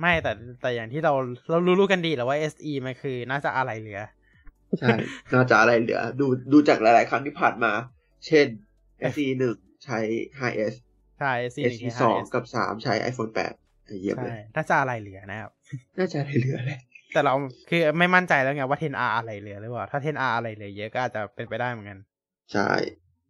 [0.00, 1.12] ไม่แต่แต่อย่างที่เรา
[1.50, 4.00] เรารู้ๆกันดีแหล้วว่า SE มันคือน่าจะอะไรเหลือ
[4.80, 4.88] ใช่
[5.34, 7.72] น่าจะอะไรเหลือ ดูดูจากหลาย ๆ ครั้งที่ผ่านมา
[8.26, 8.46] เช่น
[9.14, 9.98] SE หนึ่งใช้
[10.40, 10.74] 5S
[11.18, 13.54] ใช่ SE 1 SE สองกับสามใช้ iPhone 8
[14.02, 15.50] เยี่ยมใช่เลยน่าจะอะไรเหลือนะครับ
[15.98, 16.80] น่าจะอะไรเหลือแหละ
[17.12, 17.34] แต่เรา
[17.68, 21.98] คือไม่มั่นใจแล้วไงว่า 10R อะไรเหลือหรือเปล่า ถ้า 10R อะไรเหลือเยอะก็อาจจะเป็นไปได้เหมือนกัน
[22.52, 22.70] ใช่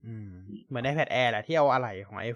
[0.07, 0.31] อืม
[0.69, 2.31] เหมือน iPad Air แหละที่เอาอะไรของ i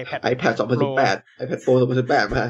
[0.00, 0.54] iPad iPad
[1.00, 2.44] 2018 iPad Pro 2018 มา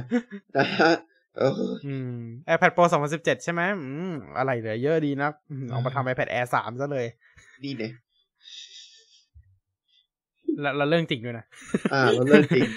[0.57, 0.93] นะฮะ
[1.39, 2.21] เอออืม
[2.55, 7.07] iPad Pro 2017ใช่ไหมอืมอะไรเหลือเยอะดีนะอืมเอามาทำ iPad Air 3ซะเลย
[7.65, 7.93] นี่เนี่ย
[10.61, 11.45] แล้วแล้วเรื่องจริงด้วยนะ
[11.93, 12.69] อ่าเราเรื่องจริง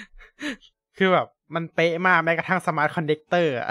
[0.98, 3.68] คือแบบ มันเป๊ะมากแม้กระทั่ง Smart Connector อะ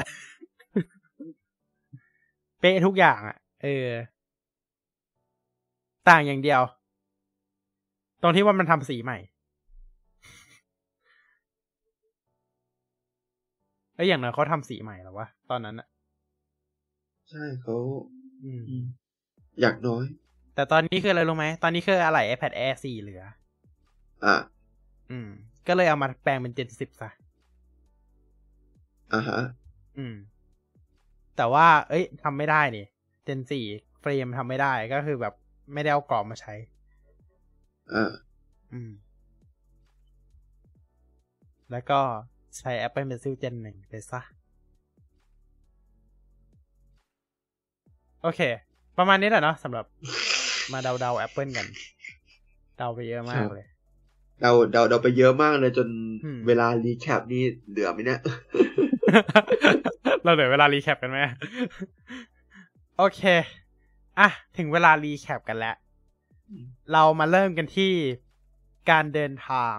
[2.59, 3.87] เป๊ะทุกอย่างอะเออ
[6.09, 6.84] ต่างอย่างเดียวต
[8.25, 9.17] รงที่ว่ามันทำสีใหม่
[13.95, 15.87] เอ้ยอย่างน้อยเขาทำสีใหม่แล้ววะ ตอนนั้นอะ
[17.29, 17.75] ใช่เขา
[18.43, 18.85] อืมอืม
[19.61, 20.03] อยากน้อย
[20.55, 23.23] แต่ตอนนี้คืออะไรรู้ไหม ตอนนี้คืออะไร iPad Air 4 เหลือ
[24.25, 24.35] อ่า
[25.11, 25.29] อืม
[25.67, 27.09] ก็เลยเอามาแปลงเป็น Gen 10ซะ
[29.13, 29.39] อ่าฮะ
[29.97, 30.15] อืม
[31.37, 32.85] แต่ว่า เอ้ยทำไม่ได้นี่
[33.27, 35.33] Gen 4เฟรมทำไม่ได้ก็คือแบบ
[35.73, 36.53] ไม่ได้เอากรอบมาใช้
[37.93, 38.11] อ่า
[38.73, 38.91] อืม
[41.71, 41.99] แล้วก็
[42.57, 44.21] ใช้ Apple Pencil Gen 1ไปซะ
[48.21, 48.41] โอเค
[48.97, 49.85] ประมาณนี้แหละเนาะสำหรับ
[50.71, 51.67] มาเดาเดา Apple กัน
[52.77, 53.65] เดาไปเยอะมากเลย
[54.41, 55.87] เราเราเราไปเยอะมากเลยจน
[56.23, 58.19] อืมเวลารีแคปนี่เหลือไหมเนี่ย
[60.23, 61.19] เราเหลือเวลารีแคปกันไหม
[62.97, 63.21] โอเค
[64.19, 65.75] อะ ถึงเวลารีแคปกันแล้ว
[66.93, 67.93] เรามาเริ่มกันที่
[68.91, 69.75] การเดินทาง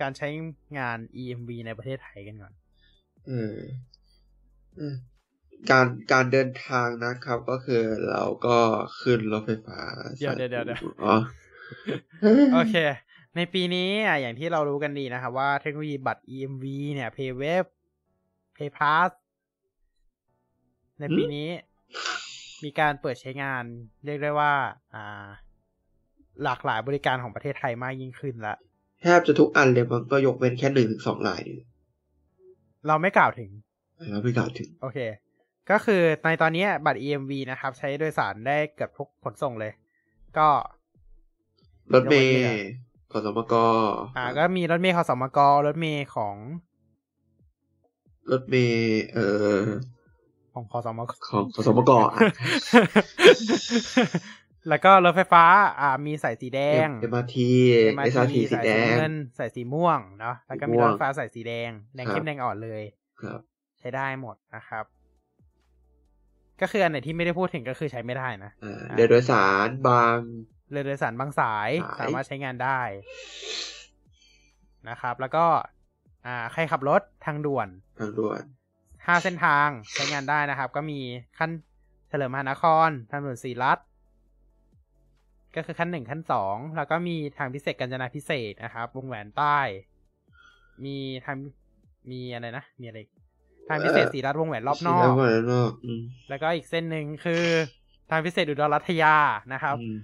[0.00, 0.28] การใช้
[0.78, 2.52] งาน EMV ในประเทศไทยกันก่อน
[3.26, 3.56] เออ
[4.76, 4.94] เออ
[5.70, 8.56] การการเดินทางนะครับ ก็คือเราก็
[9.00, 9.80] ขึ้นรถไฟฟ้า
[10.18, 11.14] เดี๋ยวเดี๋ยวเดี๋ยวเดี๋ยวอ๋อ
[12.54, 12.76] โอเค
[13.36, 16.64] ในปีนี้อะอย่างที่เรารู้กันดีนะครับว่าเทคโนโลยีบัตร EMV
[16.94, 17.68] เนี่ย PayWave
[18.56, 19.10] PayPass
[21.00, 21.48] ในปีนี้
[22.64, 23.64] มีการเปิดใช้งาน
[24.04, 24.52] เรียกได้ว่า
[24.94, 25.28] อ่า
[26.44, 28.54] หลากหลายบริการของประเทศไทยมากยิ่งขึ้นละ
[29.02, 31.66] แทบจะทุกอันเลยมันก็ยกเว้นแค่หนึ่งถึงสองลายนี่
[32.86, 33.50] เราไม่กล่าวถึง
[34.10, 34.98] เราไม่กล่าวถึง โอเค
[35.70, 39.72] ก็คือในตอนนี้บัตร EMV นะครับ ใช้โดยสารได้เกือบทุกขนส่งเลย
[40.38, 40.48] ก็
[41.94, 42.68] รถเมยกเว้นเรือย์
[43.12, 43.54] ขอสมก
[44.16, 46.36] อ่า ก็มีรถเมล์ขอสมกรถเมล์ของ
[48.32, 49.26] รถเมย์เอ่
[49.58, 49.60] อ
[50.54, 52.12] ของขอสมกของขอสมกอะ
[54.68, 55.44] แล้วก็รถไฟฟ้า
[55.80, 62.82] อ่า มีสายสีแดงเอ็มอาร์ทีเอสอาร์ทีสีสายแดสีงเงินสายสีม่วงเนาะ แล้วก็มีม่วรงถไฟฟ้าสายสีแดง แดงครับเข้มแดงอ่อนเลย
[63.20, 63.40] ครับ
[63.78, 64.84] ใช้ได้หมดนะครับ
[66.60, 70.16] ก็คืออันไหนที่ไม่ได้พูดถึงก็คือใช้ไม่ได้นะอ่าเรือโดยสารบาง
[70.70, 72.80] เรือโดยสารบางสายสายสามารถใช้งานได้
[74.88, 75.44] นะครับ แล้วก็
[76.26, 77.68] อ่า ใครขับรถทางด่วน
[77.98, 78.42] ทางด่วน
[79.06, 81.00] ห้าเส้นทางใช้งานได้นะครับ ก็มี
[81.38, 81.50] ขั้น
[82.08, 83.78] เฉลิมพระนครทางด่วนสีรัฐ
[85.56, 89.58] ก็คือขั้นหนึ่งขั้นสองแล้วก็มีทางพิเศษกาญจนาพิเศษนะครับ วงแหวนใต้
[90.84, 91.36] มีทาง
[92.10, 93.10] มีอะไรนะ มีอะไรอีก
[93.68, 97.42] ทางพิเศษสีรัฐวงแหวนรอบนอแล้กวก็รอบนอกอืมแล้วก็อีกเส้นหนึ่งคือ
[98.10, 99.16] ทางพิเศษอุดรรัตยา
[99.52, 99.96] นะครับอืม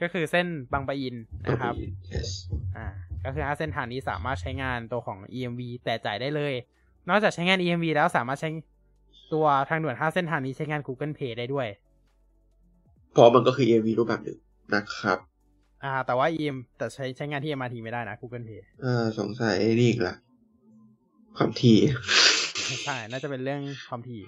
[0.00, 1.16] ก็คือเส้นบางปะอิน
[1.46, 1.74] นะครับ
[2.12, 2.28] yes
[2.76, 2.86] อ่า
[3.24, 6.54] ก็คือห้าเส้นทางนี้สามารถใช้งานตัวของ EMV แต่จ่ายได้เลย
[7.08, 8.50] นอกจากใช้งาน EMV แล้วสามารถใช้
[9.32, 11.66] ตัวทางด่วนห้าเส้นทางนี้ใช้งาน Google Pay ได้ด้วย
[13.16, 14.38] เพราะมันก็คือ AV รูปแบบหนึ่ง
[14.74, 15.18] นะครับ
[15.84, 20.14] อ่า แต่ว่า EM แต่ใช้ใช้งานที่ MRT ไม่ได้นะ Google Pay อ่าสงสัยไอ้นี่อีกละ
[21.36, 21.78] ความถี่
[22.84, 24.22] ใช่ น่าจะเป็นเรื่องความถี่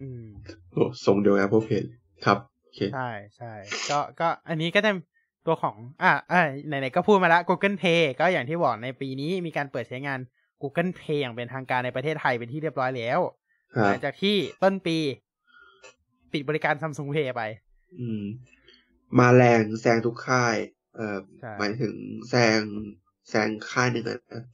[0.00, 0.24] อืม
[0.72, 1.84] โอ้ทรงเดียวกับ Apple Pay
[2.24, 3.52] ครับโอเคใช่ใช่
[3.90, 4.90] ก็ก็อันนี้ก็จะ
[5.46, 10.18] ตัวของ อ่าอ่าไหนๆก็พูดมาแล้ว Google Pay ก็อย่างที่บอกในปีนี้มีการเปิดใช้งาน
[10.62, 13.20] Google Pay อย่างเป็นทางการในประเทศไทยเป็นที่เรียบร้อยแล้ว
[13.74, 14.98] ครัหบลังจากที่ต้นปี
[16.32, 17.42] ปิดบริการ Samsung Pay ไป
[18.00, 18.22] อืม
[19.18, 20.56] มาแรงแซงทุกค่าย
[20.96, 21.94] เอ่อใช่หมายถึง
[22.28, 22.60] แซง
[23.28, 24.44] แซงค่ายหนึ่งอะนะ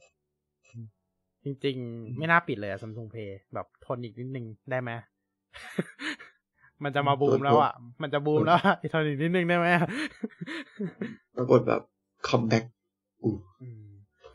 [1.43, 4.91] จริงๆ ไม่น่าปิดเลยอะ Samsung Pay แบบทนอีกนิดนึงได้ไหม
[6.83, 9.67] มันจะมาบูมแล้วอะ มันจะบูมแล้วอะทนอีกนิดนึงได้ไหม
[11.35, 11.81] ปรากฏแบบ
[12.27, 12.63] comeback
[13.21, 13.85] อู้อืม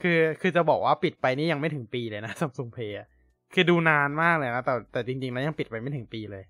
[0.03, 3.07] คือคือจะบอกว่าปิดไปนี่ยังไม่ถึงปีเลยนะ Samsung Pay อะ
[3.55, 6.45] คือดูนานมากเลยนะแต่แต่จริงๆแล้วยังปิดไปไม่ถึงปีเลย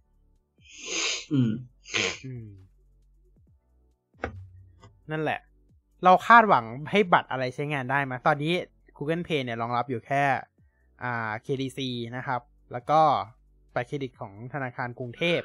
[1.32, 1.51] อืม
[2.24, 2.47] อืม
[5.11, 5.40] นั่นแหละ
[6.05, 8.55] เราคาดหวังให้บัตรอะไรใช้งานได้ไหมตอนนี้
[8.97, 10.23] Google Pay เนี่ยรองรับอยู่แค่
[11.03, 11.81] อ่า KDC
[12.16, 12.40] นะครับ
[12.73, 13.01] แล้วก็
[13.74, 15.40] บัตรเครดิตของธนาคารกรุงเทพ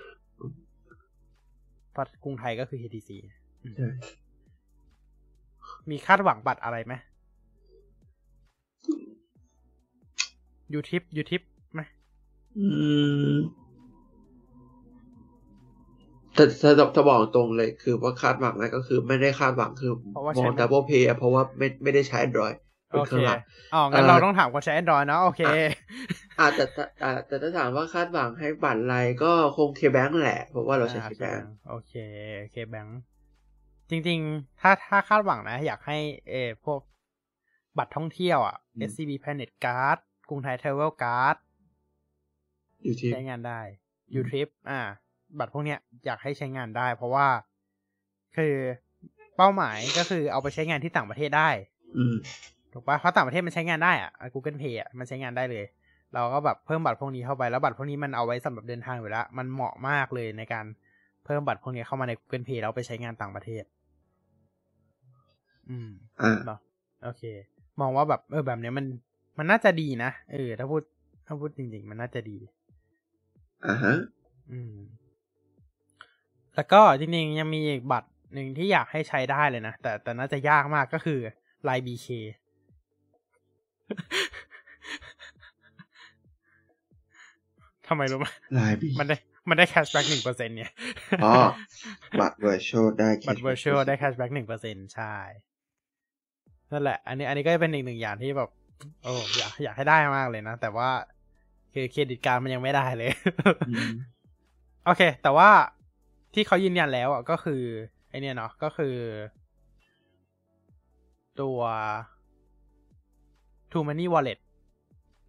[1.91, 3.09] เพราะกรุงไทยก็คือ KDC
[3.63, 3.89] อืมใช่
[5.89, 6.93] มีคาดหวังบัตรอะไรไหม
[10.73, 11.41] ยูทิปยูทิป
[11.73, 11.81] ไหม
[12.57, 12.65] อื
[13.33, 13.35] ม
[16.37, 22.55] แต่ถ้าจะบอกตรงเลยคือว่าคาดหวังอะไรก็คือไม่ได้คาดหวังคือเพราะว่ามใช้องไม่ Double Pay อะเพราะว่าไม่ไม่ได้ใช้ Android
[22.89, 23.39] เป็นโอเคเครื่องหลัก
[23.73, 25.41] อ๋องั้นเอ่อเราต้องถามคนใช้ Android เนอะโอเค
[26.39, 31.93] อ่าแต่แต่แต่แต่ถ้าถามว่าคาดหวังให้บัตรอะไรก็คงเคแบงแหละ เพราะว่าเราใช้เคแบงโอเค
[32.39, 32.99] โอเคแบงค์
[33.89, 35.97] จริง ๆ ถ้าถ้าคาดหวังนะ อยากให้
[36.29, 36.79] เออพวก
[37.77, 38.57] บัตรท่องเที่ยวอะ
[38.89, 39.97] SCB Planet Card
[40.29, 41.37] กรุงไทย Travel Card
[42.83, 43.61] อยู่ที่ใช้งานได้
[44.19, 44.81] u t r i p อ่า
[45.39, 47.27] บัตรพวกเนี้ยอยากให้ใช้งานได้ เพราะว่า
[48.37, 48.55] คือ
[49.37, 51.49] เป้าหมายก็คือเอาไปใช้งานที่ต่างประเทศได้
[51.97, 52.15] อืม
[52.73, 55.65] ถูกปะเพราะต่างประเทศมันใช้งานได้อะอะ Google Pay อะมันใช้งานได้เลย
[56.13, 60.65] เราก็แบบเพิ่มบัตรพวกนี้เข้าไปแล้วบัตรพวกนี้มันเอาไว้สำหรับเดินทางอยู่แล้วมันเหมาะมากเลยในการ
[61.25, 63.63] เพิ่มบัตรพวกนี้เข้ามาใน Google Pay แล้วไปใช้งานต่างประเทศ
[65.69, 65.89] อืม
[66.21, 66.59] อ่าเนาะ
[67.03, 67.23] โอเค
[67.81, 68.85] มองว่าแบบเออแบบเนี้ยมัน
[69.37, 70.81] มันน่าจะดีนะเออถ้าพูด
[71.25, 72.37] ถ้าพูดจริงๆ มันน่าจะดี
[73.67, 73.93] อ่าฮะ
[74.51, 74.73] อืม
[76.57, 81.19] แล้วก็จริงๆยังมีอีกบัตรหนึ่งที่อยากให้ใช้ได้เลยนะ แต่แต่น่าจะยากมากก็คือ
[81.67, 82.07] Line BK
[87.87, 88.27] ทำไมรู้ไหม
[88.57, 89.15] LINE BK มันได้
[89.49, 90.71] มันได้ cashback หนึ่งเปอร์เซ็นเนี่ย
[91.25, 91.33] อ๋อ
[92.19, 95.15] บัตร virtual ได้แค่บัตร virtual ได้ cashback หนึ่งเปอร์เซ็นใช่
[96.71, 98.49] นั่นแหละ อันนี้อันนี้ก็เป็นอีกหนึ่งอย่างที่แบบ
[99.03, 100.89] โอ้อยากอยากให้ได้มากเลยนะ แต่ว่า
[101.73, 103.09] คือเครดิตการดมันยังไม่ได้เลย
[103.69, 103.91] อืม
[104.85, 105.49] โอเค แต่ว่า
[106.37, 107.61] ที่เขายืนยันแล้วอะก็คือ
[108.09, 108.95] ไอเนี่ยเนาะก็คือ
[111.41, 111.59] ตัว
[113.69, 114.39] True Money Wallet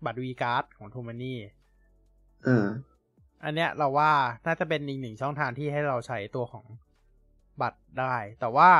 [0.04, 1.34] บัตร V Card ของ True Money
[2.46, 2.66] อ่า
[3.44, 4.10] อันเนี้ยเราว่า
[4.46, 6.64] น่าจะเป็นอีกหนึ่งช่องทางที่ให้เราใช้ตัวของ
[7.60, 8.70] บัตรได้ แต่ว่า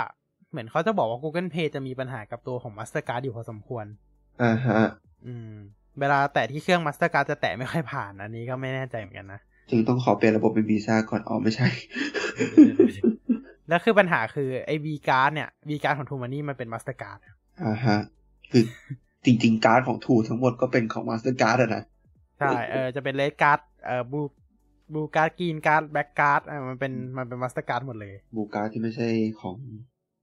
[0.51, 3.87] เหมือนเขาจะบอกว่า Google Pay จะมีปัญหากับตัวของ Mastercard อยู่พอสมควร
[4.43, 4.81] อ่าฮะ
[5.27, 5.53] อืม
[6.01, 11.69] เวลาแตะที่เครื่อง Mastercard จะแตะไม่ค่อยผ่าน อันนี้ก็ไม่แน่ใจเหมือนกันนะ จึงต้องขอเปลี่ยนระบบเป็นวีซ่าก่อนอ๋อไม่ใช่
[13.69, 17.19] แล้วคือปัญหาคือไอ้ V Card เนี่ย V Card ของ True Money มันเป็น Mastercard
[17.65, 17.99] อ่าฮะ
[18.51, 18.63] คือ
[19.25, 21.83] จริง ๆ การ์ดของถูทั้งหมดก็เป็นของ Mastercard อะนะ
[22.39, 24.29] ใช่เออจะเป็น Red Card เอ่อ Blue
[24.93, 29.09] Blue Card Green Card Black Card อะมันเป็นมันเป็น Mastercard หมดเลย Blue Card ที่ไม่ใช่
[29.41, 29.55] ของ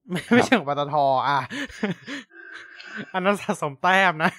[0.10, 0.96] ไม่ไม่ใช่ของปตท
[1.28, 1.40] อะ
[3.14, 4.32] อันนั้นสะสมแต้มนะ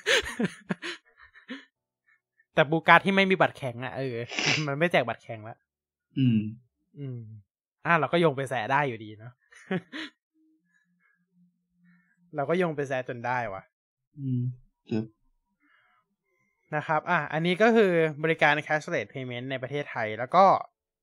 [2.57, 4.17] แต่ Blue Card ที่ไม่มีบัตรแข็งอะเออ
[4.67, 5.59] มันไม่แจกบัตรแข็งแล้ว
[6.19, 6.39] อืม
[6.99, 7.21] อืม
[7.87, 9.33] อะเราก็โยงไปแตะได้อยู่ดีเนาะ
[12.37, 13.63] เราก็โยงไปแตะจนได้วะ
[14.19, 14.43] อืม
[14.91, 15.05] ครับ
[16.75, 17.93] นะครับ อะ อันนี้ก็คือ
[18.23, 20.45] บริการ cashless payment ในประเทศไทย แล้วก็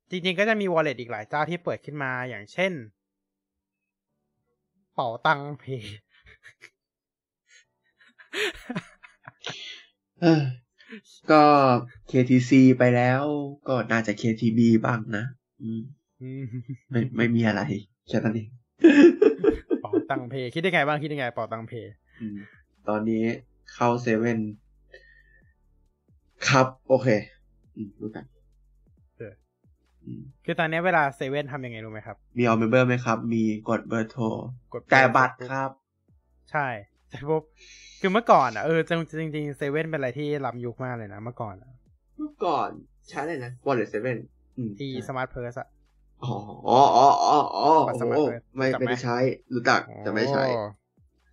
[0.10, 2.72] จริงๆ ก็จะมี wallet อีกหลายเจ้าที่เปิดขึ้นมา อย่างเช่น
[4.94, 5.98] เป๋าตังเพย์
[10.22, 10.42] เออ
[11.32, 11.44] ก็
[12.12, 13.22] KTC ไปแล้ว
[13.68, 15.26] ก็น่าจะ KTB บ้างนะ
[15.62, 15.82] อืม
[16.22, 16.44] อืม
[16.92, 17.62] ไม่ไม่มีอะไร
[18.08, 18.50] แค่นั้นเอง
[19.82, 22.38] เป่าตังเพย์คิดได้ไงบ้างคิดได้ไงเป่าตังเพย์อืม
[22.88, 23.24] ตอนนี้
[23.74, 24.40] เข้าเซเว่น
[26.48, 27.08] ครับ โอเค
[27.76, 28.26] อืมรู้กัน
[30.06, 34.24] อืมคือตอนนี้เวลาเซเว่นทำยังไงรู้ไหมครับ มี ALL member ไหมครับ มีกดเบอร์โทร
[34.74, 35.70] กดแต่ายบัตรครับ
[36.52, 36.68] ใช่
[37.14, 37.44] แตะปุ๊บ
[38.02, 38.92] คือเมื่อก่อนอะเออจ
[39.22, 41.72] ริงจริงๆเซเว่นเป็นอะไรที่ล้ำยุคมากเลยนะเมื่อก่อนอะ
[42.18, 42.70] เมื่อก่อน
[43.10, 45.68] ใช้อะไรนะ Wallet 7อืมที่ Smart Purse อะ
[46.24, 46.34] อ๋อ
[46.68, 49.18] อ๋ออ๋ออ๋ออ๋อโอ้โหบัตร Smart Purse ไม่รู้จักไหมไม่ได้ใช้
[49.54, 50.64] รู้จักแต่ไม่ใช้โอ้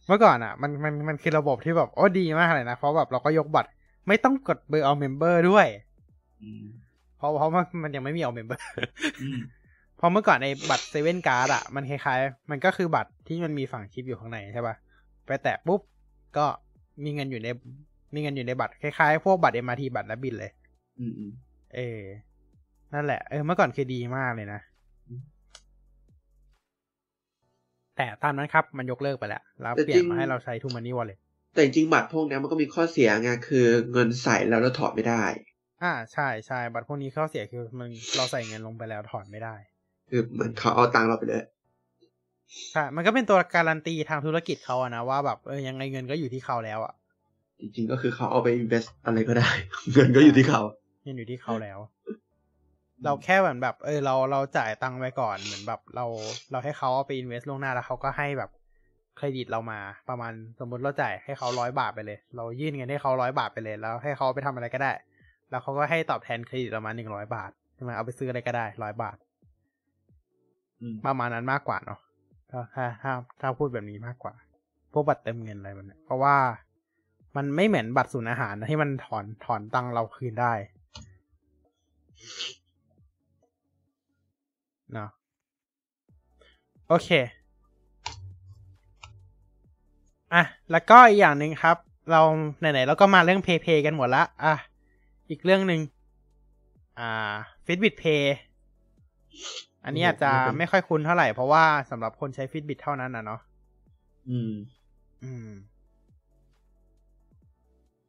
[0.07, 3.71] เมื่อก่อนอะมันมันมันคือระบบที่แบบโอ้ดีมากเลยนะ เพราะแบบเราก็ยกบัตร
[4.09, 5.67] ไม่ต้องกดเบอร์ ALL member ด้วย
[6.43, 6.65] อืม
[7.17, 8.63] เพราะเพราะมันมันยังไม่มี ALL member
[9.23, 9.41] อืม
[9.97, 14.75] เพราะเมื่อก่อนในบัตร Seven Card อะมันคล้ายๆ มันก็คือบัตรที่มันมีฝังชิปอยู่ข้างในใช่ปะ
[15.31, 15.81] ไปแตะปุ๊บ
[16.37, 16.47] ก็
[17.05, 17.49] มีเงินอยู่ใน
[18.15, 20.53] มีเงินอยู่ในบัตรคล้ายๆ พวกบัตร MRT บัตร Rabbit เลย
[21.01, 21.33] อืมอืม
[21.75, 22.03] เออ
[22.93, 24.61] นั่นแหละ เออ เมื่อก่อนคือดีมากเลยนะ
[25.09, 25.23] อืม
[27.97, 31.19] แต่ตามนั้นครับ มันยกเลิกไปแล้ว แล้วแต่เปลี่ยจรินงมาให้เราใช้ทูมันนี่วอลเล็ต
[31.55, 35.23] แต่จริงๆบัตรพวกเนี้ยมันก็มีข้อเสียไง คือเงินใส่แล้วเราถอดไม่ได้
[35.83, 39.55] อ่า ใช่ใช่บัตรพวกนี้ข้อเสียคือมันเราใส่เงินลงไปแล้วถอนไม่ได้
[40.09, 41.45] คือเหมือนเขาเอาตังค์เราไปเลย
[42.73, 46.95] ใช่มันก็เป็นตัวการันตีทางธุรกิจเขาอะนะว่าแบบเออยังไงเงินก็อยู่ที่เขาแล้วอะ
[47.61, 49.49] จริงๆก็คือเขาเอาไป invest อะไรก็ได้
[49.93, 50.63] เงินก็อยู่ที่เขา
[51.05, 51.79] เงินอยู่ที่เขาแล้ว
[53.05, 56.07] เราแค่เหมือนแบบ เออ เราเราจ่ายตังค์ไปก่อนเหมือนแบบ เรา
[56.51, 58.51] เราให้เขาเอาไปอินเวสต์ล่วงหน้าแล้วเขาก็ให้แบบ
[59.17, 64.93] เครดิตเรามาประมาณสมมติเราจ่ายให้เขาร้อยบาทไปเลย เรายื่นเงินให้เขาร้อยบาทไปเลย แล้วให้เขาไปทำอะไรก็ได้
[65.51, 69.17] แล้วเขาก็ให้ตอบแทนเครดิตเรามาหนึ่งร้อยบาทใช่ไหมเอาไปซื้ออะไรก็ได้ร้อยบาท
[70.83, 72.01] อืมประมาณนั้นมากกว่าเนาะ
[72.51, 74.35] ถ้าถ้าถ้าถ้าพูดแบบนี้มากกว่า
[74.93, 76.37] พวกบัตรเติมเงินอะไรแบบเนี้ยเพราะว่า
[77.37, 80.53] มันไม่เหมือนบัตรศูนย์อาหารที่มันถอนถอนตังค์เราคืนได้
[84.93, 85.11] เนาะ
[86.89, 87.09] โอเค
[90.35, 91.77] อะแล้วก็อีกอย่างหนึ่งครับ
[92.11, 92.21] เรา
[92.59, 94.55] ไหนๆเราก็มาเรื่อง Pay Pay กันหมดละอะ
[95.29, 95.81] อีกเรื่องหนึ่ง
[96.99, 97.35] อ่า
[97.67, 98.23] Fitbit Pay
[99.85, 103.41] อันนี้อาจจะไม่ค่อยคุ้นเท่าไหร่ เพราะว่าสำหรับคนใช้ Fitbit เท่านั้นนะเนาะ
[104.31, 104.53] อืม
[105.25, 105.51] อืม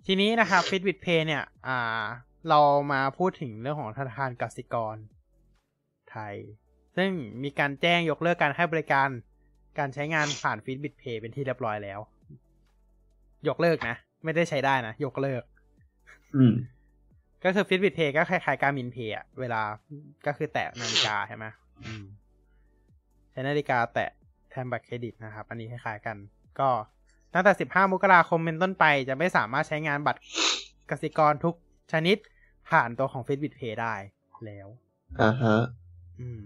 [0.06, 2.04] ทีนี้นะครับ Fitbit Pay เนี่ย อ่า
[2.50, 2.60] เรา
[2.92, 4.96] มาพูดถึงเรื่องของธนาคารกสิกร
[6.12, 6.36] ไทย
[6.98, 7.12] ซึ่ง
[7.44, 9.10] มีการแจ้งยกเลิกการให้บริการ
[9.80, 12.00] การใช้งานผ่าน Fitbit Pay เป็นที่เรียบร้อยแล้ว
[13.48, 15.44] ยกเลิกนะ ไม่ได้ใช้ได้นะ ยกเลิก
[16.36, 16.54] อืม
[17.44, 19.62] ก็คือ Fitbit Pay ก็คล้ายๆการมินเพย์อะเวลา
[20.26, 21.61] ก็คือแตะนาฬิกาใช่ไหมอืม
[23.32, 24.10] ใช้นาฬิกาแตะ
[24.50, 26.18] แทนบัตรเครดิตนะครับ อันนี้คล้ายๆกัน
[26.60, 26.70] ก็
[27.34, 30.22] ตั้งแต่ 15 มกราคมเป็นต้นไปจะไม่สามารถใช้งานบัตร
[30.90, 31.56] กสิกรทุก
[31.92, 32.18] ชนิด
[32.70, 33.96] ผ่านตัวของ Fitbit Pay ได้
[34.46, 34.68] แล้ว
[35.22, 35.56] อ่าฮะ
[36.20, 36.44] อืม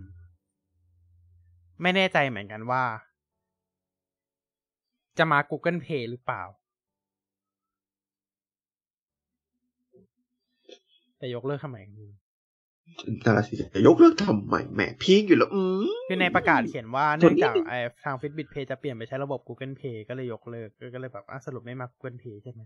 [1.82, 2.84] ไม่แน่ใจเหมือนกันว่า
[5.18, 6.44] จะมา Google Pay หรือเปล่า
[11.18, 11.78] แต่ยกเลิกทำไม
[12.86, 22.62] ไม่รู้นาราศีจะยกเลิกทำไมแหมพีคอยู่แล้วอืมคือในประกาศเขียนว่าเนื่องจากไอ้ทาง Fitbit Pay จะเปลี่ยนไปใช้ระบบ Google Pay ก็เลยยกเลิกก็เลยแบบอะสรุปไม่มา Google Pay ใช่ไหม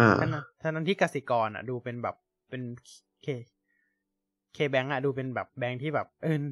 [0.00, 2.16] อ่าท่านั้นท่านั้นที่กสิกรอะ ดูเป็นแบบ
[2.50, 2.62] เป็น
[3.22, 3.26] เค
[4.54, 6.44] เคแบงอะ ดูเป็นแบบแบงค์ที่แบบเออ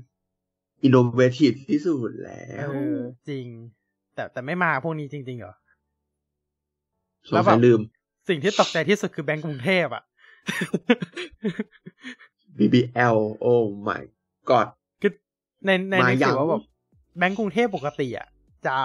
[0.83, 2.95] อินโนเวทีฟที่สุดแล้เอวอ
[3.29, 3.47] จริง
[4.15, 5.55] แต่แต่ไม่มาพวกนี้จริง ๆ เหรอ
[7.31, 7.81] สงสัยลืม
[8.29, 10.03] สิ่งที่ตกใจที่สุดคือแบงก์กรุงเทพอะ
[12.59, 13.55] BBL โอ้
[13.89, 14.03] my
[14.51, 14.67] god
[15.03, 15.13] คือ
[15.67, 16.63] ในในมาในยัสืงอว่าแบบ
[17.19, 18.29] แบงก์กรุงเทพปกติอะ
[18.67, 18.77] จะ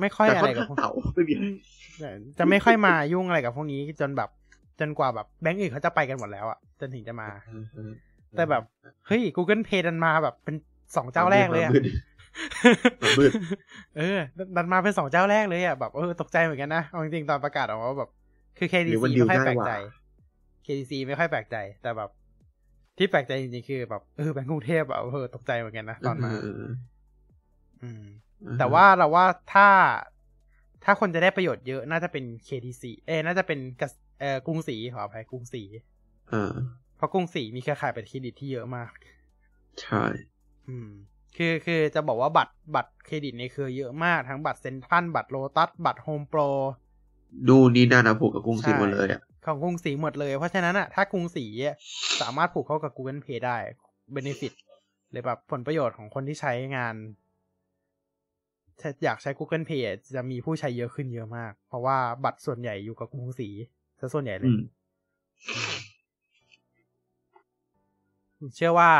[0.00, 1.34] ไม่ค่อยแต่อะค่อไรนกับข้างพวกเต่าไม่มี
[2.38, 4.30] จะไม่ค่อยมายุ่งอะไรกับพวกนี้จนแบบ
[4.80, 7.28] จนกว่าแบบแบงก์อื่นเขาจะไปกันหมดแล้วอะ จนถึงจะมา
[8.36, 8.62] แต่แบบ
[9.06, 10.56] เฮ้ย Google Pay ดันมาแบบเป็น
[10.96, 11.84] สองเจ้าแรกเลยอะมามืด
[13.02, 13.30] มามืด
[13.96, 14.18] เออ
[14.56, 18.10] ดันมาเป็นสองเจ้าแรกเลยอะแบบเออตกใจเหมือนกันนะเอาจริงๆตอนประกาศออกมาว่าแบบ
[18.58, 19.72] คือหรือ KDC มันดิวไม่ค่อยแปลกง่ายกว่าใจ
[20.66, 22.10] KDC ไม่ค่อยแปลกใจ แต่แบบ
[22.98, 26.62] ที่แปลกใจจริงๆคือแบบเออแบงก์กรุงเทพอะเออตกใจเหมือนกันนะตอนมาเออ
[27.82, 28.04] อืม
[28.58, 29.68] แต่ว่าเราว่าถ้า
[30.84, 35.62] ถ้าคนจะได้ประโยชน์เยอะน่าจะเป็น KTC เอ้ยน่าจะเป็นกสเอ่อกรุงศรีขออภัยกรุงศรี
[36.32, 36.52] อ่า
[36.96, 38.92] เพราะกรุงศรีมีเครือข่ายบัตรเครดิตที่เยอะมาก
[39.80, 40.02] ใช่
[40.68, 40.88] อืม
[41.36, 46.40] คือคือจะบอกว่าบัตรบัตรเครดิตในเครือเยอะมาก ทั้งบัตรเซ็นทรัลบัตรโลตัสบัตรโฮมโปร
[47.48, 51.76] ดูนี่น่านะผูกกับกรุงศรีใช่หมดเลยอะ ของกรุงศรีหมดเลย เพราะฉะนั้นอะถ้ากรุงศรีอะ
[52.20, 53.56] สามารถผูกเข้ากับ Google Pay ได้
[54.14, 54.52] Benefit
[55.10, 56.94] หรือแบบผลประโยชน์ของคนที่ใช้งาน
[59.04, 63.48] อยากใช้ Google Pay อะจะมีผู้ใช้เยอะขึ้นเยอะมาก เพราะว่าบัตรส่วนใหญ่อยู่กับกรุงศรี
[64.00, 64.60] ซะส่วนใหญ่เลอืยม
[68.56, 68.90] เชื่อว่า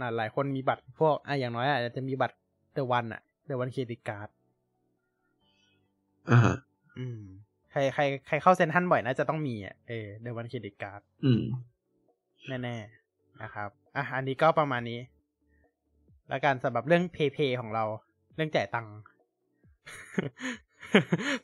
[0.00, 2.36] น่ะหลายคนมีบัตรพวกอะอย่างน้อยอาจจะมีบัตร
[2.74, 4.28] The 1 อะ The 1 credit card
[6.30, 6.54] อ่าฮะ
[6.98, 7.22] อืม
[7.72, 11.42] ใครใครใครเข้าเซ็นทรัลบ่อยน่าจะต้องมีอะเออ The 1 credit card อืม
[12.48, 15.00] แน่ๆนะครับ อะ อันนี้ก็ประมาณนี้
[16.28, 17.84] แล้วกันสำหรับเรื่อง pay pay ของเรา
[18.36, 18.96] เรื่องจ่ายตังค์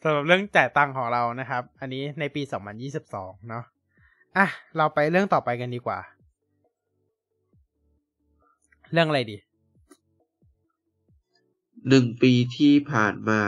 [0.03, 2.43] สำหรับเรื่องจ่ายตังค์ของเรานะครับ อันนี้ในปี
[2.95, 3.65] 2022เนาะ
[4.37, 4.47] อะ
[4.77, 5.99] เราไปเรื่องต่อไปกันดีกว่า
[8.93, 9.37] เรื่องอะไรดี
[11.89, 13.43] หนึ่งปีที่ผ่านมา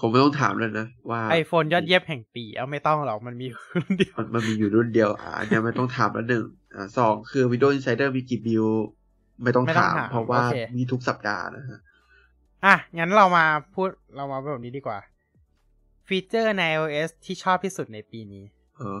[0.00, 6.44] คงไม่ต้องถามแล้วนะว่าไอโฟนยอดเยี่ยมแห่งปี เอาไม่ต้องหรอกมันมีอยู่รุ่นเดียวมันมันมีอยู่รุ่นเดียวอ่าอันเนี้ยไม่ต้องถามแล้วหนึ่ง
[6.74, 8.64] อ่าสองคือ Windows Insider มีกี่บิล
[9.42, 11.80] ไม่ต้องไม่ต้องถามถาม เพราะว่าโอเคมีทุกสัปดาห์นะฮะ
[12.64, 13.44] อะ งั้นเรามา
[13.74, 14.98] พูดเรามาแบบนี้ดีกว่า
[16.08, 18.44] ฟีเจอร์ใน iOS ที่ชอบที่สุดในปีนี้
[18.78, 19.00] เออ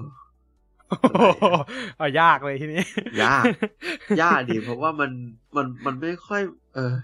[1.98, 2.82] เอายากเลยทีนี้
[3.22, 3.44] ยาก
[4.22, 5.10] ยากดีเพราะว่ามัน
[5.56, 6.42] มันมันไม่ค่อย
[6.74, 6.94] เออ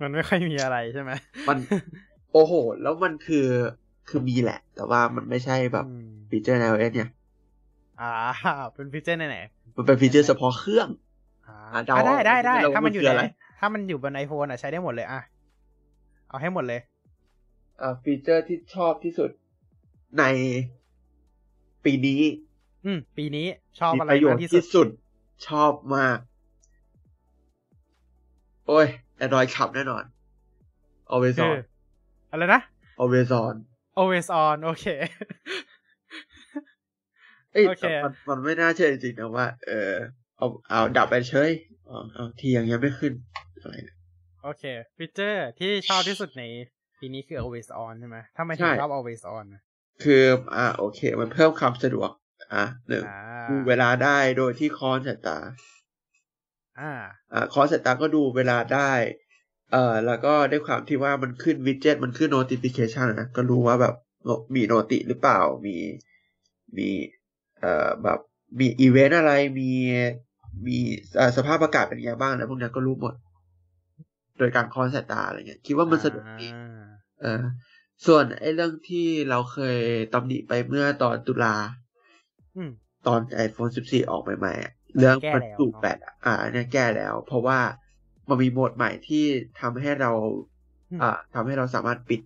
[0.00, 1.10] มันไม่ค่อยมีอะไรใช่ไหม
[1.48, 1.58] มัน
[2.15, 3.46] โอ้โห แล้วมันคือ
[4.08, 7.08] คือมีแหละ แต่ว่ามันไม่ใช่แบบอืมฟีเจอร์ใน iOS เนี่ย
[8.00, 8.10] อ่า
[8.74, 9.38] เป็นฟีเจอร์ไหนไหน
[9.76, 13.22] มันเป็นฟีเจอร์เฉพาะเครื่องๆอ่าอ่าเดาอะได้ได้ได้เราถ้ามันอยู่มันคือในอะไร
[13.58, 15.20] ถ้ามันอยู่บนไอโฟนอะใช้ได้หมดเลยอะ
[16.28, 16.80] เอาให้หมดเลย
[17.80, 19.30] อ่าฟีเจอร์ที่ชอบที่สุด
[20.18, 20.22] ใน
[21.84, 22.22] ปีนี้
[22.84, 23.46] อืม ปีนี้
[23.78, 24.88] ชอบมีอะไรประโยชมากน์ที่สุที่ดสุด
[25.46, 26.18] ชอบมาก
[28.66, 28.86] โอ้ย
[29.24, 30.04] Android ขับแน่นอน
[31.12, 31.58] always คือ on
[32.30, 32.60] อะไรนะ
[33.02, 33.54] always on
[34.00, 34.86] always on โอเค
[37.52, 39.94] เอ้ยโอเคแต่มันมันไม่น่าเชื่อจริงๆนะว่า เออ
[40.38, 41.50] เอาเอาดับไปเฉย
[41.86, 43.12] เอาเอาทียังยังไม่ขึ้น
[43.60, 43.96] อะไรเนี่ย
[44.42, 44.64] โอเค
[44.96, 46.42] ฟีเจอร์ที่ชอบที่สุดใน
[47.00, 49.62] ปีนี้คือ always on ใช่ไหมถ้าไม่ถึงชอบ always on นะ
[50.02, 50.22] คือ
[50.56, 52.10] อ่าโอเค มันเพิ่มความสะดวก
[52.54, 53.20] อะหนึ่งอ่า
[53.50, 55.38] ดูเวลาได้โดยที่คอนสายตา
[56.80, 56.92] อ่า
[57.32, 58.92] อ่าคอนสายตาก็ดูเวลาได้
[59.72, 63.94] เอ่อแล้วก็ด้วยความที่ว่ามันขึ้นวิดเจ็ตมันขึ้น notification นะก็รู้ว่าแบบ
[64.54, 65.76] มีโนติหรือเปล่ามี
[66.76, 66.88] มี
[67.60, 68.18] เอ่อแบบ
[68.58, 69.70] มีอีเวนต์อะไรมี
[70.66, 70.76] มี
[71.16, 73.14] เอ่อสภาพอากาศเป็นยังไงบ้างแล้วพวกนี้ก็รู้หมด
[74.38, 76.86] โดยการคอนสายตาอะไรเงี้ย คิดว่ามันสะดวกดีอ่า
[77.20, 77.42] เออ
[78.06, 79.78] ส่วนไอ้เรื่องที่เราเคย
[80.14, 81.54] ตำหนิไปเมื่อตอนตุลา
[82.56, 82.70] อืม
[83.06, 87.58] ตอน iPhone 14 ออกใหม่ๆอะเรื่องแก้มันแล้วสูบเนอะแบตอะอ่าอันเนี้ยแก้แล้ว เพราะว่า
[88.28, 89.24] มันมีโหมดใหม่ที่
[89.60, 90.10] ทำให้เรา
[91.00, 92.20] อ่าทำให้เราสามารถปิด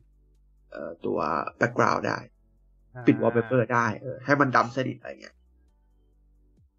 [0.70, 1.18] เอ่อตัว
[1.60, 2.18] background ได้
[3.06, 5.36] ปิด wallpaper ได้เออให้มันดำสนิทอะไรเงี้ย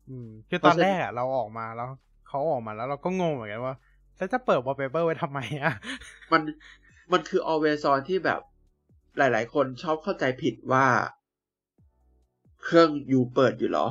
[0.07, 1.87] อืมคือตอนแรกอะเราออกมาแล้ว
[2.25, 3.73] เขาออกมาแล้วเราก็งงเหมือนกันว่า
[4.17, 5.71] แล้วจะเปิด wallpaper ไว้ทำไมอะ
[6.31, 6.41] มัน
[7.11, 8.41] มันคือ always on ที่แบบ
[9.17, 10.85] หลาย ๆ คนชอบเข้าใจผิดว่า
[12.61, 13.87] เครื่องอยู่เปิดอยู่เหรอ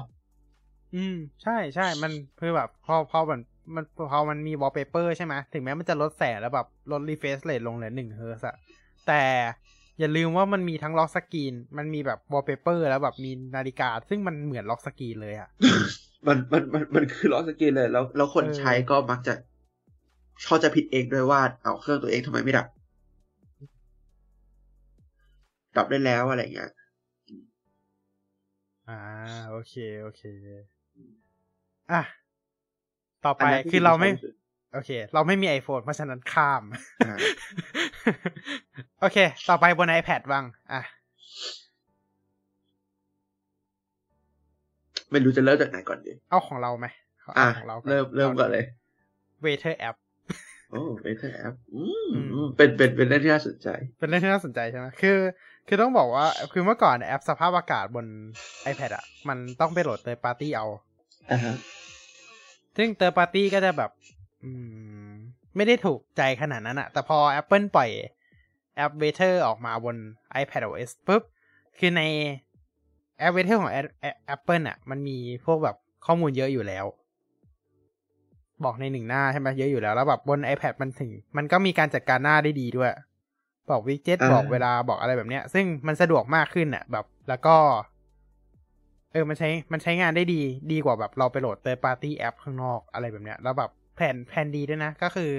[0.92, 1.12] อืม
[1.42, 3.40] ใช่ใช่มันคือแบบพอพอมัน
[3.76, 8.56] มันพอมันมี wallpaper ใช่ไหมถึงแม้มันจะลดแสงแล้วแบบลด refresh rate ลงเหลือหนึ่งเฮิร์ตซ์อะ
[9.06, 9.22] แต่
[9.98, 15.48] อย่าลืมว่ามันมีทั้งล็อกสกรีน มันมีแบบ wallpaper แล้วแบบมีนาฬิกา ซึ่งมันเหมือนล็อกสกรีนเลยอะ
[16.26, 19.34] มันมันมันมันคือล็อกสกรีนเลย แล้วแล้วคนเออใช้ก็มักจะ
[20.44, 22.66] เข้าใจผิดเองด้วยว่าเอาเครื่องตัวเองทำไมไม่ดับ
[25.76, 26.70] ดับได้แล้วอะไรเงี้ย
[28.88, 28.98] อ่า
[29.48, 30.22] โอเค โอเค
[31.90, 32.19] อะ
[33.26, 34.34] ต่อไปอันนั้นที่คือเราไม่ชอบที่สุด
[34.74, 36.62] โอเค เราไม่มี iPhone เพราะฉะนั้นข้าม
[37.06, 37.16] อ่า
[39.00, 39.18] โอเค
[39.48, 40.80] ต่อไปบน iPad บ้างอะ
[45.10, 46.86] ไม่รู้จะเริ่มจากไหนก่อนดีเอาของเราไหม
[47.20, 48.64] เอาอะของเราเริ่มเริ่มก่อนเลย
[49.44, 49.96] Waiter App
[50.70, 53.68] โอ้เป็นแอปอืมอืมอืมเป็นเป็นเป็นเรื่องที่น่าสนใจ
[53.98, 55.18] เป็นเรื่องที่น่าสนใจใช่ไหมคือ
[55.68, 58.06] คือต้องบอกว่า คือเมื่อก่อนแอปสภาพอากาศบน
[58.70, 60.66] iPad อะ มันต้องไปโหลด third party เอา
[62.76, 63.90] อ่าฮะซึ่ง third party ก็จะแบบ
[64.44, 64.50] อื
[65.08, 65.10] ม
[65.56, 67.90] ไม่ได้ถูกใจขนาดนั้นอะแต่พอ Apple ปล่อย
[68.76, 69.96] แอป Waiter ออกมาบน
[70.42, 71.22] iPad OS ปุ๊บ
[71.78, 72.02] คือใน
[73.18, 73.72] แอป Waiter ของ
[74.34, 75.76] Apple อะมันมีพวกแบบ
[76.06, 76.86] ข้อมูลเยอะอยู่แล้ว
[78.64, 82.90] บอกในหนึ่งหน้าใช่ไหมเยอะอยู่แล้ว แล้วแบบบน iPad มันถึง มันก็มีการจัดการหน้าได้ดีด้วย
[83.70, 87.56] บอก widget อ่าบอกเวลาบอกอะไรแบบเนี้ย ซึ่งมันสะดวกมากขึ้นอะแบบ แล้วก็
[89.12, 90.40] เออมันใช้มันใช้งานได้ดี
[90.72, 95.32] ดีกว่าแบบเราไปโหลด third-party app ข้างนอกอะไรแบบเนี้ยแล้วแบบแผนแผนดีด้วยนะ ก็คือ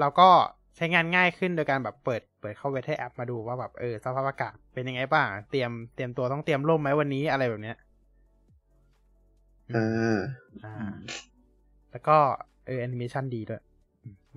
[0.00, 0.28] เราก็
[0.76, 7.76] ใช้งานง่ายขึ้นโดยการแบบเปิดเปิดเข้าเว็บแอปมาดูว่าแบบเออสภาพอากาศเป็นยังไงบ้างเตรียมเตรียมตัวต้องเตรียมร่มไหมวันนี้อะไรแบบเนี้ย
[9.68, 9.78] เอ
[10.14, 10.16] อ
[10.64, 10.74] อ่า
[11.90, 12.16] แล้วก็
[12.66, 13.62] เออแอนิเมชันดีด้วย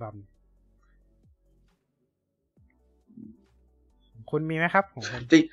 [0.00, 0.16] บอม
[4.30, 4.84] คุณมีไหมครับ
[5.32, 5.44] จริง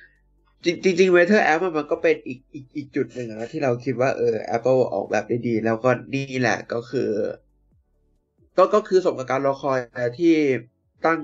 [0.64, 7.10] จริงจริง weather app มันก็เป็นอีกอีกอีกจุดหนึ่งนะที่เราคิดว่าเออ Apple ออกแบบได้ดี แล้วก็นี่แหละก็คือ
[8.56, 9.78] ก็ก็คือสมกับการรอคอย
[10.18, 10.34] ที่
[11.06, 11.20] ตั้ง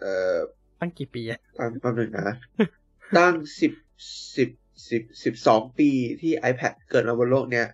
[0.00, 0.36] เอ่อ
[0.80, 2.36] ตั้งกี่ปีอะแป๊บแป๊บหนึ่งนะ
[3.18, 3.72] ตั้งสิบ
[4.36, 4.48] สิบ
[4.88, 5.90] สิบสิบสองปี
[6.20, 7.66] ที่ iPad เกิดมาบนโลกเนี้ย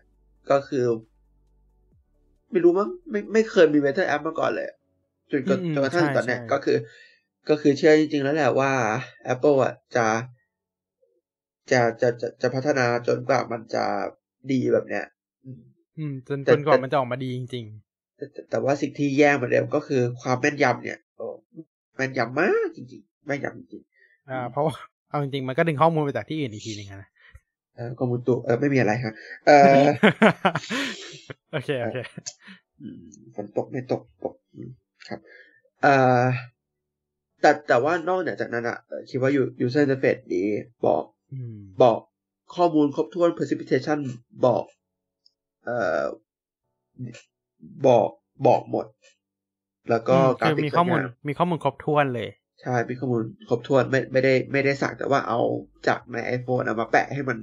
[0.51, 0.85] ก็คือ
[2.51, 4.69] ไม่รู้มั้งไม่ไม่เคยมี weather app มาก่อนเลย
[5.31, 6.79] จนกระจนกระทั่งตอนเนี้ยก็คือ
[7.49, 8.73] ก็คือเชื่อจริงๆแล้วแหละว่า
[9.33, 10.07] Apple อะจะ
[11.73, 13.85] จะจะจะจะพัฒนาจนกว่ามันจะ
[14.53, 15.05] ดีแบบเนี้ย
[15.99, 17.67] อืม จนแต่จนกว่าแต่มันจะออกมาดีจริง
[18.17, 21.27] แต่แต่แต่ว่าสิ่งที่แย่เหมือนเดิมก็คือความแม่นยำเนี่ยโอ้
[21.97, 24.75] แม่นยำมากจริงๆแม่นยำจริงๆอ่า เพราะว่า
[25.09, 29.15] เอาจริงๆมันก็ดึงข้อมูลมาจากที่อื่นอีกทีหนึ่งอะนะๆเออกรมอุตุเออไม่มีอะไรฮะ
[29.47, 29.51] เอ
[29.83, 29.85] อ
[31.53, 31.99] โอเคโอเค
[32.81, 33.01] อืม
[33.35, 34.71] ฝนตกไม่ตกตกอืม
[35.09, 35.21] ครับ
[35.83, 36.25] เอ่อ
[37.41, 39.31] แต่แต่ว่านอกเหนือจากนั้นอะเอ่อคิดว่า
[39.65, 40.45] user interface ดี
[40.87, 41.20] บอกอืม
[41.83, 41.99] บอก
[42.57, 43.99] ข้อมูลครบถ้วน precipitation
[44.47, 44.65] บอก
[45.65, 46.03] เอ่อ
[47.87, 48.09] บอก
[48.47, 48.87] บอกหมด
[49.91, 52.29] แล้วก็อืมกราคือฟิกมีข้อมูลสวยงามมีข้อมูลครบถ้วนเลย
[52.63, 55.41] ใช่ มีข้อมูลครบถ้วนไม่ไม่ได้ไม่ได้สั่งแต่ว่าเอา
[55.89, 57.39] จากใน iPhone เอามาแปะให้มัน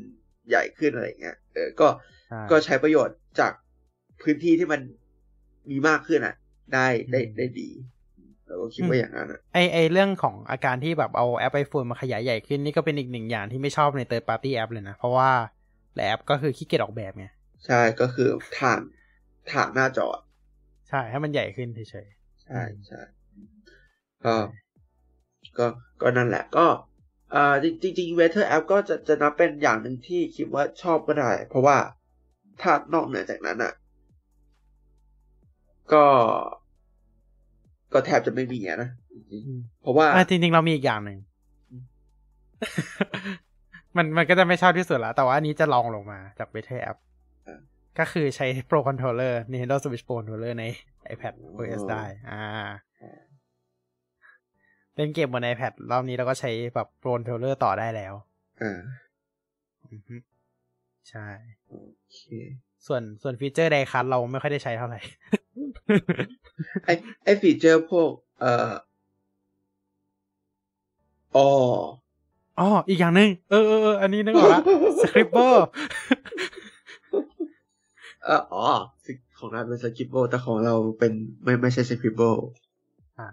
[0.49, 1.87] ใหญ่ขึ้นอะไรอย่างเงี้ย เออ ก็
[2.27, 3.51] ใช่ก็ใช้ประโยชน์จาก
[4.21, 4.81] พื้นที่ที่มัน
[5.69, 6.35] มีมากขึ้นอะ
[6.73, 7.96] ได้ได้ได้ดีเรา
[8.59, 15.31] ก็คิดว่าอย่างนั้นอะไอไอเรื่องของอาการที่แบบเอาแอปไอโฟนมาขยายใหญ่ขึ้นนี่ก็เป็นอีกหนึ่งอย่างที่ไม่ชอบใน third party app เลยนะ เพราะว่า
[15.95, 17.25] แอปก็คือขี้เกียจออกแบบไง
[17.65, 18.81] ใช่ก็คือถ่าง
[19.51, 20.07] ถ่างหน้าจอ
[20.89, 22.07] ใช่ให้มันใหญ่ขึ้นเฉย
[22.43, 23.01] ใช่ใช่
[24.25, 24.35] ก็
[25.57, 25.65] ก็
[26.01, 26.65] ก็นั่นแหละก็
[27.35, 31.77] อ่าจริงจริง wea ther app ก็จะจะนับเป็นอย่างหนึ่งที่คิดว่าชอบก็ได้ เพราะว่า
[32.61, 33.73] ถ้านอกเหนือจากนั้นอะ
[35.93, 36.05] ก็
[37.93, 41.17] ก็แทบจะไม่มีอะนะจริงๆอืมๆเพราะว่าอะจริงๆ เรามีอีกอย่างหนึ่ง
[41.71, 41.83] อืม
[43.97, 46.97] มันมันก็จะไม่ชอบที่สุดละแต่ว่าอันนี้จะลองลงมาจาก Better App
[47.99, 50.65] ก็คือใช้ Pro Controller Nintendo Switch Pro Controller ใน
[51.13, 52.69] iPad OS ได้ อ่า
[54.95, 58.13] เล่นเกมบน iPad รอบนี้เราก็ใช้แบบ Pro Controller ต่อได้แล้ว
[58.61, 58.79] อ่า
[59.91, 60.15] อือฮึ
[61.09, 61.27] ใช่
[61.67, 61.75] โอ
[62.13, 62.21] เค
[62.87, 64.99] ส่วนส่วนฟีเจอร์ไดคัทเราไม่ค่อยได้ใช้เท่าไหร่
[66.85, 66.89] ไอ
[67.23, 68.09] ไอฟีเจอร์พวก
[68.39, 68.71] เอ่อ
[71.35, 71.47] อ๋อ
[72.59, 74.61] อ๋ออีกอย่างหนึ่งเออเออเอออันนี้นึกออกละ
[75.01, 75.59] Scribble
[78.25, 78.65] เอออ๋อ
[79.05, 81.11] สิ่งของเราเป็น Scribble แต่ของเราเป็น
[81.43, 82.21] ไม่ไม่ใช่ Scribble
[83.19, 83.27] อ่า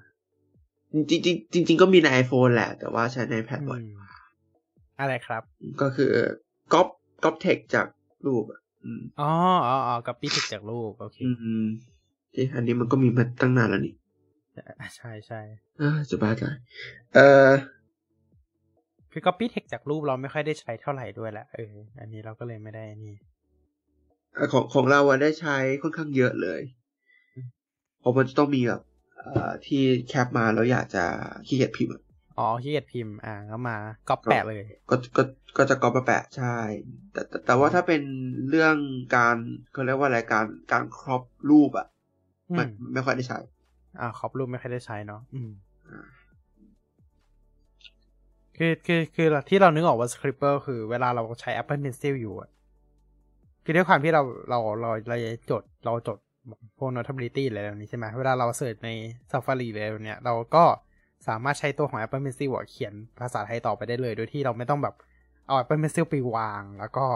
[0.93, 4.01] จริงจริงๆจริงๆก็มีใน iPhone แหละ แต่ว่าใช้ใน iPad บ่อยอืม
[5.01, 5.43] อะไรครับ
[5.81, 6.13] ก็คือ
[6.73, 6.89] ก๊อป
[7.25, 7.87] ก๊อปเทคจาก
[8.27, 9.31] รูปอะ อืมอ๋อ
[9.69, 11.31] อ๋ออ๋อกับปี้ผิดจากรูปโอเคอื
[11.63, 11.67] ม
[12.35, 13.95] ที่อันนี้มันก็มีมาตั้งนานแล้วนี่
[14.97, 15.41] ใช่ใช่
[15.79, 16.43] เอ้อจะบ้าใจ
[17.15, 17.51] เออ
[19.13, 23.15] คือ copy text จากรูปเราไม่ค่อยได้ใช้เท่าไหร่ด้วยแหละเออ อันนี้เราก็เลยไม่ได้นี่
[24.53, 26.61] ของของเราอะได้ใช้ค่อนข้างเยอะเลย
[28.01, 28.83] เพราะมันจะต้องมีแบบ
[29.19, 31.05] เอ่อที่แคปมาแล้วอยากจะ
[31.47, 31.93] ขี้เกียจพิมพ์
[32.37, 33.77] อะอ๋อขี้เกียจพิมพ์อ่าก็มา
[34.09, 35.23] ก๊อปแปะเลย ก็ก็
[35.57, 36.57] ก็จะก๊อปมาแปะใช่
[37.13, 38.03] แต่แต่แต่ว่าถ้าเป็น
[38.49, 38.77] เรื่อง
[39.17, 39.37] การ
[39.73, 41.87] เขาเรียกว่าอะไรการการครอปรูปอะ
[42.51, 43.39] อืมันมไม่ค่อยได้ใช้
[44.01, 45.51] อ่าครอบรูปไม่ค่อยได้ใช้เนาะอืม
[45.89, 46.05] อ่า
[48.57, 52.51] คือคือคือที่เรานึกออกว่า Scribble คือเวลาเราใช้ Apple Pencil อยู่อะ
[53.65, 55.17] คือด้วยความที่เราเราเราเรา
[55.51, 56.17] จดเราจด
[56.79, 58.91] พวก notability อะไรแบบนี้ใช่ไหมเวลาเราเสิร์ชใน
[59.33, 60.65] Safari อะไรแบบเนี้ยเราก็
[61.29, 64.95] สามารถใช้ตัวของ Apple Pencil อะเขียนภาษาไทยต่อไปได้เลย โดยที่เราไม่ต้องแบบ
[65.47, 67.07] เอา Apple Pencil ไปวางแล้วก็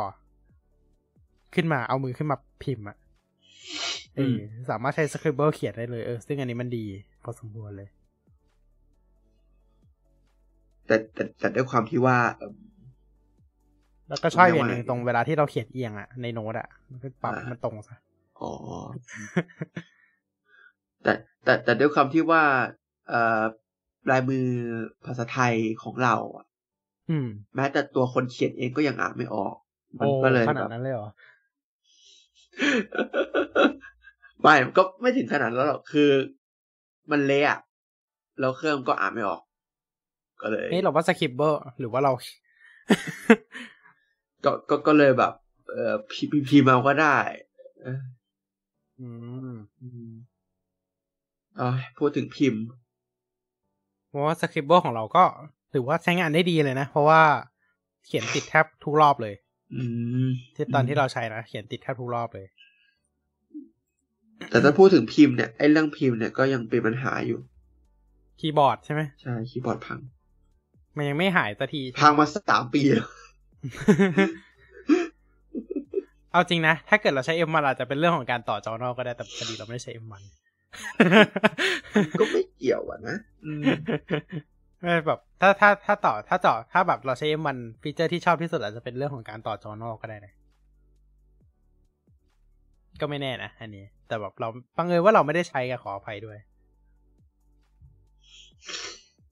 [1.54, 2.96] ขึ้นมาเอามือขึ้นมาพิมพ์อะ
[4.16, 4.36] เออ
[4.70, 6.84] สามารถใช้ Scribble เขียนได้เลยเออซึ่งอันนี้มันดี
[7.22, 7.88] พอสมควรเลย
[10.86, 12.54] แต่แต่แต่ด้วยความที่ว่าเอิ่ม
[14.08, 17.96] แล้วก็ชอบเรีอยกย่าว่างหนึ่งไงตรงเวลาที่เราเขียนเอียงอะในโน้ตอะมันก็ปรับอ่าให้มันตรงซะ
[18.40, 18.52] อ๋อ
[21.02, 21.12] แต่
[21.44, 22.42] แต่แต่ด้วยความที่ว่า
[23.08, 23.42] เอ่อ
[24.10, 24.46] ลายมือ
[25.06, 26.46] ภาษาไทยของเราอะ
[27.08, 29.54] อืมแม้แต่ตัวคนเขียนเองก็ยังอ่านไม่ออก
[30.00, 31.08] มัโอ้นก็เลยขแบนาดบนั้นเลยเหรอ
[34.42, 36.10] ไม่มันก็ไม่ถึงขนาดนั้นหรอกคือ
[37.10, 37.60] มันเละอะ
[38.40, 39.42] แล้วเครื่องก็อ่านไม่ออก
[40.42, 42.12] ก็เลยนี่เราว่าสคริปเบอร์หรือว่าเรา
[44.44, 45.32] ก็ก็ก็เลยแบบ
[45.72, 47.16] เอ่อพีพีพีมาก็ได้
[47.82, 48.00] เออ
[48.98, 49.08] อื
[49.54, 50.12] มอืม
[51.56, 52.64] เอยพูดถึงพิมพ์
[54.08, 55.24] เพราะว่า Scribble ของเราก็
[55.72, 57.20] ถือว่าใช้งานได้ดีเลยนะ เพราะว่า
[58.06, 59.34] เขียนติดแทบทุกรอบเลย
[59.74, 59.82] อื
[60.26, 62.46] มที่ตอนที่เราใช้นะ เขียนติดแทบทุกรอบเลย
[64.50, 67.40] แต่ถ้าพูดถึงพิมพ์เนี่ยไอ้เรื่องพิมพ์เนี่ยก็ยังเป็นปัญหาอยู่
[68.40, 69.98] คีย์บอร์ดใช่ไหมใช่คีย์บอร์ดพัง
[70.96, 73.08] มันยังไม่หายสักที พังมาสามปีแล้ว
[76.32, 80.22] เอาจริงนะ ถ้าเกิดเราใช้ M1 อาจจะเป็นเรื่องของการต่อจอนอกก็ได้แต่พอดีเราไม่ได้ใช้ M1
[82.20, 83.64] ก็ไม่เกี่ยวอะนะอืม
[84.80, 90.32] ไม่แบบถ้าถ้าถ้าต่อถ้าต่อถ้าแบบเราใช้ M1 ฟีเจอร์ที่ชอบที่สุดอาจจะเป็นเรื่องของการต่อจอนอกก็ได้นะ
[93.00, 96.38] ก็ไม่แน่นะอันนี้ แต่แบบเราบังเอิญว่าเราไม่ได้ใช้ก็ขออภัยด้วย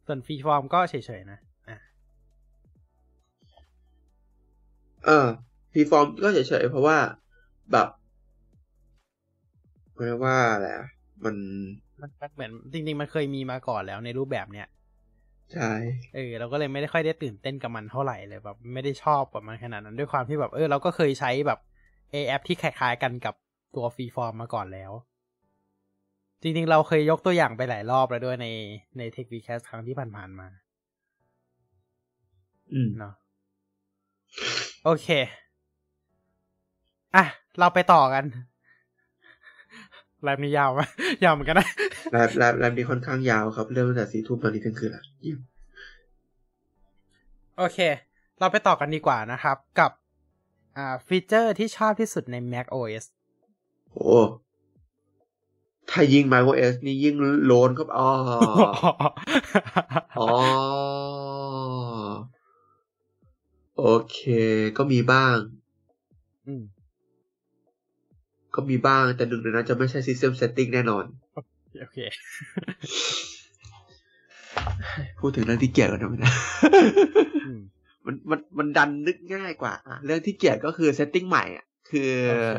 [0.06, 1.38] ส่วน Freeform ก็เฉยๆนะ
[1.68, 1.78] อะ
[5.04, 5.26] เออ
[5.72, 6.98] Freeform ก็เฉยๆเพราะว่า
[7.72, 7.88] แบบ
[9.94, 10.88] เรียกว่าอะไรอะ
[11.24, 11.36] มัน
[12.00, 14.66] มันมันเหมือนจริง ๆ มันเคยมีมาก่อนแล้วในรูปแบบเนี้ย
[15.54, 15.72] ใช่
[16.14, 21.58] เออเราก็เลยไม่ได้ค่อยได้ตื่นเต้นกับมันเท่าไหร่เลยแบบไม่ได้ชอบกับมันขนาดนั้นด้วยความที่แบบเออเราก็เคยใช้แบบ
[22.10, 23.34] เอแอปที่คล้ายๆกันกับ
[23.76, 24.92] ตัว Freeform มาก่อนแล้ว
[26.42, 28.46] จริง ๆ เราเคยยกตัวอย่างไปหลายรอบแล้วด้วยใน
[28.98, 30.48] ใน TechWeCast ครั้งที่ผ่านๆมา
[32.72, 33.14] อืมเนาะ
[34.84, 35.08] โอเค
[37.16, 37.24] อะ
[37.58, 38.24] เราไปต่อกัน
[40.26, 40.80] ไลฟ์นี้ยาวไหม
[41.24, 41.68] ยาวเหมือนกันนะ
[42.12, 45.38] ไลฟ์ไลฟ์ไลฟ์นี้ค่อนข้างยาวครับ เริ่มตั้งแต่สี่ทุ่มตอนนี้เที่ยงคืนละเยี่ยม
[47.58, 47.78] โอเค
[48.38, 49.90] เราไปต่อกันดีกว่านะครับ กับ
[50.76, 53.04] อ่า ฟีเจอร์ที่ชอบที่สุดใน Mac OS
[53.92, 54.18] โอ้
[55.90, 57.14] ถ้ายิง macOS นี่ยิ่ง
[57.46, 58.08] โลนครับอ๋อ
[60.20, 60.28] อ๋อ
[63.78, 64.18] โอเค
[64.76, 65.65] ก็มีบ้างอืม
[68.56, 71.04] ก็มีบ้างแต่หนึ่งในนั้นจะไม่ใช่ System Setting แน่นอน
[71.80, 71.98] โอเค
[75.20, 76.32] พูดถึงเรื่องที่เกลียดกันนะมันนะ
[77.46, 77.60] อืม
[78.06, 82.58] มันมันมันดันนึกง่ายกว่าอะเรื่องที่เกลียดก็คือ setting ใหม่อะคือโอเค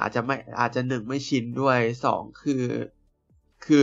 [0.00, 2.62] อาจจะไม่อาจจะหนึ่งไม่ชินด้วยสองคือ
[3.66, 3.82] คือ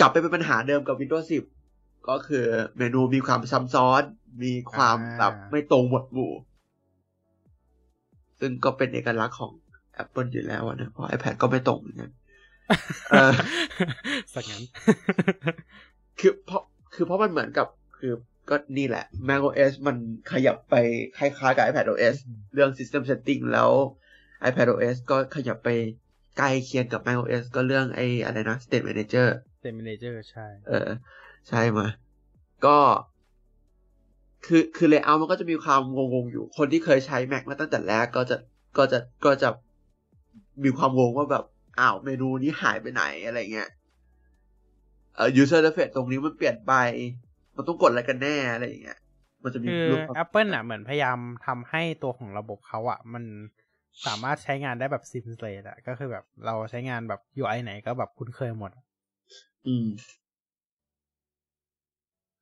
[0.00, 1.26] กลับไปเป็นปัญหาเดิมกับ Windows
[1.66, 2.44] 10 ก็คือ
[2.76, 4.02] เมนูมีความซ้ำซ้อน
[4.42, 6.32] มีความแบบไม่ตรงหมวดหมู่
[8.44, 9.52] ซึ่งก็เป็นเอกลักษณ์ของ
[10.02, 12.10] Apple อยู่แล้วอะนะเพราะ iPad ก็ไม่ตรงเหมือนกัน
[13.10, 13.32] เออ
[14.34, 14.62] สักงั้น
[16.20, 16.62] คือเพราะ
[16.94, 17.66] คือเพราะมันเหมือนกับ
[17.98, 18.12] คือ
[18.50, 19.96] ก็นี่แหละ macOS มัน
[20.32, 20.74] ขยับไป
[21.18, 22.16] คล้ายๆกับ iPadOS
[22.54, 23.70] เรื่อง system setting แล้ว
[24.48, 25.68] iPadOS ก็ขยับไป
[26.38, 29.28] ใกล้เคียงกับ macOS ก็เรื่องไอ้อะไรนะ state manager
[29.62, 30.88] เต็มเมนเจอร์ใช่ เออ
[31.48, 31.88] ใช่มา
[32.66, 32.78] ก็
[34.46, 38.36] คือคือ layout มันก็จะมีความงงๆอยู่คนที่เคยใช้ Mac มาตั้งแต่แรกก็จะ
[38.78, 39.48] ก็จะก็จะ
[40.64, 41.44] มีความงงว่าแบบ
[41.80, 43.70] อ้าวเมนูนี้หายไปไหนอะไรเงี้ย
[45.16, 46.72] เอ่อ user interface ตรงนี้มันเปลี่ยนไป
[47.56, 48.98] มันต้องกดอะไรกันแน่อะไรอย่างเงี้ย
[49.44, 53.24] มันจะมีคือรูปความ Apple น่ะเหมือนพยายามทำให้ตัวของระบบเขาอะมัน
[54.06, 58.70] สามารถใช้งานได้แบบ seamless อะก็คือแบบเราใช้งานแบบ UI ไหนก็แบบคุ้นเคยหมด
[59.66, 59.86] อืม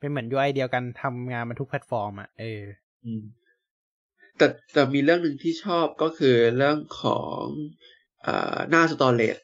[0.00, 2.62] เป็นเหมือน UI เดียวกันทำงานมันทุกแพลตฟอร์มอะเออ
[4.36, 7.42] แต่แต่มีเรื่องหนึ่งที่ชอบก็คือเรื่องของ
[8.26, 8.28] อ
[8.70, 9.42] หน้า storage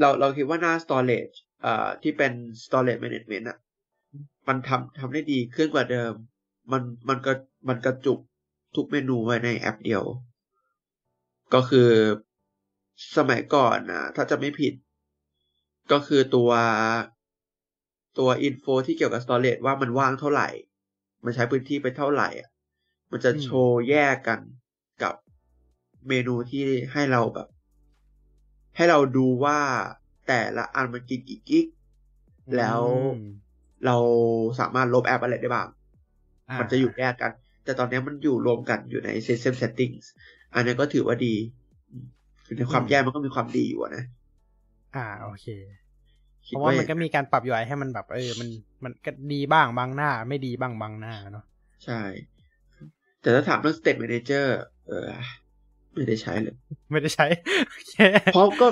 [0.00, 2.32] เราเราคิดว่าหน้า storage เอ่อที่เป็น
[2.64, 3.58] storage management อะ
[4.48, 6.12] มันทำทำได้ดีขึ้นกว่าเดิม
[6.72, 7.32] มันมันก็
[7.68, 8.18] มันกระจุก
[8.76, 10.02] ทุกเมนูไว้ในแอปเดียว
[11.54, 11.90] ก็คือ
[13.16, 14.74] สมัยก่อนนะถ้าจะไม่ผิด
[15.92, 16.50] ก็คือตัว
[18.18, 20.48] ตัวอินโฟที่เกี่ยวกับ storage ว่ามันว่างเท่าไหร่
[21.24, 22.50] มันใช้พื้นที่ไปเท่าไหร่อะ
[23.10, 24.40] มันจะอืมโชว์แยกกัน
[25.02, 25.14] กับ
[26.08, 27.48] เมนูที่ให้เราแบบ
[28.76, 29.58] ให้เราดูว่า
[30.26, 31.66] แต่ละอันมันกินกี่กิก
[32.56, 33.52] แล้วอืม
[33.84, 33.96] เรา
[34.60, 35.68] สามารถลบแอปอะไรได้บ้าง
[36.48, 37.32] อ่ามันจะอยู่แยกกัน
[37.64, 40.06] แต่ตอนนี้มันอยู่รวมกันอยู่ใน system settings
[40.54, 41.34] อันนี้ก็ถือว่าดี
[41.90, 42.06] อืม
[42.44, 44.04] คือในความแยกมันก็มีความดีอยู่อะนะ
[44.94, 45.81] อ่า โอเคคิ
[46.46, 48.48] เพดราะว่าว่ามันก็มีการปรับ UI ให้มันแบบเออ มัน
[48.84, 51.44] มันก็ดีบ้างบางหน้า ไม่ดีบ้างบางหน้าเนาะ
[51.84, 52.00] ใช่
[53.20, 54.46] แต่ถ้าถามเรื่อง state manager
[54.88, 55.10] เออ
[55.94, 56.54] ไม่ได้ใช้เลย
[56.90, 57.26] ไม่ได้ใช้
[57.68, 57.94] โอเค
[58.32, 58.68] เพราะก็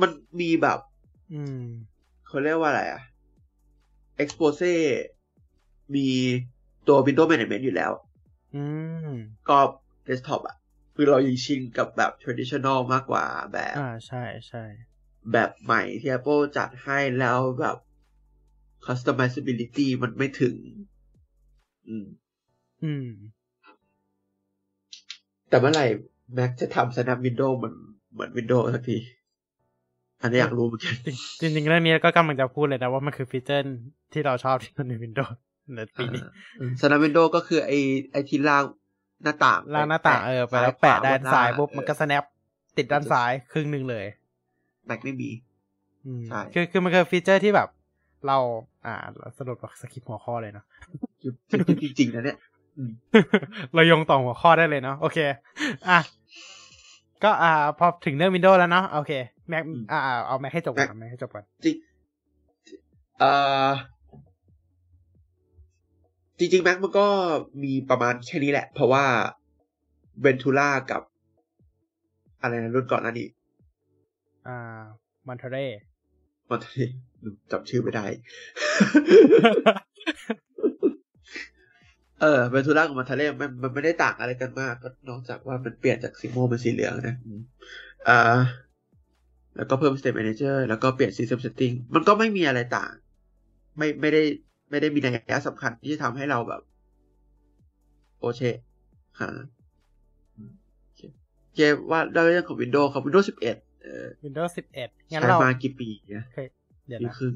[0.00, 0.10] มัน
[0.40, 0.78] มีแบบ
[1.34, 1.60] อืม
[2.26, 3.02] เขาเรียกว่าอะไรอะ
[4.22, 4.72] expose
[5.94, 6.08] มี
[6.88, 7.92] ตัว Windows Management อยู่แล้ว
[8.54, 8.64] อื
[9.08, 9.10] ม
[9.48, 9.58] ก็
[10.08, 10.56] desktop อะ
[10.94, 14.62] คือเรายังชินกับแบบ traditional มากกว่าแบบ อ่าใช่ใช่
[15.32, 17.76] แบบใหม่ที่ Apple จัดให้แล้วแบบ
[18.86, 20.56] customizability มันไม่ถึง
[21.88, 22.06] อืม
[22.84, 23.06] อืม
[25.48, 25.86] แต่เมื่อไหร่
[26.36, 27.74] Mac จะทำ Snap Window เหมือน
[28.12, 28.98] เหมือน Windows สักที
[30.22, 30.96] อันนี้อยากรู้เหมือนกัน
[31.40, 33.64] จริงจริงๆเรื่องนี้ก็กำลังจะพูดเลยนะว่ามันคือฟีเจอร์
[34.12, 35.34] ที่เราชอบที่สุดใน Windows
[35.76, 36.22] ในปีนี้
[36.80, 37.70] สนาวินโดก็คือไอ
[38.12, 38.64] ไอที่ล่าง
[39.22, 42.24] หน้าต่างล่างหน้าต่างเออไปแล้วแปะด้านซ้ายปุ๊บมันก็ snap
[42.76, 44.04] ติดด้านซ้ายครึ่งหนึ่งเลย
[44.86, 45.30] แม็กไม่มี
[46.06, 47.68] อืมใช่คือคือมันคือฟีเจอร์ที่แบบ
[48.26, 48.38] เรา
[48.86, 50.64] อ่าเราสรุปสคริปต์หัวข้อเลยเนาะ
[51.82, 52.38] จริงๆนะเนี่ย
[53.74, 55.18] เรายงต่อหัวข้อได้เลยเนาะโอเค
[55.88, 55.98] อะ
[57.24, 59.12] ก็อ่า พอถึงเรื่อง Windows แล้วเนาะโอเค
[59.48, 61.76] แม็กอ่าเอาแม็กให้จบก่อนแม็กให้จบก่อนจริง
[63.18, 63.30] เอ่
[63.66, 63.68] อ
[66.38, 67.06] จริงๆแม็กมันก็
[67.62, 69.04] มีประมาณแค่นี้แหละ เพราะว่า
[70.20, 71.02] เวนทูล่ากับ
[72.42, 73.26] อะไรนะรุ่นก่อนหน้านี้
[74.46, 74.82] อ่า
[75.28, 75.58] มันเทเร
[76.50, 76.58] มัน
[77.50, 78.06] จำชื่อไม่ได้
[82.20, 87.16] เออเวนทูล่ากับมันทาเล่มันมันไม่ได้ต่างอะไรกันมากก็นอกจากว่ามันเปลี่ยนจากสีม่วงเป็นสีเหลืองนะ
[88.08, 88.38] อ่า
[89.56, 92.92] แล้วก็เพิ่ม Step Manager แล้วก็เปลี่ยน System Setting มันก็ไม่มีอะไรต่าง
[93.78, 94.22] ไม่ไม่ได้
[94.70, 96.62] ไม่ได้มีนัยยะสำคัญที่จะทำให้เราแบบ
[98.18, 98.40] โอเช
[99.20, 99.30] ฮะ
[100.84, 101.60] โอเค
[101.90, 106.24] ว่าเรื่องของ Windows ครับ Windows 11 เออ Windows 11งั้นใช้เรามากี่ปีเนี่ย
[106.86, 107.34] เดี๋ยวปีนะครึ่ง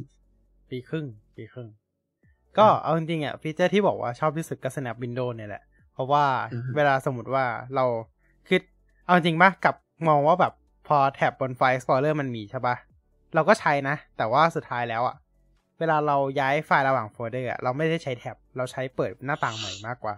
[0.71, 1.07] ปีครึ่ง
[1.37, 1.69] ปีครึ่ง
[2.59, 5.63] ก็เอาจริงๆอะฟีเจอร์ที่บอกว่าชอบที่สุดก็ Snap Window เนี่ยแหละ
[5.95, 7.45] เพราะว่าอือฮึเวลาสมมติว่า
[7.75, 7.85] เรา
[8.49, 8.61] คือ
[9.05, 9.75] เอาจริงปะกับ
[10.09, 10.53] มองว่าแบบ
[10.89, 12.77] พอแท็บบนไฟล์ Explorer มันมีใช่ปะ
[13.35, 15.17] เราก็ใช้นะ แต่ว่าสุดท้ายแล้วอะ
[15.79, 20.15] เวลาเราย้ายไฟล์ระหว่างโฟลเดอร์อะเราไม่ได้ใช้แท็บ เราใช้เปิดหน้าต่างใหม่มากกว่า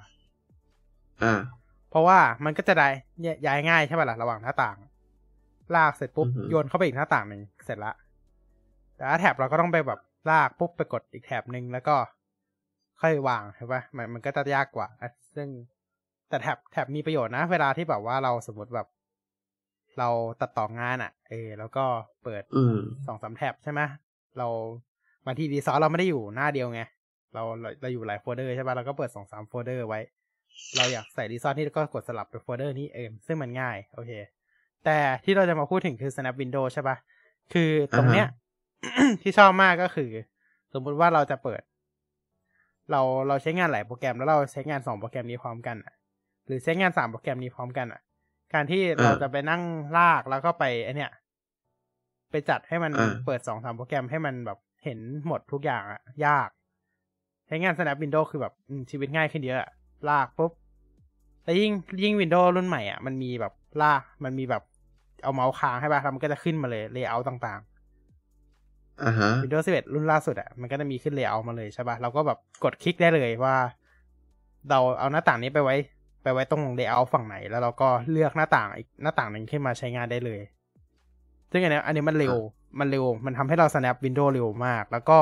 [1.23, 1.41] อ่า
[1.91, 2.89] เพราะว่ามันก็จะได้
[3.47, 4.77] ย้ายง่ายใช่ป่ะล่ะระหว่างหน้าต่าง
[5.77, 7.93] ลากเสร็จปุ๊บอือฮึโยนเข้าไปอีกหน้าต่างหนึ่งเสร็จละ
[8.97, 11.97] แต่ถ้าแท็บเราก็ต้องไปแบบลากปุ๊บไปกดอีกแท็บหนึ่งแล้วก็
[13.01, 15.49] ค่อยวางใช่ป่ะมันมันก็จะยากกว่าอะซึ่ง
[16.29, 18.87] แต่แท็บแท็บมีประโยชน์นะ เวลาที่แบบว่าเราสมมติแบบ
[19.99, 20.09] เรา
[20.41, 21.85] ตัดต่องานอะ่ะ เออแล้วก็
[22.25, 22.77] เปิดอืม
[23.07, 23.81] สองสามแท็บใช่ไหม
[24.39, 24.47] เรา
[25.27, 26.83] บางทีดีซอสเราไม่ได้อยู่หน้าเดียวไง
[27.35, 30.01] เราเราเราอยู่หลายโฟลเดอร์ใช่ป่ะเราก็เปิดสองสามโฟลเดอร์ไว้
[30.77, 34.13] เราอยากใส่ดีซอสนี่ก็กดสลับไปโฟลเดอร์นี้เองซึ่งมันง่าย โอเค
[34.85, 36.97] แต่ที่เราจะมาพูดถึงคือ Snap Window ใช่ป่ะ
[37.53, 38.27] คือตรงเนี้ย
[39.23, 40.11] ที่ชอบมากก็คือ
[40.73, 41.63] สมมุติว่าเราจะเปิด
[42.91, 45.95] เราเราใช้งานหลายโปรแกรมแล้วเราใช้งานสองโปรแกรมนี้พร้อมกันอะ
[46.47, 48.01] หรือใช้งานสามโปรแกรมนี้พร้อมกันอะ
[48.55, 49.63] การที่เราจะไปนั่ง
[49.99, 51.11] ลากแล้วก็ไปไอเนี้ย
[52.31, 56.49] ไปจัดให้มันอ่าเปิดสองสามโปรแกรมให้มันแบบเห็นหมดทุกอย่างอะยาก
[57.47, 59.71] ใช้งาน Snap Window คือแบบอืมชีวิตง่ายขึ้นเยอะอะ
[60.09, 60.53] ลากปุ๊บ
[61.43, 63.53] แต่ยิ่งยิ่ง Windows รุ่นใหม่อะมันมีแบบ
[63.83, 64.63] ลากมันมีแบบ
[65.23, 67.61] เอาเมาส์ค้างให้ป่ะแล้วมันก็จะขึ้นมาเลย layer ต่าง
[69.05, 73.57] อ่าฮะๆ Windows 11 รุ่นล่าสุดอะมันก็จะมีขึ้น layer มาเลยใช่ป่ะเราก็แบบกดคลิกได้เลยว่า
[74.71, 75.77] เราเอาหน้าต่างนี้ไปไว้
[76.23, 80.41] ไปไว้ตรง layer ฝั่งไหน แล้วเราก็เลือกหน้าต่างอีกหน้าต่างหนึ่งขึ้นมาใช้งานได้เลย
[81.51, 82.37] ซึ่งอันเนี้ยอันนี้มันเร็ว
[82.79, 85.19] มันเร็ว มันทำให้เรา snap window เร็วมาก แล้วก็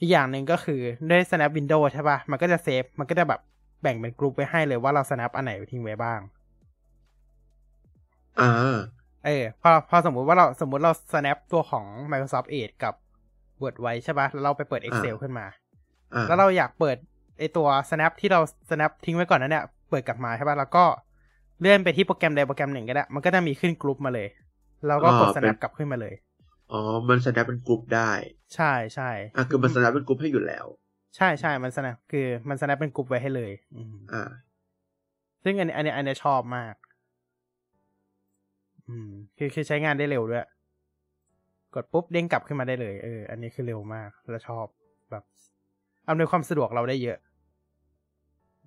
[0.00, 0.80] อีกอย่างหนึ่งก็คือ
[1.10, 3.40] ด้วย snap window ใช่ป่ะ มันก็จะเซฟ มันก็จะแบบ
[3.82, 6.20] แบ่งเป็นกลุ่มไว้ให้เลยว่าเรา snap อันไหนไว้ทิ้งไว้บ้าง
[8.40, 8.50] อ่า
[9.26, 12.94] เออพอพอสมมุติว่าเราสมมุติเรา snap ตัวของ Microsoft Edge กับ
[13.62, 15.46] Word ไว้ใช่ป่ะแล้วเราไปเปิด Excel อ่าขึ้นมา
[16.14, 16.96] อ่าแล้วเราอยากเปิด
[17.38, 18.40] ไอตัว snap ที่เรา
[18.70, 20.84] snap ทิ้งไว้ก่อนนั้นเนี่ยเปิดกลับมาใช่ป่ะแล้วก็
[21.60, 24.28] เลื่อนไปที่โปรแกรมใดโปรแกรมหนึ่งก็ได้ มันก็จะมีขึ้นกลุ่มมาเลย
[24.86, 26.14] เราก็กด snap กลับขึ้นมาเลย
[26.72, 28.10] อ๋อ มันแสดงเป็นกลุ่มได้
[28.54, 30.66] ใช่ใช่อะคือมันแสดงเป็นกลุ่มให้อยู่แล้ว
[31.16, 34.22] ใช่ใช่มัน snap คือมัน snap เป็นกลุ่มไว้ให้เลยอืมอ่า
[35.44, 36.74] ซึ่งอันนี้อันนี้อันนี้ชอบมาก
[38.88, 40.46] อืมคือคือใช้งานได้เร็วด้วย
[41.74, 44.66] กดปุ๊บเด้งกลับขึ้นมาได้เลย เออ อันนี้คือเร็วมาก แล้วชอบ
[45.10, 45.24] แบบ
[46.08, 47.18] อำนวยความสะดวกเราได้เยอะ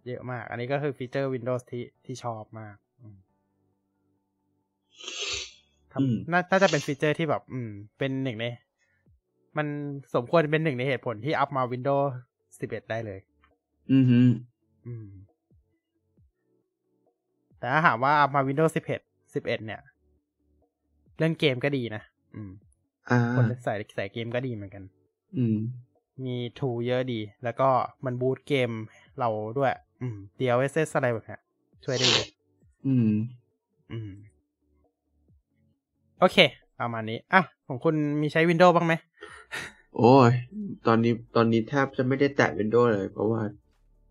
[0.07, 3.17] เยอะมาก อันนี้ก็คือฟีเจอร์ Windows ที่ที่ชอบมากอืม
[5.91, 8.45] ครับอืมน่าน่าจะเป็นฟีเจอร์ที่แบบ อืม เป็นหนึ่งใน
[9.57, 9.67] มัน
[10.15, 12.07] สมควรเป็นหนึ่งในเหตุผลที่อัพมา Windows
[12.59, 13.19] 11 ได้เลย
[13.91, 14.19] อือฮึ
[14.87, 15.07] อืม
[17.59, 19.01] แต่ถ้าถามว่าอัพมา Windows 11
[19.33, 19.81] 11 เนี่ย
[21.17, 22.01] เรื่องเกมก็ดีนะ
[22.35, 22.51] อืม
[23.09, 24.83] อ่าคนใส่ใส่เกมก็ดีเหมือนกัน
[25.37, 25.57] อืม
[26.25, 27.69] มีทูเยอะดี แล้วก็
[28.05, 28.69] มันบูตเกม
[29.19, 29.71] เราด้วย
[30.01, 31.41] อืม DLSS อะไรแบบเนี้ย
[31.85, 32.27] ช่วยได้เยอะ
[32.87, 33.09] อืม
[33.91, 34.11] อืม
[36.19, 36.37] โอเค
[36.79, 38.93] ประมาณนี้ อะ ของคุณมีใช้ Windows บ้างไหม
[39.97, 40.31] โอ้ย
[40.87, 43.41] ตอนนี้ตอนนี้แทบจะไม่ได้แตะ Windows เลย เพราะว่า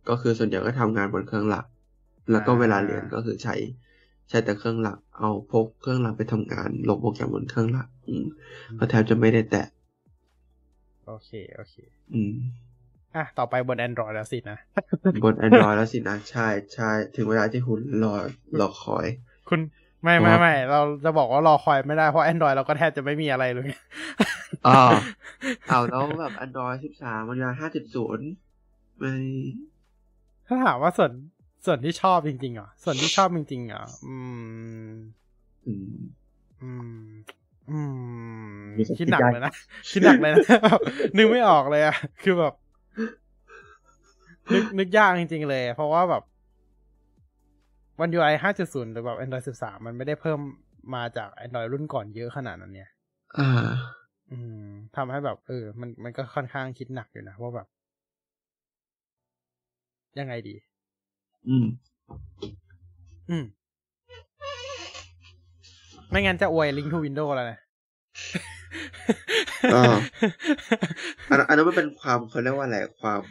[0.09, 1.65] ก็คือส่วนใหญ่ก็ทำงานบนเครื่องหลัก
[2.31, 3.55] แล้วก็เวลาเรียนก็คือใช้
[4.29, 8.27] ใช้แต่เครื่องหลัก เอาพกเครื่องหลักไปทำงานลงโปรแกรมบนเครื่องหลัก อืม
[8.79, 9.67] ก็แทบจะไม่ได้แตะ
[11.07, 11.75] โอเค โอเค
[12.13, 12.35] อืม
[13.15, 14.59] อะ ต่อไปบน Android แล้วสินะ
[15.23, 18.15] บน Android แล้วสินะ ใช่ใช่ถึงเวลาที่คุณรอ
[18.61, 19.07] รอคอย
[19.49, 19.61] คุณ
[20.03, 23.69] ไม่เพไม่ราะว่าไม่เราจะบอกว่ารอคอยไม่ได้ เพราะ Android เราก็แทบจะไม่มีอะไรเลย
[24.67, 24.95] อ้าว
[25.69, 27.53] เอาแล้วแบบ Android 13มันมา
[28.25, 29.15] 5.0ไม่
[30.47, 31.13] ถ้าถามว่าส่วน
[31.67, 34.17] ส่วนที่ชอบจริงๆเหรอส่วนที่ชอบจริงๆเหรออื
[34.87, 34.91] ม
[35.67, 35.95] อืม
[36.63, 37.07] อืม
[37.71, 37.81] อื
[38.53, 39.53] มมีสติคิดหนักได้เลยนะ
[39.93, 40.81] คิดหนักเลยนะแบบ
[41.17, 42.55] นึกไม่ออกเลยอะคือแบบ
[44.53, 46.23] นึกนึกยากจริงๆเลย เพราะว่าแบบ
[48.01, 50.41] วัน UI 5.0หรือแบบ Android 13มันไม่ได้เพิ่ม
[50.95, 52.91] มาจาก Android รุ่นก่อนเยอะขนาดนั้นเนี่ย
[53.39, 53.69] อ่า
[54.33, 54.67] อืม
[54.97, 57.67] ทำให้แบบ เออ มันมันก็ค่อนข้างคิดหนักอยู่นะว่าแบบ
[60.19, 60.55] ยังไงดี
[61.49, 61.67] อืม
[63.31, 63.45] อืม
[66.11, 67.59] ไม่งั้นจะอวย Link to Windows แล้วนะ
[69.75, 69.95] อ่า
[71.29, 73.23] อันนั้นอันนั้นมันเป็นความเขาเรียกว่าอะไรความ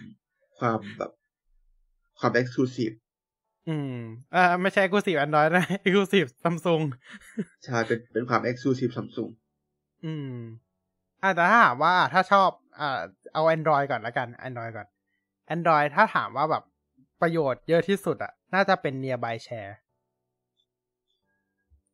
[0.57, 1.11] ความแบบ
[2.19, 2.91] ความเอ็กซ์คลูซีฟ
[3.69, 3.95] อืม
[4.35, 6.83] อ่า ไม่ใช่ Exclusive Android นะ Exclusive Samsung
[7.63, 9.29] ใช่เป็นเป็นความ exclusive Samsung
[10.05, 10.35] อืม
[11.21, 12.99] อ่าแต่ถ้าถามว่าถ้าชอบ อ่า
[13.33, 14.87] เอา Android ก่อนละกัน Android ก่อน
[15.55, 16.63] Android ถ้าถามว่าแบบ
[17.25, 19.73] ประโยชน์เยอะที่สุดอะน่าจะเป็น Nearby Share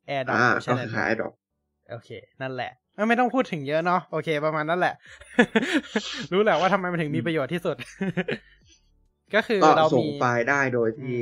[0.10, 1.34] AirDrop อ่าไม่ใช่ก็อะไรคล้ายๆดอก
[1.91, 2.10] โอเค
[2.41, 4.95] นั่นแหละเอ้ยไม่ต้องพูดถึงเยอะเนาะโอเค ประมาณนั้นแหละ
[6.32, 7.76] รู้แหละว่าทำไมมันถึงมีประโยชน์ที่สุด
[9.36, 11.18] ก็คือก็เราส่งมีไฟล์ได้โดยที่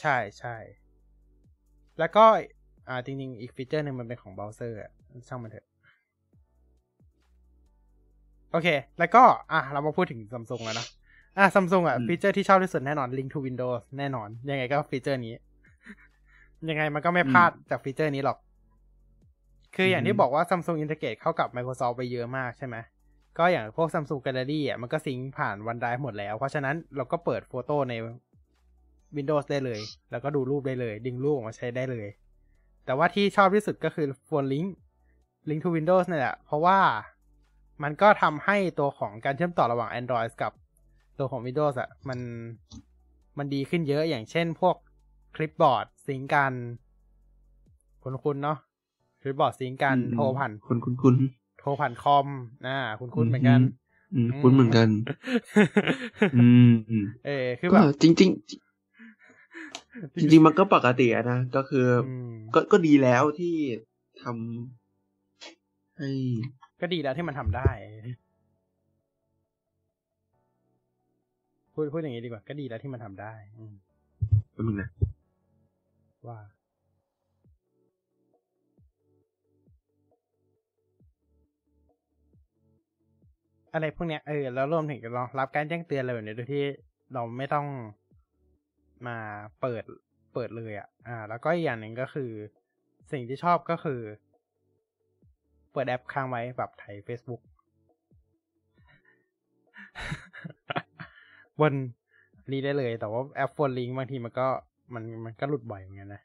[0.00, 0.56] ใช่ใช่
[1.98, 2.24] แล้วก็
[2.88, 4.90] อ่าจริงๆ อีกฟีเจอร์หนึ่งมันเป็นของเบราว์เซอร์อะ
[5.28, 5.66] ช่างมันเถอะ
[8.52, 8.68] โอเค
[8.98, 9.22] แล้วก็
[9.52, 10.88] อะเรามาพูดถึงซัมซุงแล้วเนอะ
[11.38, 15.34] อะซัมซุงอะอืมฟีเจอร์ที่ชอบที่สุดแน่นอน Link to Windows แน่นอน ยังไงก็ฟีเจอร์นี้
[16.70, 18.38] ยังไงมันก็ไม่พลาดจากฟีเจอร์นี้หรอก
[19.76, 22.76] คืออย่างที่บอกว่า Samsung Integrate เข้ากับ Microsoft ไปเยอะมากใช่ไหม
[23.38, 27.94] ก็อย่างพวก Samsung Gallery อะมันก็ sync ผ่าน OneDrive หมดแล้ว เพราะฉะนั้นเราก็เปิด Photo ใน
[29.16, 29.80] Windows ได้เลย
[30.10, 32.08] แล้วก็ดูรูปได้เลย ดึงรูปออกมาใช้ได้เลย
[32.84, 34.68] แต่ว่าที่ชอบที่สุดก็คือ Phone Link
[35.48, 36.78] Link to Windows เนี่ยแหละ เพราะว่า
[37.82, 40.52] มันก็ทำให้ตัวของการเชื่อมต่อระหว่าง Android กับ
[41.18, 42.18] ตัวของ Windows อะมัน
[43.38, 44.76] มันดีขึ้นเยอะอย่างเช่นพวก
[45.36, 46.52] คลิปบอร์ดซิงก์กัน
[48.02, 48.58] คุ้นๆเนาะ
[49.22, 51.16] คลิปบอร์ดซิงก์กันโทรผ่านคุณคุณคุณ
[51.58, 52.26] โทรผ่านคอม
[52.66, 53.60] อ่าคุ้นๆเหมือนกัน
[54.14, 54.88] อืมคุ้นเหมือนกัน
[56.36, 63.54] อืมอืมเออคือก็แบบจริงจริงๆจริงๆมันก็ปกติอะนะ ก็คือออืมก็ก็ดีแล้วที่
[64.22, 66.10] ทำให้
[66.80, 67.70] ก็ดีแล้วที่มันทำได้
[71.78, 73.74] พูดพูดอย่างนี้ดีกว่า ก็ดีแล้วที่มันทำได้ อืม
[74.52, 74.88] แป๊บนึงนะ
[76.28, 76.38] ว่า
[83.74, 86.64] อะไรพวกเนี้ยเออแล้วรวมถึงเรารับการแจ้งเตือนอะไรแบบเนี้ยโดยที่
[87.14, 87.66] เราไม่ต้อง
[89.06, 89.16] มา
[89.60, 89.84] เปิด
[90.34, 92.30] เปิดเลยอะ่ะ อ่า แล้วก็อีกอย่างหนึ่งก็คือ
[93.12, 94.00] สิ่งที่ชอบก็คือ
[95.72, 97.42] เปิดแอปค้างไว้แบบไถ Facebook
[101.60, 101.72] บน
[102.52, 104.46] นี้ได้เลย แต่ว่าแอปโฟนลิงบางทีมันก็
[104.94, 106.22] มันมันก็หลุดบ่อยเหมือนกันนะ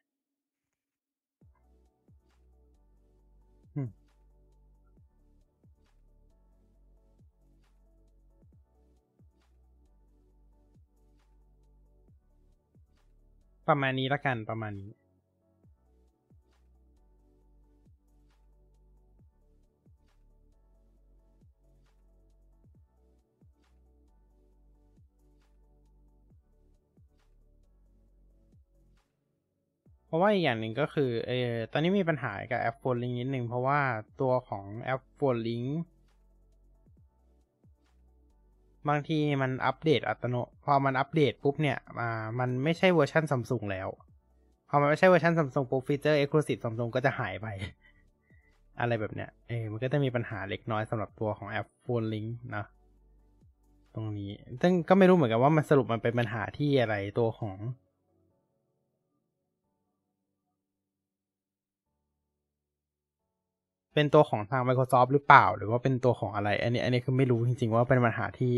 [13.67, 15.00] ประมาณนี้ละกันประมาณนี้
[30.11, 33.79] เพราะว่าอีกอย่างหนึ่งก็คือเออตอนนี้มีปัญหากับแอปโฟนลิงนิดนึงเพราะว่า
[34.21, 35.63] ตัวของแอปโฟนลิง
[38.89, 40.35] บางทีมันอัปเดตอัตโน
[40.65, 43.87] พอมันอัปเดตปุ๊บเนี่ยอ่ามันไม่ใช่เวอร์ชันซัมซุงแล้ว
[44.69, 47.47] พอมันไม่ใช่เวอร์ชันซัมซุงปุ๊บฟีเจอร์ exclusive Samsung ก็จะหายไป
[48.79, 52.25] อะไรแบบเนี้ยเออมันก็จะมีปัญหาเล็กน้อยสำหรับตัวของแอป Phone Link
[52.55, 52.65] นะ
[53.95, 54.31] ตรงนี้
[54.61, 57.55] ซึ่งก็ไม่รู้เหมือนกันว่ามันสรุปมันเป็นปัญหาที่อะไรตัวของ
[63.93, 68.55] เป็นตัวของทาง Microsoft หรือเปล่า หรือว่าเป็นตัวของอะไร อันนี้ อันนี้คือไม่รู้จริง ๆ ว่าเป็นปัญหาที่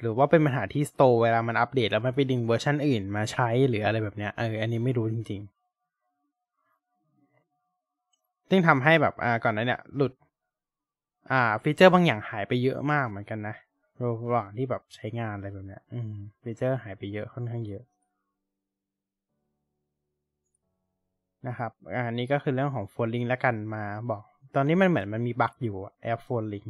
[0.00, 5.40] หรือว่าเป็นปัญหาที่ Store เวลามันอัปเดต แล้วมันไปดึงเวอร์ชันอื่นมาใช้หรืออะไรแบบเนี้ยเอออันนี้ไม่รู้จริง
[7.76, 10.12] ๆ ซึ่งทำให้แบบอ่าก่อนหนั้นเนี่ยหลุด
[11.30, 13.54] อ่า ฟีเจอร์บางอย่างหายไปเยอะมากเหมือนกันนะ
[14.00, 16.12] ระหว่างที่แบบใช้งานอะไรแบบเนี้ย อืม
[16.42, 17.82] ฟีเจอร์หายไปเยอะค่อนข้างเยอะ
[21.48, 21.72] นะครับ
[22.06, 26.66] อันนี้ก็คือเรื่องของโฟนลิงแล้วกันมาบอก ตอนนี้มันเหมือนมันมีบั๊กอยู่แอปโฟนลิง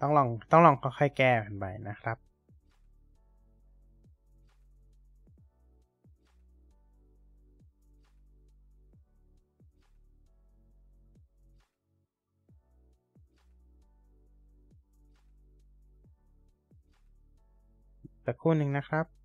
[0.00, 2.29] ต้องลองต้องลองค่อยๆแก้กันไปนะครับ
[18.26, 19.19] สักครู่หนึ่งนะครับ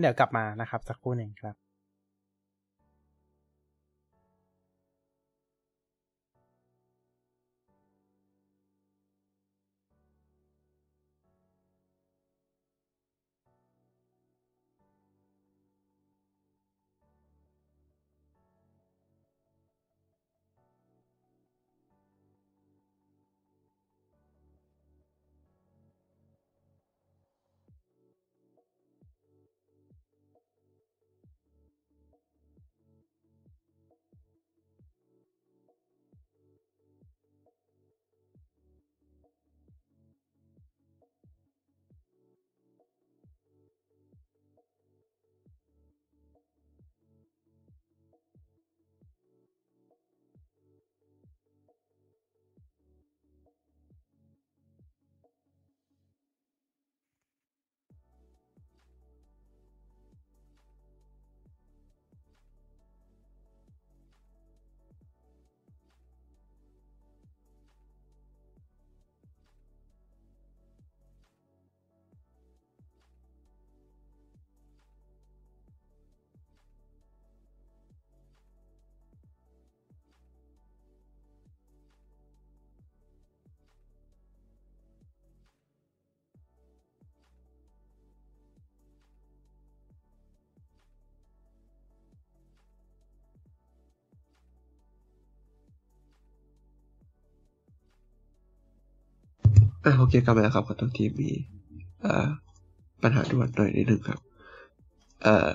[0.00, 1.67] เดี๋ยวกลับมานะครับ สักครู่หนึ่งครับ
[99.88, 101.30] อะโอเคกลับมาแล้วครับขอโทษทีมี
[102.02, 102.26] เอ่อ
[103.02, 104.18] ปัญหาด่วนหน่อยนิดนึงครับ
[105.24, 105.54] เอ่อ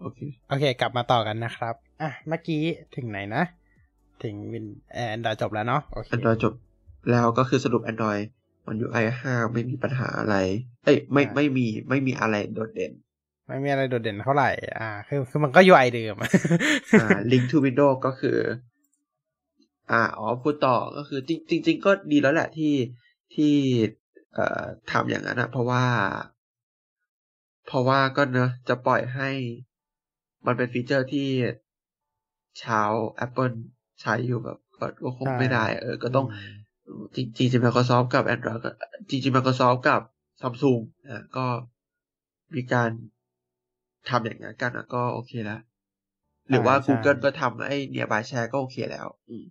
[0.00, 0.18] โอเค
[0.48, 2.62] โอเค กลับมาต่อกันนะครับ อะเมื่อกี้
[2.96, 3.42] ถึงไหนนะ
[4.22, 6.54] ถึงวินแอนดรอยจบแล้วเนาะโอเค Android จบ
[7.10, 8.22] แล้วก็คือสรุป Android
[8.66, 10.36] มัน UI 5ไม่มีปัญหาอะไร
[10.84, 12.92] เอ้ยไม่อ่าไม่มีไม่มีอะไรโดดเด่น
[13.48, 16.16] ไม่มีอะไรโดดเด่นเท่าไหร่ อ่า คือคือมันก็ UI เดิม
[17.00, 18.38] อ่า Link to Windows ก็คือ
[19.90, 22.72] อ่าอ๋อพูดต่อก็คือจริงจริงๆก็ดีแล้วแหละที่
[23.34, 23.54] ที่
[24.34, 25.84] เอ่อทำอย่างนั้นนะเพราะว่า
[27.66, 29.30] เพราะว่าก็เนอะจะปล่อยให้
[30.46, 31.28] มันเป็นฟีเจอร์ที่
[32.62, 32.92] ชาว
[33.24, 33.56] Apple
[34.00, 36.26] ใช้อยู่แบบก็ก็คงใช่ไม่ได้ เออ ก็ต้อง
[37.16, 38.70] จริงจริงๆ Microsoft กับ Android ก็
[39.10, 40.00] จริงๆ Microsoft กับ
[40.40, 41.46] Samsung อะก็
[42.54, 42.90] มีการ
[44.08, 45.60] ทำอย่างนั้นกันอะก็โอเคแล้ว
[46.48, 49.44] หรือว่าใช่ Google ก็ทำไอ้ Nearby Share ก็โอเคแล้วอืม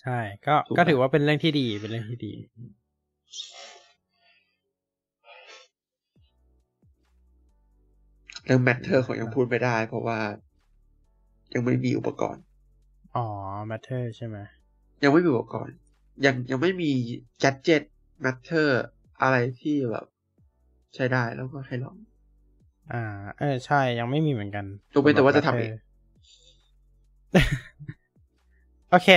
[0.00, 2.32] ใช่ ก็ถูกก็ปะถือว่าเป็นเรื่องที่ดีเป็นเรื่องที่ดี
[8.44, 10.18] เรื่อง Matter ของยังพูดไม่ได้ เพราะว่า
[11.54, 12.42] ยังไม่มีอุปกรณ์
[13.16, 13.26] อ๋อ
[13.70, 14.36] Matter ใช่ไหม
[15.04, 15.74] ยังไม่มีอุปกรณ์
[16.26, 16.90] ยังยังไม่มี
[17.42, 17.82] gadget
[18.24, 18.68] Matter
[19.22, 20.06] อะไรที่แบบ
[20.94, 21.96] ใช้ได้แล้วก็ให้ลอง
[22.92, 23.02] อ่า
[23.38, 24.64] เออใช่ยังไม่มีเหมือนกัน
[24.94, 25.72] ยกเว้นแต่ว่าจะทำสำหรับเอง
[27.34, 27.46] Matter
[28.90, 29.08] โอเค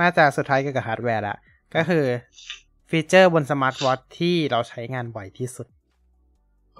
[0.00, 1.36] น่าจะสุดท้ายเกี่ยวกับฮาร์ดแวร์ละ
[1.74, 2.04] ก็คือ
[2.90, 5.66] ฟีเจอร์บนสมาร์ทวอทที่เราใช้งานบ่อยที่สุด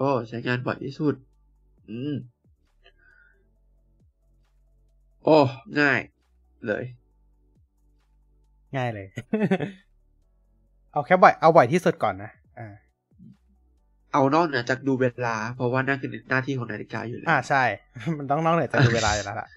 [0.00, 1.14] ก็ใช้งานบ่อยที่สุด
[1.90, 2.14] อืม
[5.24, 5.38] โอ้
[5.80, 6.00] ง่าย
[6.66, 6.84] เลย
[8.76, 9.06] ง่ายเลย
[10.92, 12.68] เอาแค่บ่อย เอาบ่อยที่สุดก่อนนะ อ่า
[14.12, 17.62] เอานอกเหนือจากดูเวลา เพราะว่านั่นคือหน้าที่ของนาฬิกาอยู่แล้ว อ่า ใช่
[18.18, 19.48] มันต้องนอกเหนือจากดูเวลาอยู่แล้วล่ะ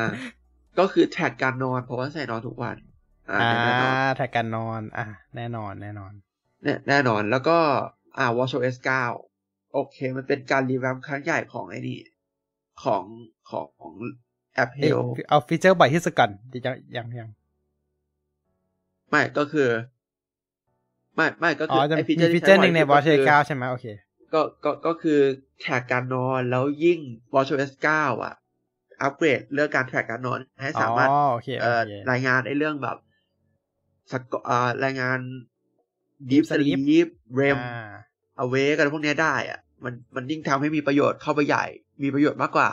[0.00, 0.08] อ่า
[0.80, 2.76] ก็คือแท็กการนอน เพราะว่าใส่นอนทุกวัน
[3.30, 6.12] อ่าอ่าแน่นอนแท็กการนอน อ่าแน่นอนแน่นอน
[6.64, 7.58] แน่แน่นอนแล้วก็
[8.18, 8.76] อ่า watchOS
[9.26, 11.98] 9 โอเค มันเป็นการรีแวมครั้งใหญ่ของไอ้นี่
[12.82, 13.04] ของ
[13.50, 13.94] ของของ
[14.54, 16.30] แอปเอ้ย Hell เอาฟีเจอร์บ่อยที่สุดก่อน
[16.66, 17.28] ยังยังยัง
[19.10, 19.68] ไม่ก็คือ
[21.14, 23.86] ไม่ไม่ก็อ๋คืออจะไอฟีมีเจอร์ฟีที่เจอใช้ร์หนึ่งในบ่วออยชที่สุดก็คือเก้าใช่ไหมโอเค
[24.32, 25.20] ก็ก็ก็คือ
[25.60, 27.00] แท็กการนอนแล้วยิ่ง
[27.34, 28.34] watchOS 9อะ
[29.02, 32.96] อัปเกรดเรื่องการแท็กการนอน ให้อ๋อสามารถโอเคโอเอ่อเครายงานไอ้เรื่องแบบ
[34.12, 35.18] สกอ่ารายงาน
[36.30, 37.08] deep Sleep sleep
[37.40, 37.92] REM อ่า
[38.44, 41.64] awake กันพวกเนี้ยได้อะ มันมันยิ่งทำให้มีประโยชน์เข้าไปใหญ่
[42.02, 42.70] มีประโยชน์มากกว่า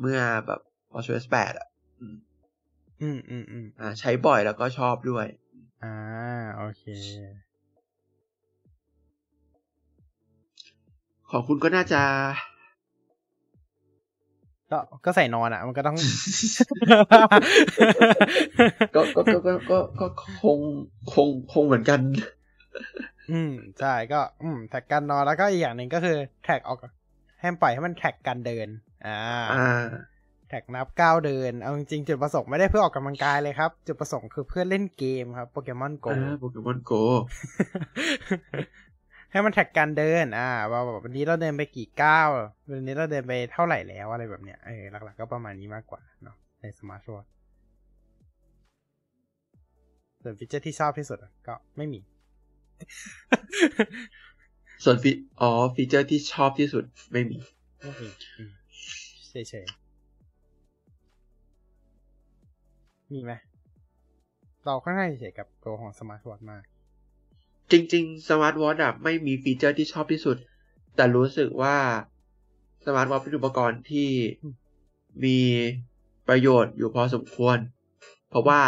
[0.00, 0.60] เมื่อแบบ
[0.94, 1.68] watchOS 8อะ
[2.00, 2.16] อืม
[3.02, 5.26] อืมอืมอืมอ่า ใช้บ่อยแล้วก็ชอบด้วย
[5.84, 5.96] อ่า
[6.56, 6.84] โอเค
[11.30, 12.02] ของคุณก็น่าจะ
[14.70, 15.96] ก็ก็ใส่นอนอะ มันก็ต้อง
[18.94, 20.06] ก็ก็ก็ก็ก็ก็
[20.42, 20.58] คง
[21.12, 22.00] คงคงเหมือนกัน
[23.30, 26.78] อืมใช่ก็ อืม track การนอนแล้วก็อีกอย่างหนึ่งก็คือ track ออก
[27.40, 28.68] ให้มันปล่อยให้มัน track การเดิน
[29.06, 29.18] อ่า
[29.52, 29.84] อ่า
[30.48, 36.92] track นับก้าวเดิน เอาจริงๆจุดประสงค์ไม่ได้เพื่อออกกำลังกายเลยครับ จุดประสงค์คือเพื่อเล่นเกมครับ Pokémon GO อ่า Pokémon GO
[39.30, 42.28] ให้มัน track การเดิน อ่าว่าแบบวันนี้เราเดินไปกี่ก้าว
[42.70, 47.26] วันนี้เราเดินไปเท่าไหร่แล้วอะไรแบบเนี้ยเออหลักๆก็ประมาณนี้มากกว่าเนาะในสมาร์ทวอท
[50.22, 52.00] ส่วนฟีเจอร์ที่ชอบที่สุดอะก็ไม่มี
[54.84, 55.10] ส่วนฟี
[55.40, 57.38] อ๋อฟีเจอร์ที่ชอบที่สุดไม่มี
[57.80, 58.50] ไม่มีอืม
[59.30, 63.32] เฉยๆมีไหม
[64.64, 66.64] เราค่อนข้างเฉยๆกับตัวของสมาร์ทวอทช์มาก
[67.70, 70.36] จริงๆสมาร์ทวอทช์อะไม่มีฟีเจอร์ที่ชอบที่สุด
[70.96, 71.76] แต่รู้สึกว่า
[72.86, 74.08] สมาร์ทวอทช์เป็นอุปกรณ์ที่
[75.24, 75.38] มี
[76.28, 77.58] ประโยชน์อยู่พอสมควร
[78.30, 78.60] เพราะว่า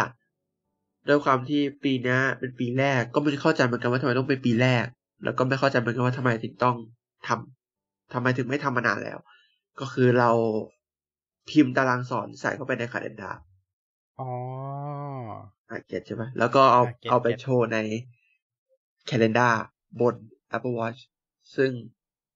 [1.07, 4.85] ด้วยความที่ปีนี้เป็นปีแรก ก็ไม่เข้าใจเหมือนกันว่าทำไมต้องเป็นปีแรก
[5.23, 6.75] แล้วก็ไม่เข้าใจเหมือนกันว่าทำไมถึงต้อง
[7.27, 9.19] ทำทำไมถึงไม่ทำมานานแล้ว
[9.79, 10.31] ก็คือเรา
[11.49, 13.35] พิมพ์ตารางสอนใส่เข้าไปในคาล endar
[14.19, 14.29] อ๋อ
[15.69, 17.77] อะเก็ตใช่ไหมแล้วก็เอาอะเก็ตเอาไปเก็ตโชว์ใน
[19.09, 19.53] calendar
[19.99, 20.15] บน
[20.55, 20.99] Apple Watch
[21.55, 21.71] ซึ่ง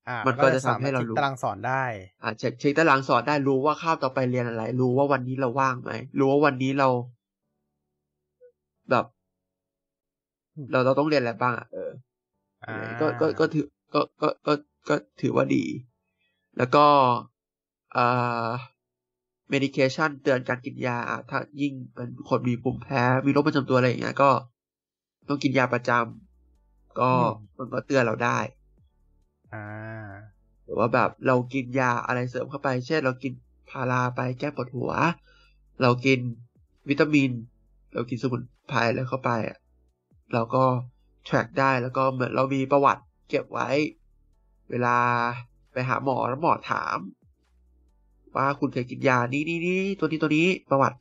[0.08, 1.84] อ่ามันก็จะทำให้เรารู้ตารางสอนได้
[2.24, 6.90] อ่าเช็คเช็คตารางสอนได้รู้ว่าข้าวต่อไปเรียนอะไร รู้ว่าวันนี้เราว่างไหมรู้ว่าวันนี้เรา
[8.90, 9.06] แบบ
[10.56, 11.92] อืมเราเราต้องเรียนอะไรบ้างอะเออ
[12.64, 14.54] อ่าก็ก็ก็ถือก็ก็ก็
[14.90, 15.64] ก็ถือว่าดี
[16.58, 16.86] แล้วก็
[17.96, 18.52] อ่า
[19.54, 24.30] medication เตือนการกินยาอะถ้ายิ่งเป็นคนมีภูมิแพ้ มีโรคประจำตัวอะไรอย่างเงี้ยก็
[25.30, 26.25] ต้องกินยาประจำ
[27.00, 27.10] ก็
[27.58, 28.38] มันก็เตือนเราได้
[29.54, 29.66] อ่า
[30.64, 33.34] หรือว่าแบบเรากินยาอะไรเสริมเข้าไป เช่น เรากิน
[33.70, 34.92] พาราไปแก้ปวดหัว
[35.82, 36.20] เรากิน
[36.90, 37.32] วิตามิน
[37.94, 39.58] เรากินสมุนไพรอะไรเข้าไปอะ
[40.34, 40.64] เราก็
[41.28, 43.70] track ได้แล้วก็เหมือนเรามีประวัติเก็บไว้
[44.72, 44.98] เวลา
[45.72, 46.98] ไปหาหมอแล้วหมอถาม
[48.36, 50.98] ว่าคุณเคยกินยานี้นี้นี้ตัวนี้ตัวนี้ประวัติ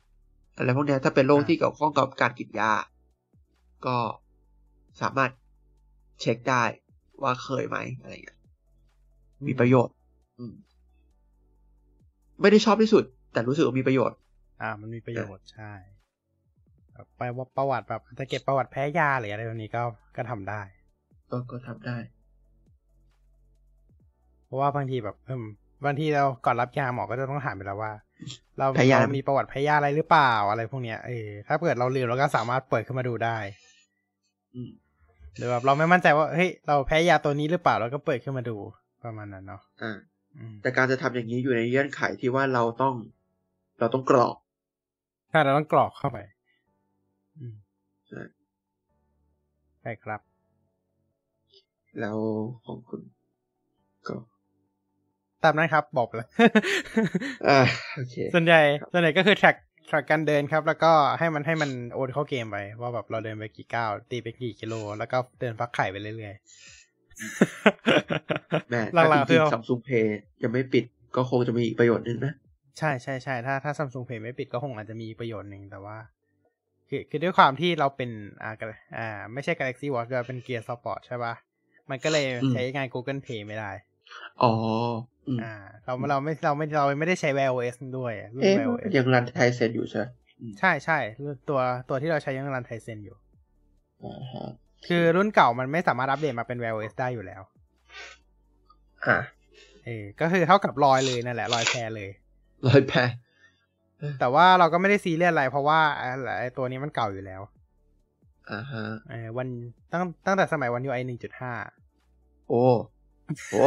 [0.55, 2.71] อะไรพวกเนี้ยถ้าเป็นโรคอ่าที่เกี่ยวข้องกับการกินยา
[3.85, 3.97] ก็
[5.01, 5.31] สามารถ
[6.21, 6.63] เช็คได้
[7.23, 8.39] ว่าเคยไหมอะไรอย่างเงี้ย
[9.47, 9.93] มีประโยชน์
[10.39, 10.53] อืม
[12.41, 14.17] ไม่ได้ชอบที่สุด แต่รู้สึกว่ามีประโยชน์
[14.61, 15.73] อ่า มันมีประโยชน์ใช่
[16.93, 19.83] แบบไปว่าประวัติแบบจะเก็บประวัติแพ้ยาหรืออะไรแบบนี้ก็
[20.15, 20.61] ก็ทำได้
[21.31, 21.97] ก็ก็ทำได้
[24.45, 25.43] เพราะว่าบางทีแบบเอิ่ม
[25.85, 27.93] บางทีเราก่อนรับยาหมอก็จะต้องถามไปแล้วว่า
[28.59, 33.37] เราแพ้ยาเรามีประวัติแพ้ยาอะไรหรือเปล่าอะไรพวกเนี้ยเออถ้าเกิดเราลืมเราก็สามารถเปิดขึ้นมาดูได้
[34.55, 34.69] อืม
[35.35, 38.55] หรือแบบเราไม่มั่นใจว่าเฮ้ยเราแพ้ยาตัวนี้หรือเปล่าเราก็เปิดขึ้นมาดู
[39.03, 39.97] ประมาณนั้นเนาะอ่า
[40.37, 42.95] อืมแต่การจะทำอย่างนี้อยู่ในเงื่อนไขที่ว่าเราต้อง
[43.79, 44.35] เราต้องกรอก
[45.31, 46.17] ถ้าเราต้องกรอกเข้าไป
[47.37, 47.55] อืม
[48.07, 48.21] ใช่
[49.81, 50.21] ใช่ครับ
[51.99, 52.17] แล้ว
[52.65, 53.01] ของคุณ
[54.07, 54.15] ก็
[55.43, 56.27] ตามนั้นครับ บอกเลย
[57.47, 57.59] อ่า
[57.95, 70.85] โอเค ส่วนใหญ่ครับส่วนใหญ่ก็คือ track track การเดินครับ แล้วก็ให้มันให้มันโอนเข้าเกมไปว่าแบบเราเดินไปกี่ก้าวตีไปกี่กิโล แล้วก็เดินฟักไข่ไปเรื่อยๆแม่หลัถ้ากๆจคืริองๆซัมซุงเพย์ยังไม่ปิด
[71.15, 72.33] ก็คงจะมีอีกประโยชน์หนึ่งนะ
[72.79, 75.97] ใช่ใช่ใช่ถ้าถ้าซัมซุงเพย์ไม่ปิดก็คงอาจจะมีประโยชน์หนึ่งแต่ว่า
[76.89, 78.09] คือคือด้วยความที่เราเป็น
[78.43, 78.65] อ่ากะ
[78.97, 81.33] อ่า ไม่ใช่ Galaxy Watch เราเป็น Gear Sport ใช่ปะ
[81.89, 83.71] มันก็เลยอืมใช้งาน Google Pay ไม่ได้
[84.43, 84.51] อ๋อ
[85.27, 85.53] อืมอ่า
[85.85, 90.05] เราเราไม่เราไม่เราไม่ได้ใช้ Wear OS ด้วยรุ่นเอ๊ะ Wear OS ยัง run Tizen อยู่ใช่ไหม
[90.39, 90.97] อืมใช่ใช่
[91.49, 93.15] ตัวตัวที่เราใช้ยัง run Tizen อยู่
[94.03, 94.49] อ่าฮะ
[94.87, 97.41] คือรุ่นเก่ามันไม่สามารถอัปเดตมาเป็น Wear OS ได้อยู่แล้ว
[99.05, 99.17] อ่า
[99.85, 102.09] เออก็คือเท่ากับรอยเลยนั่นแหละรอยแพรเลย
[102.67, 102.99] ร้อยแพร
[104.19, 107.41] แต่ว่าเราก็ไม่ได้ซีเรียสอะไร เพราะว่าอ่าไอตัวนี้มันเก่าอยู่แล้ว
[108.51, 109.47] อ่าฮะเออวัน
[109.91, 111.53] ตั้งตั้งแต่สมัยวัน UI หนึ่งจุดห้า
[112.49, 112.63] โอ้
[113.51, 113.65] โอ้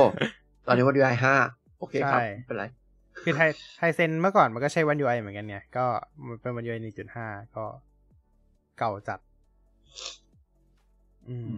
[0.68, 1.34] ตอนนี้วันดีไอห้า
[1.78, 2.64] โอเคครับใช่ไม่เป็นไร
[3.22, 3.40] คือไท
[3.76, 5.86] ไทเซนเมื่อก่อนมันก็ใช้วัน UI เหมือนกันเนี่ย ก็
[6.26, 7.26] มันเป็นวัน UI หนึ่งจุดห้า
[7.56, 7.64] ก็
[8.78, 9.20] เก่าจัด
[11.28, 11.56] อืม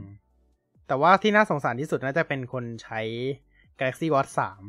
[0.86, 3.00] แต่ว่าที่น่าสงสารที่สุดน่าจะเป็นคนใช้
[3.78, 4.62] Galaxy Watch สาม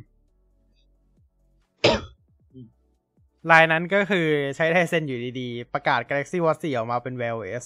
[3.51, 7.65] ลายนั้นก็คือใช้ไทเซนอยู่ดีๆ ประกาศ Galaxy Watch 4 ออกมาเป็น Wear OS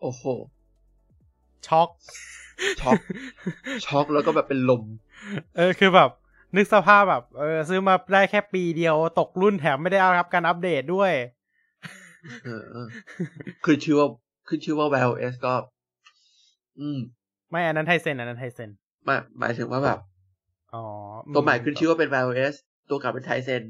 [0.00, 0.24] โอ้โห
[1.66, 1.88] ช็อก
[2.80, 3.00] ช็อก
[3.86, 4.82] ช็อกแล้วก็แบบเป็นลม
[5.56, 6.10] เออคือแบบ
[6.56, 11.12] นึกสภาพแบบ เออ ซื้อมาได้แค่ปีเดียวตกรุ่นแถมไม่ได้รับการอัปเดตด้วย
[12.44, 12.86] เออเออ
[13.64, 14.08] ขึ้นชื่อว่า
[14.48, 15.54] ขึ้นชื่อว่า Wear OS ก็
[16.80, 16.98] อืม
[17.50, 18.70] ไม่อันนั้นไทเซนอันนั้นไทเซน
[19.06, 19.98] หมายหมายถึงว่าแบบ
[20.74, 20.84] อ๋อ
[21.34, 22.54] ตัวใหม่ขึ้นชื่อว่าเป็น Wear OS
[22.90, 23.62] ตัวเก่าเป็น Tizen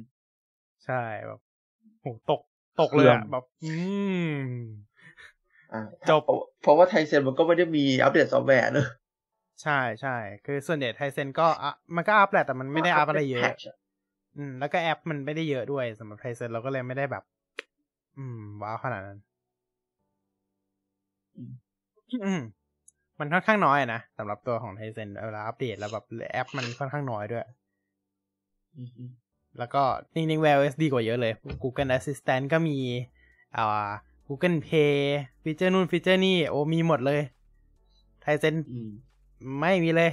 [0.84, 1.40] ใช่แบบ
[2.00, 2.40] โหตก
[2.80, 3.72] ตกเลยอะเครื่องแบบ อื
[4.30, 4.89] มอ่า
[6.10, 8.88] จบเพราะเพราะว่า Tizen มันก็ไม่ได้มีอัปเดตซอฟต์แวร์เนอะ
[9.62, 10.16] ใช่ใช่
[10.46, 13.64] คือส่วนใหญ่ Tizen ก็อะมันก็อัพแหละแต่มันไม่ได้อัพอะไรเยอะ patch
[14.38, 17.24] อืม แล้วก็แอปมันไม่ได้เยอะด้วยสำหรับ Tizen เราก็เลยไม่ได้แบบ
[18.18, 19.18] อืม ว้าวขนาดนั้น
[21.36, 21.52] อืม
[22.26, 22.42] อืม
[23.20, 27.44] มันค่อนข้างน้อยอะนะสำหรับตัวของ Tizen เวลาอัปเดตแล้วแบบแอปมันค่อนข้างน้อยด้วย
[28.76, 29.10] อืมอืม
[29.58, 29.82] แล้วก็
[30.14, 31.32] จริงๆ Wear OS ดีกว่าเยอะเลย
[31.62, 32.78] Google Assistant ก็มี
[33.56, 33.90] อ่า
[34.32, 34.94] Google Pay
[35.42, 37.20] ฟีเจอร์นู่นฟีเจอร์นี่ โอ้มีหมดเลย
[38.20, 38.90] Tizen อืม
[39.60, 40.10] ไม่มีเลย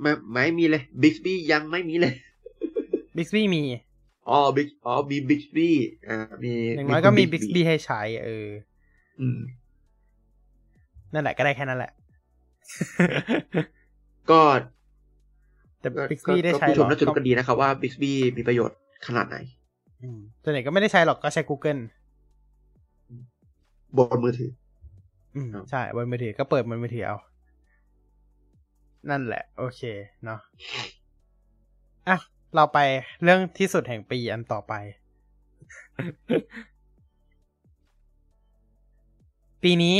[0.00, 2.14] ไม่ไม่มีเลย Bixby ยังไม่มีเลย
[3.16, 3.62] Bixby มี
[4.28, 5.68] อ๋อ Big อ๋อมี Bixby
[6.08, 8.48] อ่ามีอย่างน้อยก็มีคุณ Bixby ให้ใช้เออ
[9.20, 9.38] อืม
[11.12, 11.92] นั่นแหละก็ได้แค่นั้นแหละ
[14.30, 14.40] ก็
[15.80, 19.36] แต่ก็ Bixby ได้ก็ใช้ผู้ชมหรอน่าจะรู้กันดีนะครับว่า Bixby มีประโยชน์ขนาดไหน
[20.02, 21.80] อืมส่วนใหญ่ก็ไม่ได้ใช้หรอกก็ใช้ Google
[23.96, 24.50] บนมือถือ
[25.34, 27.18] อืมครับใช่บนมือถือก็เปิดบนมือถือเอา
[29.10, 29.82] นั่นแหละ โอเค
[30.24, 30.40] เนาะ
[32.08, 32.18] อะ
[32.54, 32.78] เราไป
[33.22, 34.72] เรื่องที่สุดแห่งปีอันต่อไป
[39.62, 39.96] ปีนี้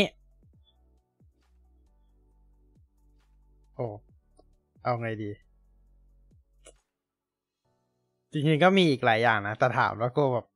[3.77, 3.87] โอ้
[4.85, 5.31] เอาไงดี
[8.33, 10.47] จริงๆก็มีอีกหลายอย่างนะ แต่ถามแล้วก็แบบ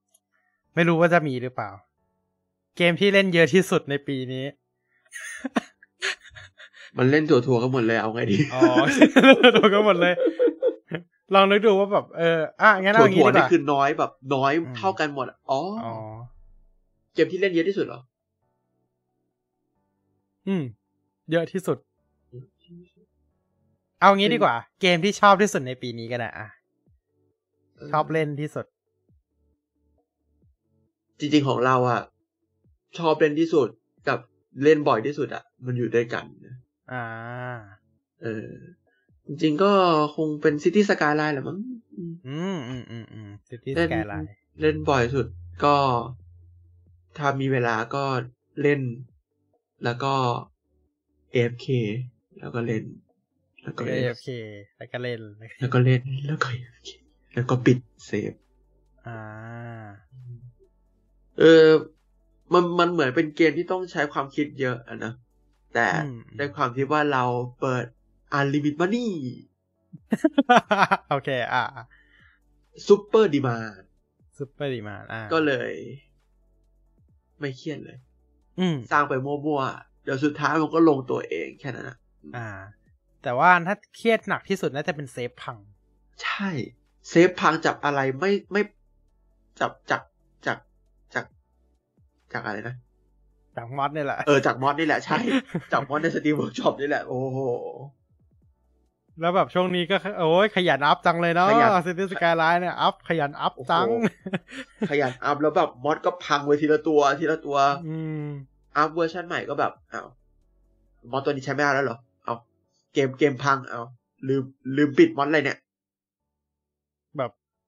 [0.74, 1.70] ไม่รู้ว่าจะมีหรือเปล่า
[2.76, 4.44] เกมที่เล่นเยอะที่สุดในปีนี้
[6.98, 8.62] มันเล่นตัวทัวร์ก็หมดเลยเอาไงดี อ๋อ
[9.56, 10.14] ตัวก็หมดเลย
[11.34, 15.94] ลองนึกดูว่าแบบเอออะงั้นทัเอาวอร์ย่างทังี้วร์ดีกนี่ว่าคือน้อยแบบ น้อยอืมเท่ากันหมดอะอ๋อออ๋อ
[17.14, 18.00] เกมที่เล่นเยอะที่สุดเหรอ
[20.48, 20.62] อืม
[21.30, 21.78] เยอะที่สุด
[24.00, 26.48] เอางี้ดีกว่า เกมที่ชอบที่สุดในปีนี้ก็ได้อะ
[27.92, 28.66] ชอบเล่นที่สุด
[31.18, 32.00] จริงๆของเราอะ
[32.98, 33.68] ชอบเล่นที่สุด
[34.08, 34.18] กับ
[34.62, 36.56] เล่นบ่อยที่สุดอะ มันอยู่ด้วยกันนะ
[36.92, 37.04] อ่า
[38.22, 38.48] เออ
[39.26, 39.72] จริงๆก็
[40.16, 41.58] คงเป็น Cities: Skylines แหละมั้ง
[41.96, 44.26] อืมอืมอืมอืมอืม Cities: Skylines
[44.60, 45.26] เล่นบ่อยสุด
[45.64, 45.76] ก็
[47.18, 48.04] ถ้ามีเวลาก็
[48.62, 48.80] เล่น
[49.84, 50.14] แล้วก็
[51.34, 51.66] AFK
[52.38, 52.84] แล้วก็เล่น
[53.62, 54.28] แล้วก็เอ AFK ฟเค
[54.78, 55.20] แล้วก็เล่น
[55.60, 56.88] แล้วก็เล่น แล้วก็ AFK
[57.34, 58.32] แล้วก็ปิดเซฟ
[59.06, 59.18] อ่า
[61.38, 61.68] เออ
[62.54, 65.12] มันมันเหมือนเป็นเกมที่ต้องใช้ความคิดเยอะอะนะ
[65.74, 67.24] แต่อืมด้วยความที่ว่าเรา
[67.60, 67.84] เปิด
[68.38, 69.08] Unlimited Money
[71.10, 71.64] โอเค อ่า
[72.86, 73.72] Super Demand
[74.38, 75.72] ซุปเปอร์ดีมาอ่าก็เลย
[77.40, 77.98] ไม่เครียดเลย
[78.60, 81.96] อืมสร้างไปมั่วๆ เดี๋ยวสุดท้ายมันก็ลงตัวเองแค่นั้นนะ
[82.36, 82.48] อ่า
[83.22, 85.56] แต่ว่าถ้าเครียดหนักที่สุดน่าจะเป็น save พัง
[86.22, 86.50] ใช่
[87.08, 88.62] save พังจับอะไรไม่ไม่
[89.60, 90.02] จับจากจากจาก
[92.34, 92.74] จากอะไรนะ
[93.56, 95.18] จาก mod เนี่ยแหละ เออจาก mod นี่แหละใช่
[95.72, 97.38] จาก mod ในสตีมเวิร์กช็อปนี่แหละ โอ้โห
[99.20, 107.56] แล้วแบบช่วงนี้ก็ โอ้ยขยันอัพจังเลยเนาะขยัน Cities: Skylines เนี่ยอัพขยันอัพจังโอ้โหขยันอัพแล้วแบบ mod ก็พังไปทีละตัวทีละตัว
[107.88, 108.24] อืม
[108.76, 110.06] อัพเวอร์ชันใหม่ก็แบบอ้าว
[111.10, 112.34] mod ตัวนี้ใช้ไม่ได้แล้วเหรอ เอา
[112.92, 113.82] เกมเกมพังเอา
[114.28, 114.42] ลืม
[114.76, 115.61] ลืมปิด mod อะไรเนี่ยแบบ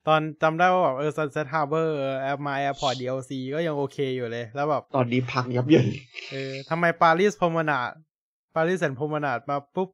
[0.09, 5.87] ตอนจำได้ว่าแบบเออ Sunset Harbor อัพมา Airport DLC ก็ยังโอเคอยู่เลย แล้วแบบ ตอนนี้พังยับเยิน
[6.33, 7.91] เออทำไม Plaza Promenade
[8.55, 9.89] Plaza and Promenade มาปุ๊บ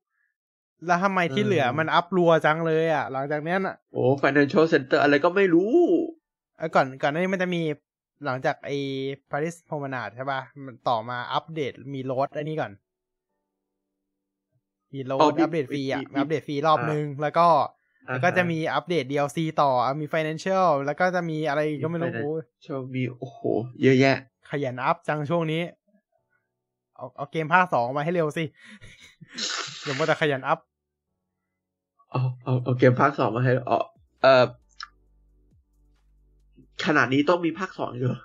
[0.87, 5.73] แล้วทำไมที่เหลือมันอัพรัวจังเลยอะ หลังจากเนี้ยน่ะ โอ้ financial center อะไรก็ไม่รู้
[6.59, 7.63] เออก่อนก่อนหน้านี้มันจะมี
[8.25, 8.77] หลังจากไอ้
[9.31, 12.73] ปารีสพรมนาดใช่ป่ะ มันต่อมาอัปเดตมีโลดอันนี้ก่อน
[14.95, 17.47] มีโลอ๋อดมีอัปเดตฟรีอะมีมีอัปเดตฟรีรอบอ่านึงแล้วก็
[18.07, 23.39] แล้วก็จะมีอัปเดต DLC ต่ออะมี Financial แล้วก็จะมีอะไรอีกก็ไม่รู้มีโอ้ยชอบมีโอ้โห
[23.83, 24.17] เยอะแยะ
[24.51, 25.63] ขยันอัพจังช่วงนี้
[26.97, 28.45] เอาเอาเกมภาคสองมาให้เร็วสิ
[29.83, 30.59] เดี๋ยวมัวแต่ขยันอัพ
[32.11, 33.85] เอาเอาเอาเกมภาคสองมาให้เออ
[34.23, 34.45] เออ
[36.87, 38.21] ขนาดนี้ต้องมีภาคสองอยู่เหรอ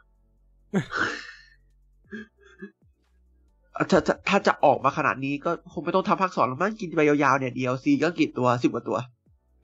[3.92, 8.98] ถ้าถ้าถ้าจะออกมาขนาดนี้ก็คงไม่ต้องทำภาคสองแล้วมั้งกินไปยาวๆเนี่ย DLC ก็กี่ตัวสิบกว่าตัว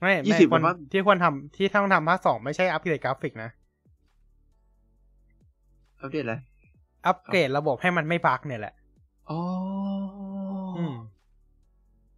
[0.02, 3.50] ไม่ยี่ไม่สิบควรมั้งที่ควรทำที่ต้องทำภาคสองไม่ใช่อัปเกรดกราฟิกนะ
[6.00, 6.34] อัปเดตอะไร
[7.06, 8.74] อัปเกรดระบบให้มันไม่บั๊กเนี่ยแหละ
[9.30, 9.40] อ๋อ
[10.76, 10.94] ออืม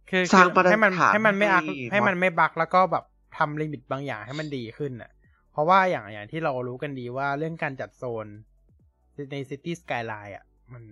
[0.09, 3.03] คือสร้างมาตรให้มันฐานให้มันไม่อักให้ให้มัน mod ไม่บั๊กแล้วก็แบบ
[3.37, 5.11] ทำลิมิตบางอย่างให้มันดีขึ้นน่ะ
[5.51, 8.27] เพเพราะว่าอย่างอย่างที่เรารู้กันดีว่าเรื่องการจัดโซน
[9.31, 10.43] ในซิตี้สกายไลน์อะ
[10.73, 10.83] มัน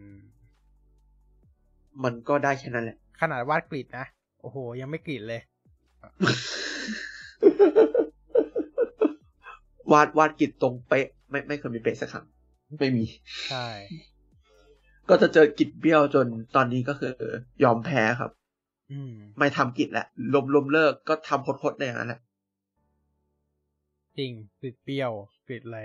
[2.04, 4.06] มันก็ได้แค่นั้นแหละ ขนาดวาดกริดนะ
[4.42, 5.42] โอ้โห ยังไม่กริดเลย
[9.92, 12.26] วาดวาดกิจตรงเป๊ะ ไม่ไม่เคยมีเป๊ะสักครั้ง
[12.80, 13.06] ไม่มี
[13.50, 13.68] ใช่
[15.10, 17.14] ก็จะเจอกิจเบี้ยวจนตอนนี้ก็คือ
[17.64, 18.32] ยอมแพ้ครับ
[18.92, 22.20] อืม ไม่ทำกิจแหละลมลมเลิกก็ทำคดๆได้อย่างนั้นแหละ
[24.18, 25.12] จริงกริดเปรี้ยว
[25.48, 25.80] กริดอะไร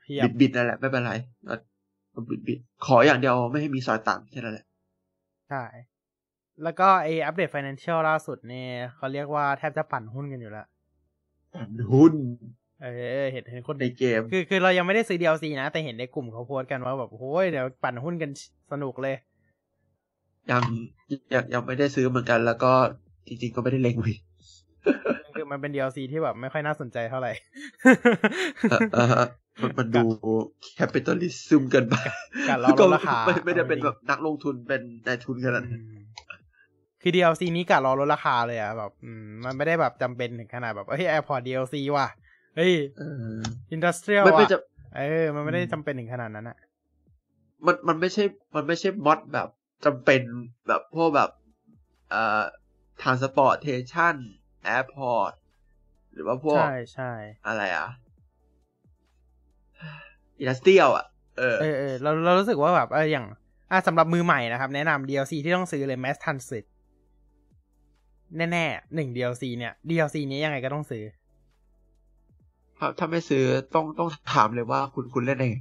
[0.00, 1.12] เพียบิบดบิดนั่นแหละไม่เป็นไร
[1.48, 4.66] ก็บิดบิดขออย่างเดียวไม่ให้มีซอยต่ำแค่นั้นแหละ
[5.48, 5.62] ใช่
[6.62, 10.66] แล้วก็ไออัปเดต Financial ล่าสุดเนี่ยเขาเรียกว่าแทบจะปั่นหุ้นกันอยู่แล้ว
[11.92, 12.14] หุ้น
[12.82, 12.86] เอ
[13.22, 18.30] อเห็นเห็นคนในเกม คือคือเรายังไม่ได้ซื้อ DLC นะ แต่เห็นในกลุ่มเขาโพสต์กันว่าแบบโอ้ยเดี๋ยวปั่นหุ้นกัน
[18.72, 19.16] สนุกเลย
[20.50, 20.62] ยัง
[21.34, 22.72] ยังยังไม่ได้ซื้อเหมือนกัน แล้วก็
[23.26, 24.12] จริงๆก็ไม่ได้เล็งไว้
[25.34, 27.32] คือมันเป็น DLC ที่แบบไม่ค่อยน่าสนใจเท่าไหร่
[28.70, 29.24] เออเออ
[29.62, 30.04] มันมันดู
[30.74, 31.94] capitalism เกินไป
[32.48, 36.01] การรอลดราคาไม่ไม่ได้เป็นแบบนักลงทุนเป็นนายทุนขนาดอืนั้นม
[37.02, 42.08] คือ DLC นี้กะรอลดราคาเลยอะแบบอืมมันไม่ได้แบบจำเป็นถึงขนาดแบบเฮ้ย AirPod DLC ว่ะ
[42.56, 43.02] เฮ้ยเอ
[43.36, 43.40] อ
[43.74, 44.58] Industrial ไม่ไม่ว่ะจะ
[44.96, 46.58] เออ มันไม่ได้จำเป็นถึงขนาดนั้นอะ
[47.66, 48.24] มันมันไม่ใช่
[48.54, 49.48] มันไม่ใช่มอดแบบ
[49.84, 50.22] จำเป็น
[50.68, 51.30] แบบพวกแบบ
[52.10, 52.42] เอ่อ
[53.02, 54.14] transportation
[54.76, 55.32] airport
[56.12, 57.12] หรือว่าพวก ใช่ใช่
[57.46, 57.88] อะไรอะ
[60.38, 61.06] อินดัสเตียลอะ
[61.38, 63.26] เออเออเออเราเรารู้สึกว่าแบบเอออย่าง
[63.70, 66.64] อะสำหรับมือใหม่นะครับ แนะนำ DLC ที่ต้องซื้อเลย Mass Transit
[68.36, 71.04] แน่ๆหนึ่ง DLC เนี่ย DLC นี้ยังไงก็ต้องซื้อ
[72.78, 73.44] ถ้าถ้าไม่ซื้อ
[73.74, 75.56] ต้องต้องถามเลยว่าคุณคุณเล่นยังไง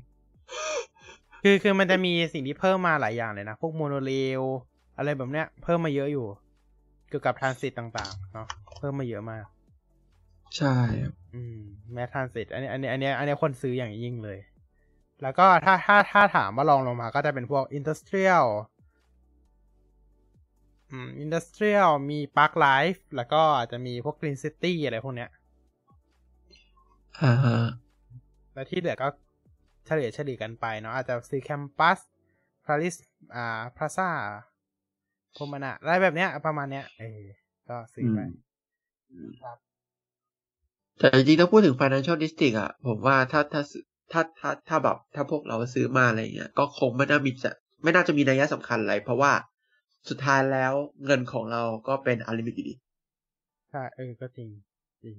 [1.44, 4.42] คือคือมันจะมีสิ่งที่เพิ่มมาหลายอย่างเลยนะ พวกโมโนเรล
[4.98, 6.28] อะไรแบบเนี้ย เพิ่มมาเยอะอยู่
[7.10, 9.46] เกี่ยวกับทรานสิตต่างๆเนาะเพิ่มมาเยอะมาก
[10.58, 10.76] ใช่
[11.34, 11.58] อืม
[11.94, 14.38] แมททรานสิตอันนี้ อันนี้ อันนี้ อันนี้คนซื้ออย่างยิ่งเลย
[15.22, 18.46] แล้วก็ถ้าถ้าถ้าถามว่าลองลงมาก็จะเป็นพวก Industrial
[20.92, 25.30] อืม Industrial มี Parklife แล้วก็อาจจะมีพวก Green Cities อะไรพวกเนี้ย
[27.22, 27.58] อ่าฮะ
[28.54, 29.08] แล้วที่เหลือก็
[29.86, 32.00] เฉลี่ยเฉลี่ยกันไปเนาะอาจจะซื้อ Campus
[32.66, 32.96] Plaza
[33.36, 37.22] อ่า Plaza Promenade อะไรแบบเนี้ย ประมาณเนี้ยเออ
[37.70, 38.20] ก็ซื้อไป
[39.44, 39.58] ครับ
[41.00, 47.52] แต่จริงๆถ้าพูดถึง financial district อะ ผมว่าถ้าถ้าซื้อถ้าถ้าถ้าแบบถ้าพวกเราซื้อมาอะไรเงี้ย ก็คงไม่น่ามีจะ
[47.84, 49.32] ไม่น่าจะมีนัยสำคัญอะไร เพราะว่า
[50.10, 50.74] สุดท้ายแล้ว
[51.06, 52.76] เงินของเราก็เป็น unlimited อยู่ดี
[53.72, 54.50] ใช่เออก็จริง
[55.04, 55.18] จริง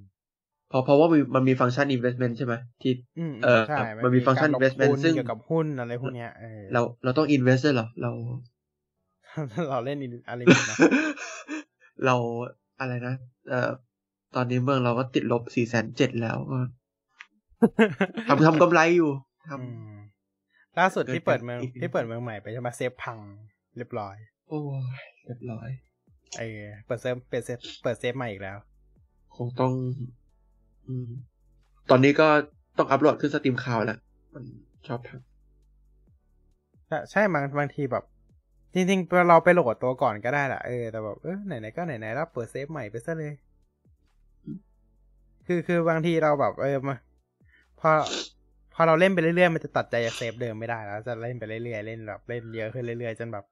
[0.68, 8.10] เพราะเพราะว่ามันมันมีฟังก์ชัน investment ใช่ไหมที่อืมเออใช่มันมีฟังก์ชันการล investment ทุนซึ่งเกี่ยวกับหุ้นอะไรพวกเนี้ยเออเราเราต้อง invest ด้วยเหรอเรา
[9.70, 9.98] เราเล่น
[10.28, 10.76] อะไรแบบนะ
[12.06, 12.16] เรา
[12.80, 13.14] อะไรนะ
[13.48, 13.70] เอ่อ
[14.34, 16.58] ตอนนี้เมืองเราก็ติดลบสี่แสนเจ็ดแล้วก็
[18.28, 19.10] ทำทำกำไรอยู่
[19.48, 19.94] ทอืม
[20.78, 23.18] ล่าสุดเกินที่เปิดเมืองอีกนิดที่เปิดเมืองใหม่ไปใช่ไหม save พัง
[23.76, 25.68] เรียบร้อยำ โอ้ยเรียบร้อย
[26.38, 28.58] เออเปิด save เปิด save เปิด save ใหม่อีกแล้ว
[29.36, 29.72] คงต้อง
[30.88, 31.08] อืม
[31.90, 32.26] ตอนนี้ก็
[32.78, 33.98] ต้องอัพโหลดขึ้น Steam Cloud แล้ว
[34.34, 34.44] มัน
[34.86, 35.10] ชอบท
[36.88, 38.04] ใช่ใช่บางบางทีแบบ
[38.74, 43.32] จริงๆเราไปโหลดตัวก่อนก็ได้แหละเออแต่แบบเออไหนๆก็ไหนๆแล้วเปิด save ใหม่ไปซะเลย
[45.46, 46.96] คือคือบางทีเราแบบเออมา
[47.80, 47.90] พอ
[48.74, 53.44] พอเราเล่นไปเรื่อยๆมันจะตัดใจจาก save เดิมไม่ได้แล้ว จะเล่นไปเรื่อยๆเล่นแบบเล่นเยอะขึ้นเรื่อยๆจนแบบ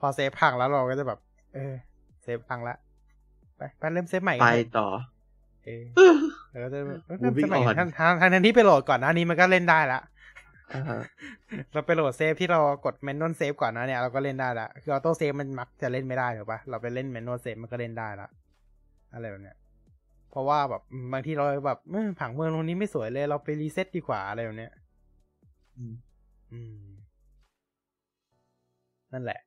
[0.00, 1.18] พอ save พังแล้วเราก็จะแบบ
[1.54, 1.74] เออ
[2.22, 2.76] save พังละ
[3.56, 4.88] ไปไปเริ่ม save ใหม่ำกัไปนเถอะไปต่อ
[5.64, 5.84] เออ
[6.50, 10.00] แล้วก็จะแบบเออ Moving เริ่ม save ใหม่ ทั้งทั้งทั้งที่ไปโหลดก่อนหน้านี้มันก็เล่นได้ละ
[10.74, 11.00] อ่าฮะ
[11.72, 18.28] เราไปโหลดเซฟที่เรากด manual save ก่อนนะเนี่ยเราก็เล่นได้ละคือ auto save มันมักจะเล่นไม่ได้ถูกปะเราไปเล่น manual save มันก็เล่นได้ละ
[19.14, 19.56] อะไรแบบเนี้ย
[20.30, 24.72] เพราะว่าแบบอืมบางทีเราแบบเออผังเมืองตรงนี้ไม่สวยเลย เราไปรีเซ็ตดีกว่าอะไรแบบเนี้ย
[25.76, 25.94] อืม
[26.52, 26.86] อืม
[29.12, 29.40] นั่นแหละ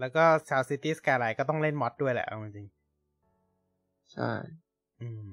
[0.00, 2.66] แล้วก็ชาว Cities Skylines ก็ต้องเล่น mod ด้วยแหละเอาจริง
[4.12, 5.30] ใช่ๆอืม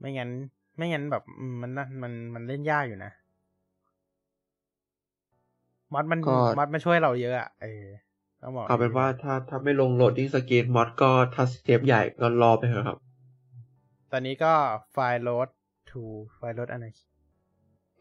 [0.00, 0.30] ไม่งั้น
[0.76, 3.12] ไม่งั้นแบบอืมมันน่ะมันมันเล่นยากอยู่นะ
[5.92, 7.84] mod มันก็ mod มันช่วยเราเยอะอะเออ
[8.42, 12.98] ต้องบอกเอาเป็นว่าถ้าถ้าไม่ลง loading screen mod ก็ถ้าเซฟใหญ่ก็รอไปเถอะครับ
[14.10, 14.52] ตอนนี้ก็
[14.92, 15.48] ไฟล์โหลด
[15.90, 16.02] to
[16.34, 16.86] ไฟล์โหลดอันไหน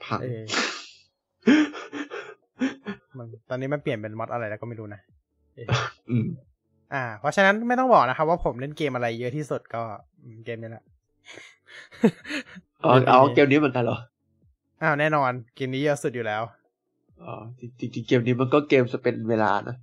[0.04, 0.46] พังเออ
[3.22, 5.02] มันตอนนี้มันเปลี่ยนเป็น mod อะไรแล้วก็ไม่รู้นะ
[5.56, 5.68] เออ
[6.10, 6.26] อืม
[6.94, 9.82] อ่า เพราะฉะนั้นไม่ต้องบอกนะครับว่าผมเล่นเกมอะไรเยอะที่สุดก็
[10.24, 10.84] อืมเกมนี้แหละ
[12.84, 13.98] อ๋อเอาเกมนี้เหมือนกันเหรอ
[14.82, 16.42] อ้าวแน่นอนเกมนี้เยอะสุดอยู่แล้ว
[17.24, 19.76] อ๋อจริงๆจริงๆเกมนี้มันก็เกมจะเป็นเวลานะ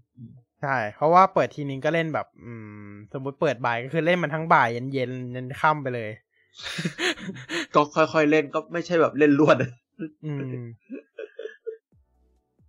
[0.62, 2.52] ใช่เพราะว่าเปิดทีนึงก็เล่นแบบ อื
[2.88, 6.10] ม สมมติเปิดบ่ายก็คือเล่นมันทั้งบ่ายเย็นเย็นยันค่ำไปเลย
[7.74, 9.56] ก็ค่อยๆเล่นก็ไม่ใช่แบบเล่นรวด
[10.24, 10.40] อืม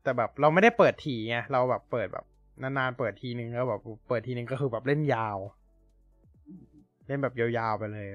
[0.10, 2.26] แต่แบบเราไม่ได้เปิดทีไงเราแบบเปิดแบบ
[2.62, 5.38] นานๆเปิดทีนึงแล้วแบบเปิดทีนึงก็คือแบบเล่นยาว
[7.08, 8.08] เล่นแบบยาวๆไปเลย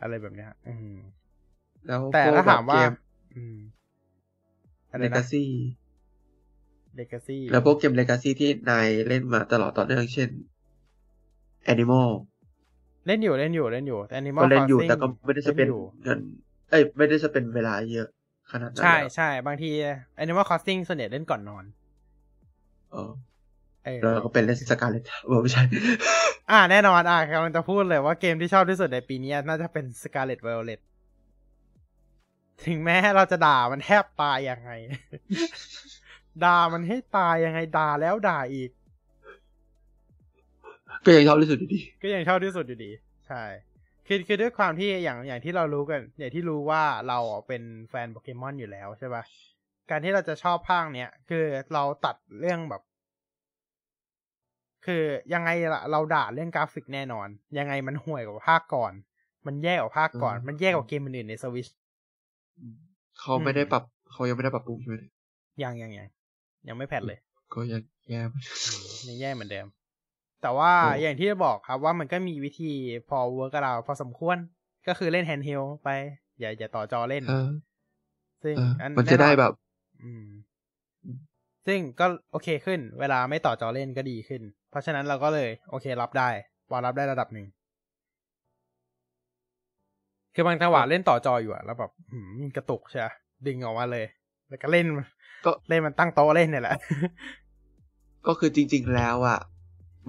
[0.00, 0.94] อะไรแบบเนี้ย อืม
[1.86, 2.92] แล้วแต่ถ้าถามว่าเกม
[3.36, 3.56] อืม
[4.90, 5.50] อะไรเลนะกาซี่
[6.96, 10.28] เลกาซี่แล้วพวกเกมเลกาซี่ที่นายเล่นมาตลอดต่อเนื่องเช่น
[11.72, 12.08] Animal
[13.06, 16.18] เล่นอยู่เล่นอยู่เล่นอยู่แต่ Animal ก็เล่นอยู่ Crossing แต่ก็ไม่ได้จะเป็นล่อยู่เงิน
[16.70, 18.08] เอ้ยไม่ได้จะเป็นเวลาเยอะ
[18.52, 19.70] ขนาดนั้นใช่แล้วใช่บางที
[20.22, 21.64] Animal Crossing ส่วนใหญ่เล่นก่อนนอน
[22.92, 23.10] เออ
[23.84, 25.62] เออแล้วก็เป็นเล่นสกาเลตเออไม่ใช่
[26.50, 30.80] อ่า แน่นอนอะกำลังจะพูดเลยว่าเกมที่ชอบที่สุดในปีนี้น่าจะเป็น Scarlet Violet
[32.66, 34.70] ถึงแม้เราจะด่ามันแทบตายยังไง
[36.44, 38.70] ด่ามันให้ตายยังไงด่าแล้วด่าอีก
[41.04, 42.90] ก็ยังชอบที่สุดอยู่ดี ก็ยังชอบที่สุดอยู่ดี
[43.28, 43.42] ใช่
[44.08, 47.18] คือคือด้วยความที่อย่างอย่างที่เรารู้กัน อย่างที่รู้ว่าเรา
[47.48, 49.22] เป็นแฟนโปเกมอนอยู่แล้วใช่ปะ
[49.90, 51.44] การที่เราจะชอบภาคเนี้ยคือ
[51.74, 52.82] เราตัดเรื่องแบบ
[54.86, 55.02] คือ
[55.34, 57.28] ยังไงล่ะเราด่าเรื่องกราฟิกแน่นอน
[57.58, 58.92] ยังไงมันห่วยกว่าภาคก่อน
[59.46, 61.68] มันแย่กว่าภาคก่อนอืมมันแย่กว่าเกมอื่นๆในสวิช
[63.20, 63.82] เขาไม่ได้ปรับ
[64.12, 64.96] เขายังไม่ได้ปรับปรุงใช่ไหม
[65.62, 66.08] ยังยังยัง
[66.68, 67.18] ยังไม่ patch เลย
[67.54, 67.80] ก็ยัง
[68.10, 68.34] แย่ไป
[68.66, 69.66] อืมยังแย่เหมือนเดิม
[70.42, 72.72] แต่ว่าโอ้อย่างที่บอกครับว่ามันก็มีวิธี
[73.08, 74.36] พอ work กับเราพอสมควร
[74.86, 75.88] ก็คือเล่น handheld ไป
[76.38, 77.48] อย่าอย่าต่อจอเล่นเออ
[78.42, 79.52] ซึ่งเอออันมันจะได้แอแบบ
[80.02, 80.26] อืม
[81.04, 81.18] อืม
[81.66, 86.28] ซึ่งก็โอเคขึ้น เวลาไม่ต่อจอเล่นก็ดีขึ้น เพราะฉะนั้นเราก็เลย โอเครับได้
[86.70, 87.46] ว่ารับได้ระดับหนึ่ง
[90.34, 93.12] คือบางจังหวะเล่นต่อจออยู่อะแล้วแบบหืมกระตุกใช่ปะ
[93.46, 94.06] ดึงออกมาเลย
[94.48, 94.86] แล้วก็เล่น
[95.44, 96.76] ก็เล่นมันตั้งโต๊ะเล่นเนี่ยแหละ
[98.26, 99.40] ก็คือจริง ๆ แล้วอะ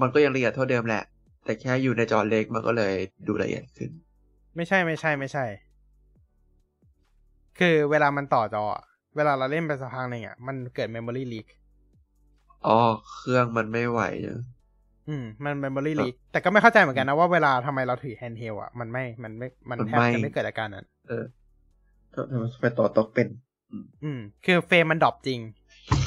[0.02, 1.04] มันก็ยังละเอียดเท่าเดิมแหละ
[1.46, 2.94] แต่แค่อยู่ในจอเล็กมันก็เลย
[3.28, 3.92] ดูละเอียดขึ้น
[4.56, 5.46] ไม่ใช่ไม่ใช่ไม่ใช่
[7.60, 8.84] คือเวลามันต่อจออะ
[9.16, 11.48] เวลาเราเล่นไปสักพักหนึ่งอะ มันเกิด memory leak
[12.66, 12.78] อ๋อ
[13.14, 14.40] เครื่องมันไม่ไหวเนอะ
[15.10, 21.24] อืม มัน memory ครับ leak แต่ก็ไม่เข้าใจเหมือนกันนะว่าเวลาทำไมเราถือ handheld อะ มันไม่ มันไม่ มันมันแทบไม่จะไม่เกิดอาการนั้น เออ
[22.32, 23.28] ทำไมไปต่อตกเป็น
[24.04, 25.40] อืม คือเฟรมมัน drop จริง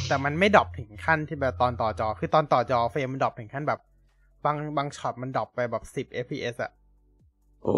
[0.09, 3.81] แต่มันไม่ drop ถึงขั้นที่แบบตอนต่อจอ คือตอนต่อจอเฟรมมัน drop ถึงขั้นแบบ
[4.45, 6.73] บางบางช็อตมัน drop ไปแบบสิบ fps อะ
[7.65, 7.77] โอ้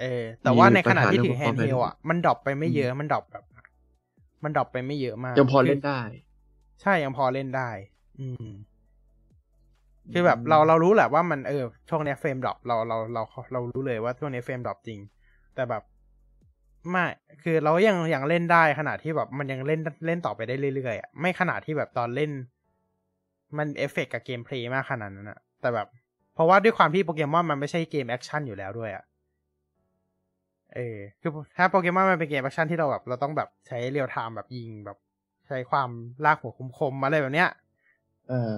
[0.00, 3.44] เออ แต่ว่าในขณะที่มีถือปัญหาเรื่อง handheld อะ มัน drop ไปไม่เยอะอืมมัน drop แบบ
[4.44, 6.00] มัน drop ไปไม่เยอะมากยังพอคืเล่นได้
[6.82, 7.70] ใช่ยังพอเล่นได้
[8.20, 8.46] อืม
[10.12, 13.22] คือแบบเราเรารู้แหละว่ามันเออช่วงเนี้ยเฟรม drop เราเราเรา
[13.52, 15.00] เรารู้เลยว่าช่วงนี้เฟรม drop จริง
[15.54, 15.82] แต่แบบ
[16.90, 17.06] ไม่
[17.42, 22.30] คือเรายังยังเล่นได้ขนาดที่แบบมันยังเล่นเล่นต่อไปได้เรื่อยๆอะไม่ขนาดที่แบบตอนเล่น
[23.56, 25.86] มันเอฟเฟกกับ gameplay มากขนาดนั้นอะแต่แบบ
[26.34, 29.04] เพราะว่าด้วยความที่โปเกมอนมันไม่ใช่เกม action อยู่แล้วด้วยอะ
[30.74, 34.98] เออคือถ้าโปเกมอนมันเป็นเกม action ที่เราแบบเราต้องแบบใช้ real time แบบยิงแบบ
[35.48, 35.88] ใช้ความ
[36.24, 37.50] ลากหัวคมๆอะไรแบบเนี้ย
[38.28, 38.54] เออ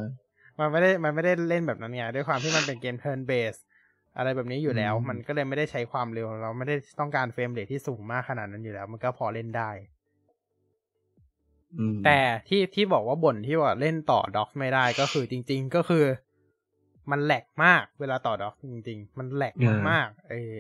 [0.58, 3.62] มันไม่ได้มันไม่ได้เล่นแบบนั้นไงด้วยความที่มันเป็นเกม turn based
[4.16, 9.70] อะไรแบบนี้อยู่แล้วอืมมันก็เลยไม่ได้ใช้ความเร็ว เราไม่ได้ต้องการ frame rate ที่สูงมากขนาดนั้นอยู่แล้ว มันก็พอเล่นได้
[11.78, 12.18] อืมแต่
[12.48, 16.04] ที่ที่บอกว่าบ่นที่ว่าเล่นต่อด็อกไม่ได้ก็คือจริง ๆ ก็คือ
[17.10, 19.54] มันแหลกมากเวลาต่อด็อกจริง ๆ มันแหลก
[19.90, 20.54] มากๆเออ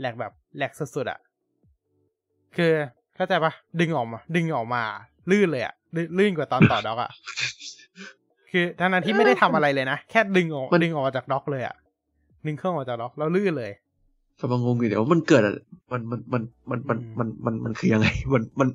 [0.00, 1.18] แหลกแบบแหลกสุดๆอะ
[2.56, 2.72] คือ
[3.16, 4.82] เข้าใจปะดึงออกมา ดึงออกมา
[5.30, 7.10] ลื่นเลยอะลื่นลื่นกว่าตอนต่อด็อกอะ
[8.50, 11.76] คือทั้งนั้นที่ไม่ได้ทำอะไรเลยนะ แค่ดึงออกมันดึงออกมาจากด็อกเลยอะ
[12.46, 13.72] ดึงเครื่องออกจากด็อกแล้วลื่นเลย
[14.40, 15.58] กำลังงงอยู่เดี๋ยวว่ามันเกิดอะไร
[15.92, 18.68] มันมันมันมันมันอืมมันมันมันคือยังไงมันมัน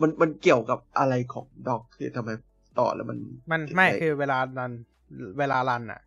[0.00, 2.30] มันมันเกี่ยวกับอะไรของ dock คือทำไม
[2.78, 3.18] ต่อแล้วมัน
[3.52, 4.72] มันไม่คือเวลา run
[5.38, 6.00] เวลา run อะ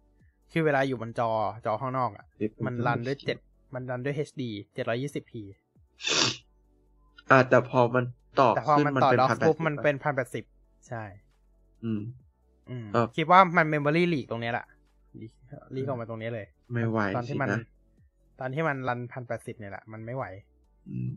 [0.51, 1.30] คือเวลาอยู่บนจอ
[1.65, 2.26] จอข้างนอกอะ
[2.65, 3.38] มัน run ด้วยเจ็ด
[3.73, 4.41] มัน run ด้วย HD
[4.76, 5.31] 720p
[7.31, 8.05] อ่าแต่พอมัน
[8.39, 10.43] ต่อแต่พอขึ้นมันมันต่อเป็น dock พันแปดปุ๊บสิบมันเป็นพันแปดสิบ
[10.88, 11.03] ใช่
[11.84, 12.01] อืม
[12.69, 14.65] อืมเออคิดว่ามัน memory leak ตรงเนี้ยแหละ
[15.76, 17.61] leak ออกมาตรงเนี้ยเลย ไม่ไหวตอนที่มันสินะ
[18.40, 20.26] ตอนที่มัน run พันแปดสิบเนี่ยแหละ มันไม่ไหว
[20.91, 21.11] อืม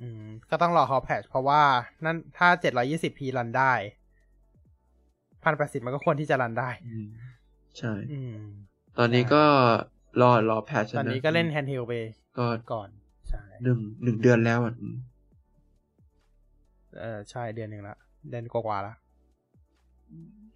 [0.00, 1.62] อืมก็ต้องรอเขา patch เพราะว่า
[2.04, 3.72] นั่นถ้าเจ็ดร้อยยี่สิบ p run ได้
[5.44, 7.06] พันแปดสิบมันก็ควรที่จะ run ได้อืม
[7.78, 8.36] ใช่อืม
[8.98, 9.44] ตอนนี้ก็
[10.20, 11.92] รอรอ patch ตอนนี้ก็เล่น handheld ไป
[12.38, 12.88] ก็ก่อน
[13.28, 14.96] ใช่หนึ่งหนึ่งเดือนแล้วอะอืม
[17.00, 17.96] เออใช่เดือนหนึ่งละ
[18.30, 18.94] เดือนกว่าๆละ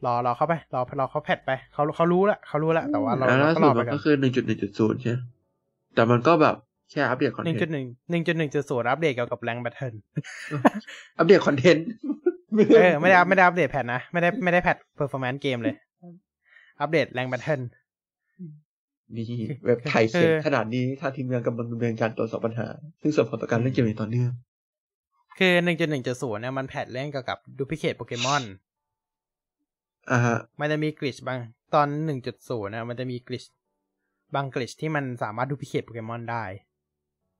[0.05, 5.18] รอรอเข้าไปรอรอเขาแพทไปเขาเขารู้ละเขารู้ละแต่ว่าเราแล้วเราล่าก็สุรดอไปมันกัก็นคือหนึ่งจุดหนึ่งจุดศูนย์ใช่ไหม
[5.94, 6.56] แต่มันก็แบบ
[6.90, 9.94] แค่อัปเดตคอนหนึ่งเทจุนดต์หนึ่งหนึ่งจุดหนึ่งจุดศูนย์อัปเดตเกี่ยวกับแรงแบทเทิล
[11.18, 11.86] อัปเดตคอนเทนต์
[12.77, 15.74] เออไม่ได้อัพไม่ได้อัปเดตแพทนะไม่ได้ไม่ได้แพทเพอร์ฟอร์แมนซ์เกมเลย
[16.81, 17.60] อัปเดตแรงแบทเทิล
[19.16, 19.27] นี่
[19.66, 22.66] เว็บไทยเขียนขนาดนี้ทางทีมงานกำลังดำเนินการตรวจสอบปัญหา
[23.01, 24.31] ซึ่งส่งผลต่อการเล่นเกมอย่างต่อเนื่อง
[25.39, 28.43] คือหนึ่งจุดหนึ่งจุดศูนย์เนี่ยมัน patch เล่นเกี่ยวกับ duplicate โปเกมอน
[30.11, 31.39] อ่าฮะมันจะมี glitch บาง
[31.74, 33.44] ตอนหนึ่งจุดศูนย์นะมันจะมี glitch
[34.35, 36.45] บาง glitch ที่มันสามารถ duplicate โปเกมอนได้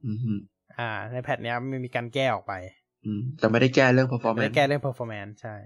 [0.07, 0.33] อืมฮึ
[0.79, 2.53] อ่า ใน patch เนี้ยมันมีการแก้ออกไป
[3.05, 5.57] อืมแต่ไม่ได้แก้เรื่องไม่ performance ได้แก้เรื่อง performance ใช่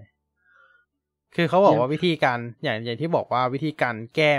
[1.35, 4.31] คือเขาบอกว่าวิธีการอย่างอย่างที่บอกว่าวิธีการแก้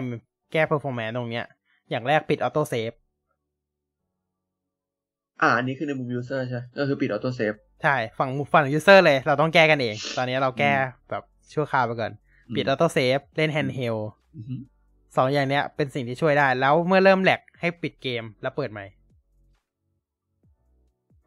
[0.52, 1.46] แก้ performance ตรงเนี้ย
[1.90, 2.92] อย่างแรกปิด auto save
[5.42, 10.72] อ่าอันนี้คือในมุม user ใช่ไหมก็คือปิด auto save ใช่ ฝั่งฝั่ง user เลย เราต้องแก้กันเอง ตอนนี้เราแก้
[11.10, 11.22] แบบ
[11.54, 12.12] ชั่วคราวไปก่อน
[12.54, 14.02] ปิด auto save เล่น handheld
[14.36, 14.56] อืมฮึ
[15.16, 18.84] สองอย่างเนี้ยเป็นสิ่งที่ช่วยได้ แล้วเมื่อเริ่ม lag ให้ปิดเกมแล้วเปิดใหม่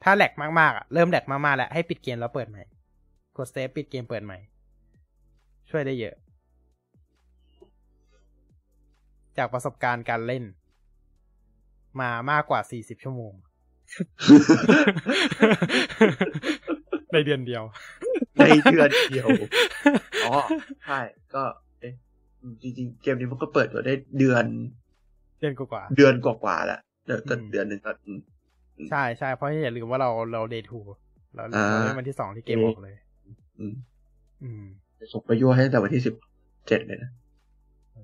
[0.03, 2.63] ถ้า lag มากๆอะเริ่ม lag มากๆแล้วให้ปิดเกมแล้วเปิดใหม่
[3.37, 4.37] กดเซฟปิดเกมเปิดใหม่
[5.69, 6.15] ช่วยได้เยอะ
[9.37, 10.43] จากประสบการณ์การเล่น
[12.01, 13.33] มามากกว่าสี่สิบชั่วโมง
[17.15, 17.63] ในเดือนเดียว
[18.37, 19.27] ในเดือนเดียว
[20.25, 20.33] อ๋อ
[20.85, 20.99] ใช่
[21.35, 21.43] ก็
[21.79, 21.93] เอ๊ะ
[22.41, 24.45] อืมจริงๆ เกมนี้มันก็เปิดตัวได้เดือน
[25.39, 28.19] เดือนกว่าๆเดือนกว่าๆแล้วเดือนก็อืมเดือนหนึ่งก็อืม
[28.89, 30.79] ใช่ใช่เพราะอย่าลืมว่าเราเราเดย์ทู
[31.35, 32.95] เราอ่าเราเล่นวันที่สองที่เกมออกเลย
[33.59, 33.73] อืม
[34.43, 34.65] อืม
[35.13, 36.15] ส่งไปยั่วให้ตั้งแต่วันที่สิบ
[36.67, 37.11] เจ็ดเลยนะ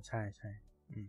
[0.07, 0.49] ใช่ใช่
[0.91, 1.07] อืม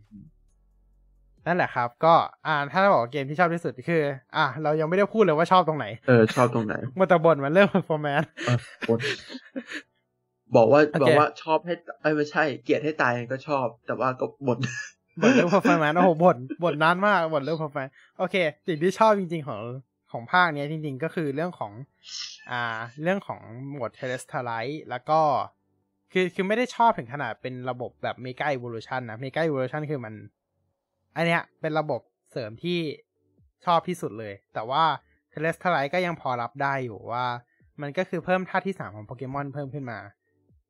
[1.47, 2.13] นั่นแหละครับ ก็
[2.47, 4.01] อ่าถ้าเราบอกว่าเกมที่ชอบที่สุดคือ
[4.37, 8.57] อะเรายังไม่ได้พูดเลยว่าชอบตรงไหน เออ ชอบตรงไหนมันแต่บ่นมันเรื่อง performance เออ
[8.89, 8.99] บ่น
[10.55, 14.59] บอกว่าโอเคบอกว่าชอบให้เอ้ยไม่ใช่ เกลียดให้ตายก็ชอบ แต่ว่าก็บ่น
[15.21, 18.35] บ่นเรื่อง performance โอ้โหบ่นบ่นนานมากบ่นเรื่อง performance โอเค
[18.67, 19.61] สิ่งที่ชอบจริง ๆ ของ
[20.11, 21.71] ของภาคเนี้ยจริง ๆ ก็คือเรื่องของ
[22.51, 25.19] อ่า เรื่องของโหมด terrestrialite แล้วก็
[26.11, 30.13] คือคือไม่ได้ชอบถึงขนาดเป็นระบบแบบ mega evolution นะ mega evolution คือมัน
[31.15, 32.79] อันเนี้ยเป็นระบบเสริมที่
[33.65, 34.83] ชอบที่สุดเลย แต่ว่า
[35.31, 37.25] terrestrialite ก็ยังพอรับได้อยู่ว่า
[37.81, 39.99] มันก็คือเพิ่มท่าที่สามของโปเกมอนเพิ่มขึ้นมา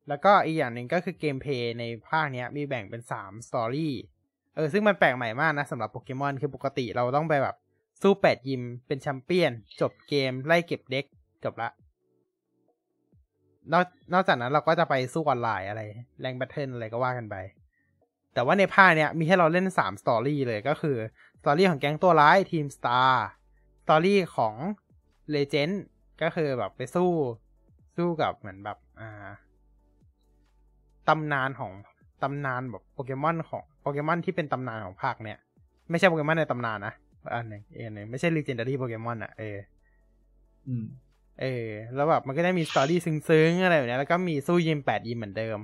[0.09, 3.93] แล้วก็อีกอย่างหนึ่งก็คือเกมเพย์ในภาคเนี้ยมีแบ่งเป็นสามสตอรี่
[4.55, 7.55] เออซึ่งมันแปลกใหม่มากนะสำหรับโปเกมอนคือปกติเราต้องไปแบบ
[8.01, 9.51] สู้แปดยิมเป็นแชมเปี้ยน
[9.81, 11.05] จบเกมไล่เก็บ dex
[11.43, 11.69] จบละ
[13.73, 15.81] นอกนอกจากนั้นเราก็จะไปสู้ออนไลน์อะไร
[16.21, 17.35] ranked battle อะไรก็ว่ากันไป
[18.33, 20.97] แต่ว่าในภาคเนี้ยมีให้เราเล่นสาม story เลยก็คือ
[21.39, 24.55] story ของแก๊งตัวร้าย Team Star story ของ
[25.31, 25.83] legend
[26.21, 27.09] ก็คือแบบไปสู้
[27.97, 29.27] สู้กับเหมือนแบบอ่า
[31.09, 31.71] ตำนานของ
[32.23, 35.37] ตำนานแบบโปเกมอนของโปเกมอนที่เป็นตำนานของภาคเนี้ย
[35.89, 36.93] ไม่ใช่โปเกมอนในตำนานนะ
[37.33, 39.57] อันหนึ่งเออันหนึ่งไม่ใช่ legendary โปเกมอนอะเออ
[40.67, 40.85] อืม
[41.41, 45.57] เออ แล้วแบบมันก็ได้มี story ซึ้งๆอะไรแบบเนี้ยแล้วก็มีสู้ยิมแปดยิมเหมือนเดิม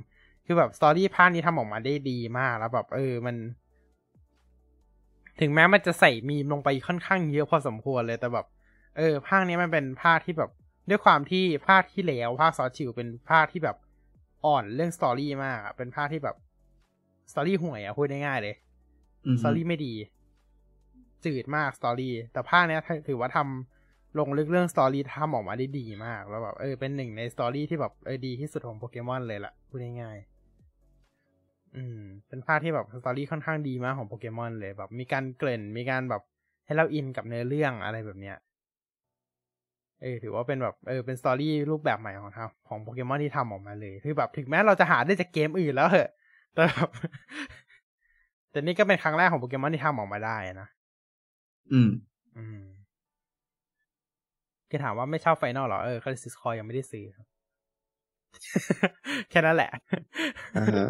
[0.52, 3.36] คือแบบ story ภาคนี้ทำออกมาได้ดีมากแล้วแบบเออมัน
[5.40, 8.46] ถึงแม้มันจะใส่มีมลงไปค่อนข้างเยอะพอสมควรเลยแต่แบบ
[8.98, 10.52] เออ ภาคนี้มันเป็นภาคที่แบบ
[10.90, 13.78] ด้วยความที่ภาคที่แล้วภาคซอสชิวเป็นภาคที่แบบ
[14.46, 16.36] อ่อนเรื่อง story มากอะเป็นภาคที่แบบ
[17.32, 18.56] story ห่วยอะพูดง่ายๆเลย
[19.26, 19.94] อืม story ไม่ดี
[21.26, 30.39] จืดมาก story แต่ภาคเนี้ยถือว่าทำลงลึกเรื่อง story ทำออกมาได้ดีมาก แล้วแบบเออเป็นหนึ่งใน story ที่แบบเออดีที่สุดของโปเกมอนเลยล่ะพูดง่ายๆ
[31.76, 36.22] อืม เป็นภาคที่แบบ story ค่อนข้างดีมากของโปเกมอนเลยแบบมีการเกริ่นมีการแบบ
[36.66, 38.38] ให้เราอินกับเนื้อเรื่องอะไรแบบเนี้ย
[40.02, 46.10] เออถือว่าเป็นแบบเออเป็น story รูปแบบใหม่ของทางของโปเกมอนที่ทำออกมาเลยคือแบบถึงแม้เราจะหาได้จากเกมอื่นแล้วเหอะ
[46.54, 46.90] แต่แบบ
[48.52, 50.68] แต่นี่ก็เป็นครั้งแรกของโปเกมอนที่ทำออกมาได้นะ
[51.72, 51.90] อืม
[52.38, 52.64] อืม
[54.70, 57.28] คือถามว่าไม่ชอบไฟนอลเหรอ เออคาริสิสคอยยังไม่ได้ซื้อครับ
[59.30, 59.72] แค่นั้นแหละ
[60.58, 60.86] อ่าฮะ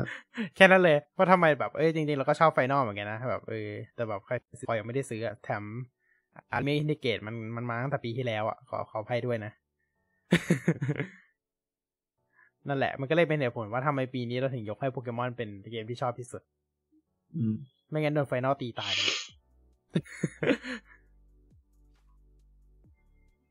[0.56, 5.64] แค่นั้นเลยว่าทำไมแบบเอ้ยจริงๆเราก็ชอบไฟนอลเหมือนกันนะแบบเออแต่แบบคาริสิสคอยยังไม่ได้ซื้ออะแถม
[6.52, 9.52] อาร์เมอินดิเกตมันมันมาตั้งแต่ปีที่แล้วอะขอขออภัยด้วยนะ
[12.68, 16.42] นั่นแหละ มันก็เลยเป็นเหตุผลว่าทำไมปีนี้เราถึงยกให้โปเกมอนเป็นเกมที่ชอบที่สุด
[17.36, 17.54] อืม
[17.90, 19.18] ไม่งั้นโดนไฟนอลตีตายไปเลย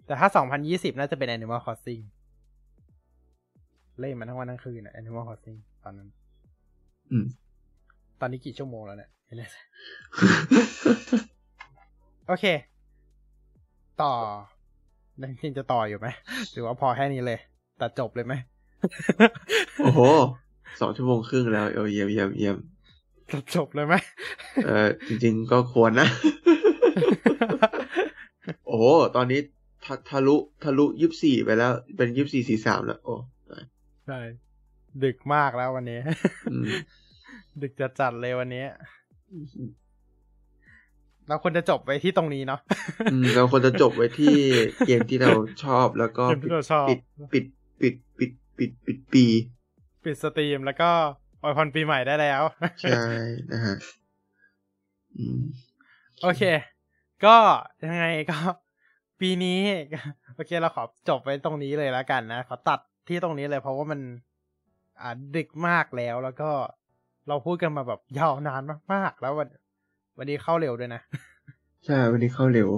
[0.07, 0.29] แต่ถ้า
[0.65, 2.03] 2020 น่าจะเป็น Animal Crossing
[4.01, 6.09] เล่นมันทั้งวันทั้งคืนอะ Animal Crossing ตอนนั้น
[7.11, 7.27] อืม
[8.21, 9.57] ตอนนี้กี่ชั่วโมงแล้วเนี่ยไม่แน่ใจ
[12.29, 12.45] โอเค
[14.03, 14.13] ต่อ
[15.21, 16.09] นั่นจริงจะต่ออยู่ไหม
[16.53, 17.39] หรือว่าพอแค่นี้เลย
[17.81, 18.35] ตัดจบเลยไหม
[19.79, 20.01] โอ้โห
[20.81, 22.57] สองชั่วโมงครึ่งแล้วเออเยี่ยมเยี่ยมเยี่ยม
[23.31, 23.95] ตัดจบเลยไหม
[24.67, 26.09] เออจริง ๆ ก็ควรนะ
[28.67, 28.85] โอ้โห
[29.17, 29.41] ตอนนี้
[29.85, 33.15] ทะทะลุทะลุยี่สี่ไปแล้ว เป็นยี่สี่สี่สามแล้วโอ้
[34.09, 34.21] ใช่
[35.05, 36.01] ดึกมากแล้ววันนี้
[36.53, 36.69] อืม
[37.63, 38.65] ดึกจะจัดเลยวันนี้
[41.29, 42.61] เราควรจะจบไว้ที่ตรงนี้เนาะ
[43.13, 44.37] อืมเราควรจะจบไว้ที่
[44.87, 45.31] เกมที่เรา
[45.65, 47.01] ชอบแล้วก็เกมที่เราชอบปิด
[47.33, 47.45] ปิด
[47.81, 49.25] ปิดปิดปิดปิดปี
[50.05, 50.91] ปิดสตรีมแล้วก็
[51.43, 52.43] อวยพรปีใหม่ได้แล้ว
[52.81, 53.05] ใช่
[53.53, 53.77] นะฮะ
[55.17, 55.41] อืม
[56.23, 56.43] โอเค
[57.25, 57.37] ก็
[57.85, 58.39] ยังไงก็
[59.21, 59.61] ปีนี้
[60.35, 64.01] โอเคเราขอจบไว้ตรงนี้เลยแล้วกันนะ ขอตัด ที่ตรงนี้เลย เพราะว่ามัน
[65.01, 66.51] อ่าดึกมากแล้วแล้วก็
[67.29, 68.63] เราพูดกันมาแบบยาวนาน
[68.93, 69.49] มากๆ แล้ววัน
[70.19, 71.01] วันนี้เข้าเร็วด้วยนะ
[71.87, 72.69] ใช่ วันนี้เข้าเร็ว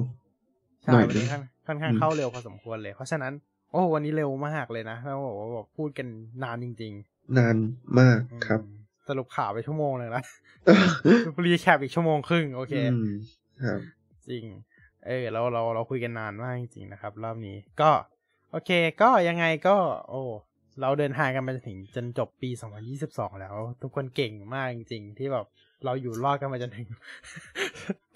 [0.85, 3.33] ใช่หน่อยวันนึนี้งค่อนค่อนข้างอืมเข้าเร็วพอสมควรเลย เพราะฉะนั้น
[3.71, 6.07] โอ้วันนี้เร็วมากเลยนะแล้วบอกว่าแบบพูดกัน
[6.43, 6.93] นานจริง
[7.39, 7.57] นาน
[7.99, 8.71] มากๆครับอืม
[9.09, 10.23] สรุปข่าวไปชั่วโมงเลยละ
[11.45, 13.07] รีแคปอีกชั่วโมงครึ่ง โอเคอืม
[13.65, 13.81] ครับ
[14.29, 14.45] จริง
[15.07, 17.91] เออเราเราเราคุยกันนานมากจริงๆนะครับ รอบนี้ก็
[18.51, 18.71] โอเค
[19.03, 19.77] ก็ยังไงก็
[20.09, 20.23] โอ้
[20.81, 22.51] เราเดินทางกันมาจนถึงจนจบปี
[22.95, 25.47] 2022 แล้ว ทุกคนเก่งมากจริงๆ ที่แบบ
[25.85, 26.89] เราอยู่รอดกันมาจนถึง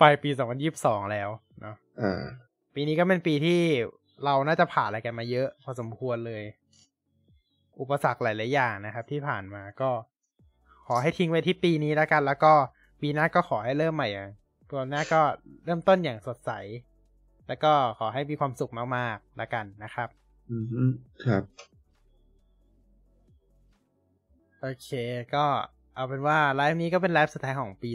[0.01, 0.31] ปลายปี
[0.71, 1.29] 2022 แล้ว
[1.61, 2.23] เนาะอ่า
[2.75, 3.61] ปีนี้ก็เป็นปีที่
[4.25, 6.43] เราน่าจะผ่านอะไรกันมาเยอะ พอสมควรเลย
[7.81, 9.91] อุปสรรคหลายๆอย่างนะครับ ที่ผ่านมาก็
[10.87, 12.53] ขอให้ทิ้งไว้ที่ปีนี้แล้วกัน แล้วก็
[13.01, 14.31] ปีหน้าก็ขอให้เริ่มใหม่อย่าง
[14.71, 15.21] ตัวหน้าก็
[15.65, 16.51] เริ่มต้นอย่างสดใส
[17.49, 20.09] แล้วก็ขอให้มีความสุขมากๆแล้วกันนะครับ
[20.51, 20.57] อื
[20.91, 20.93] ม
[21.25, 21.43] ครับ
[24.61, 24.91] โอเค
[25.35, 25.45] ก็
[25.95, 27.91] เอาเป็นว่าไลฟ์นี้ก็เป็นไลฟ์สุดท้ายของปี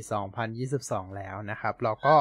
[0.56, 2.16] 2022 แล้วนะครับ เราก็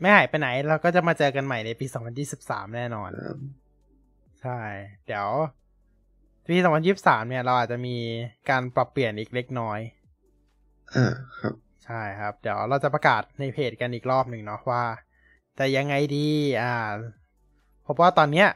[0.00, 1.86] ไม่หายไปไหน เราก็จะมาเจอกันใหม่ในปี
[2.30, 3.38] 2023 แน่นอนครับ
[4.42, 4.60] ใช่
[5.06, 5.28] เดี๋ยว
[6.48, 6.56] ปี
[6.92, 7.96] 2023 เนี่ย เราอาจจะมี
[8.50, 9.80] การปรับเปลี่ยนอีกเล็กน้อย
[10.94, 11.54] อ่าครับ
[11.84, 14.84] ใช่ครับ เดี๋ยวเราจะประกาศในเพจกันอีกรอบหนึ่งเนาะว่า
[15.58, 16.28] จะยังไงดี
[16.62, 16.74] อ่า
[17.82, 18.48] เพราะว่าตอนเนี้ย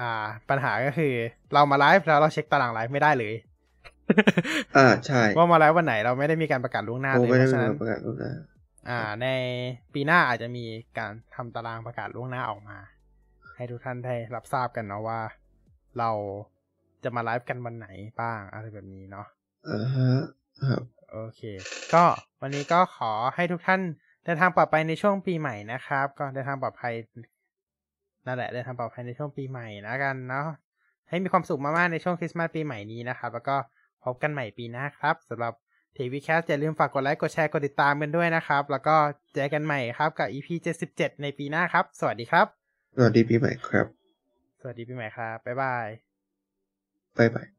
[0.00, 1.14] อ่า ปัญหาก็คือ
[1.54, 3.34] เรามาไลฟ์แล้วเราเช็คตารางไลฟ์ไม่ได้เลย
[4.76, 8.32] อ่าใช่ว่ามาไลฟ์วันไหนเราไม่ได้มีการประกาศล่วงหน้าโอ้เลยไม่เพได้ราะฉะมีนั้นประกาศล่วงหน้า
[8.88, 9.26] อ่า ใน
[9.94, 10.64] ปีหน้าอาจจะมี
[10.98, 12.78] การทำตารางประกาศล่วงหน้าออกมา
[13.56, 15.20] ให้ทุกท่านได้รับทราบกันเนาะว่า
[15.98, 16.10] เรา
[17.04, 17.88] จะมาไลฟ์กันวันไหน
[18.20, 19.26] บ้างอะไรแบบนี้เนาะ
[19.68, 20.10] อ่าฮะ
[20.62, 21.42] ครับโอเค
[21.94, 22.04] ก็
[22.40, 23.80] วันนี้ก็ขอให้ทุกท่าน
[24.24, 26.94] เดินทางปลอดภัยในช่วงปีใหม่นะครับ ก็เดินทางปลอดภัย
[28.26, 30.46] นั่นแหละเดินทางปลอดภัยในช่วงปีใหม่นะกันเนาะ
[31.08, 33.56] ให้มีความสุขมากๆในช่วงคริสต์มาสปีใหม่นี้นะครับ แล้วก็
[34.04, 35.52] พบกันใหม่ปีหน้าครับสำหรับ
[35.96, 38.96] TechWeCast อย่าลืมฝากกดไลค์ กดแชร์ กดติดตามกันด้วยนะครับ แล้วก็
[39.34, 40.48] เจอกันใหม่ครับกับ EP
[40.86, 42.46] 77 ในปีหน้าครับ สวัสดีครับ
[42.96, 43.86] สวัสดีปีใหม่ครับ
[44.60, 45.86] สวัสดีปีใหม่ครับ บ๊ายบาย
[47.18, 47.55] บ๊ายบาย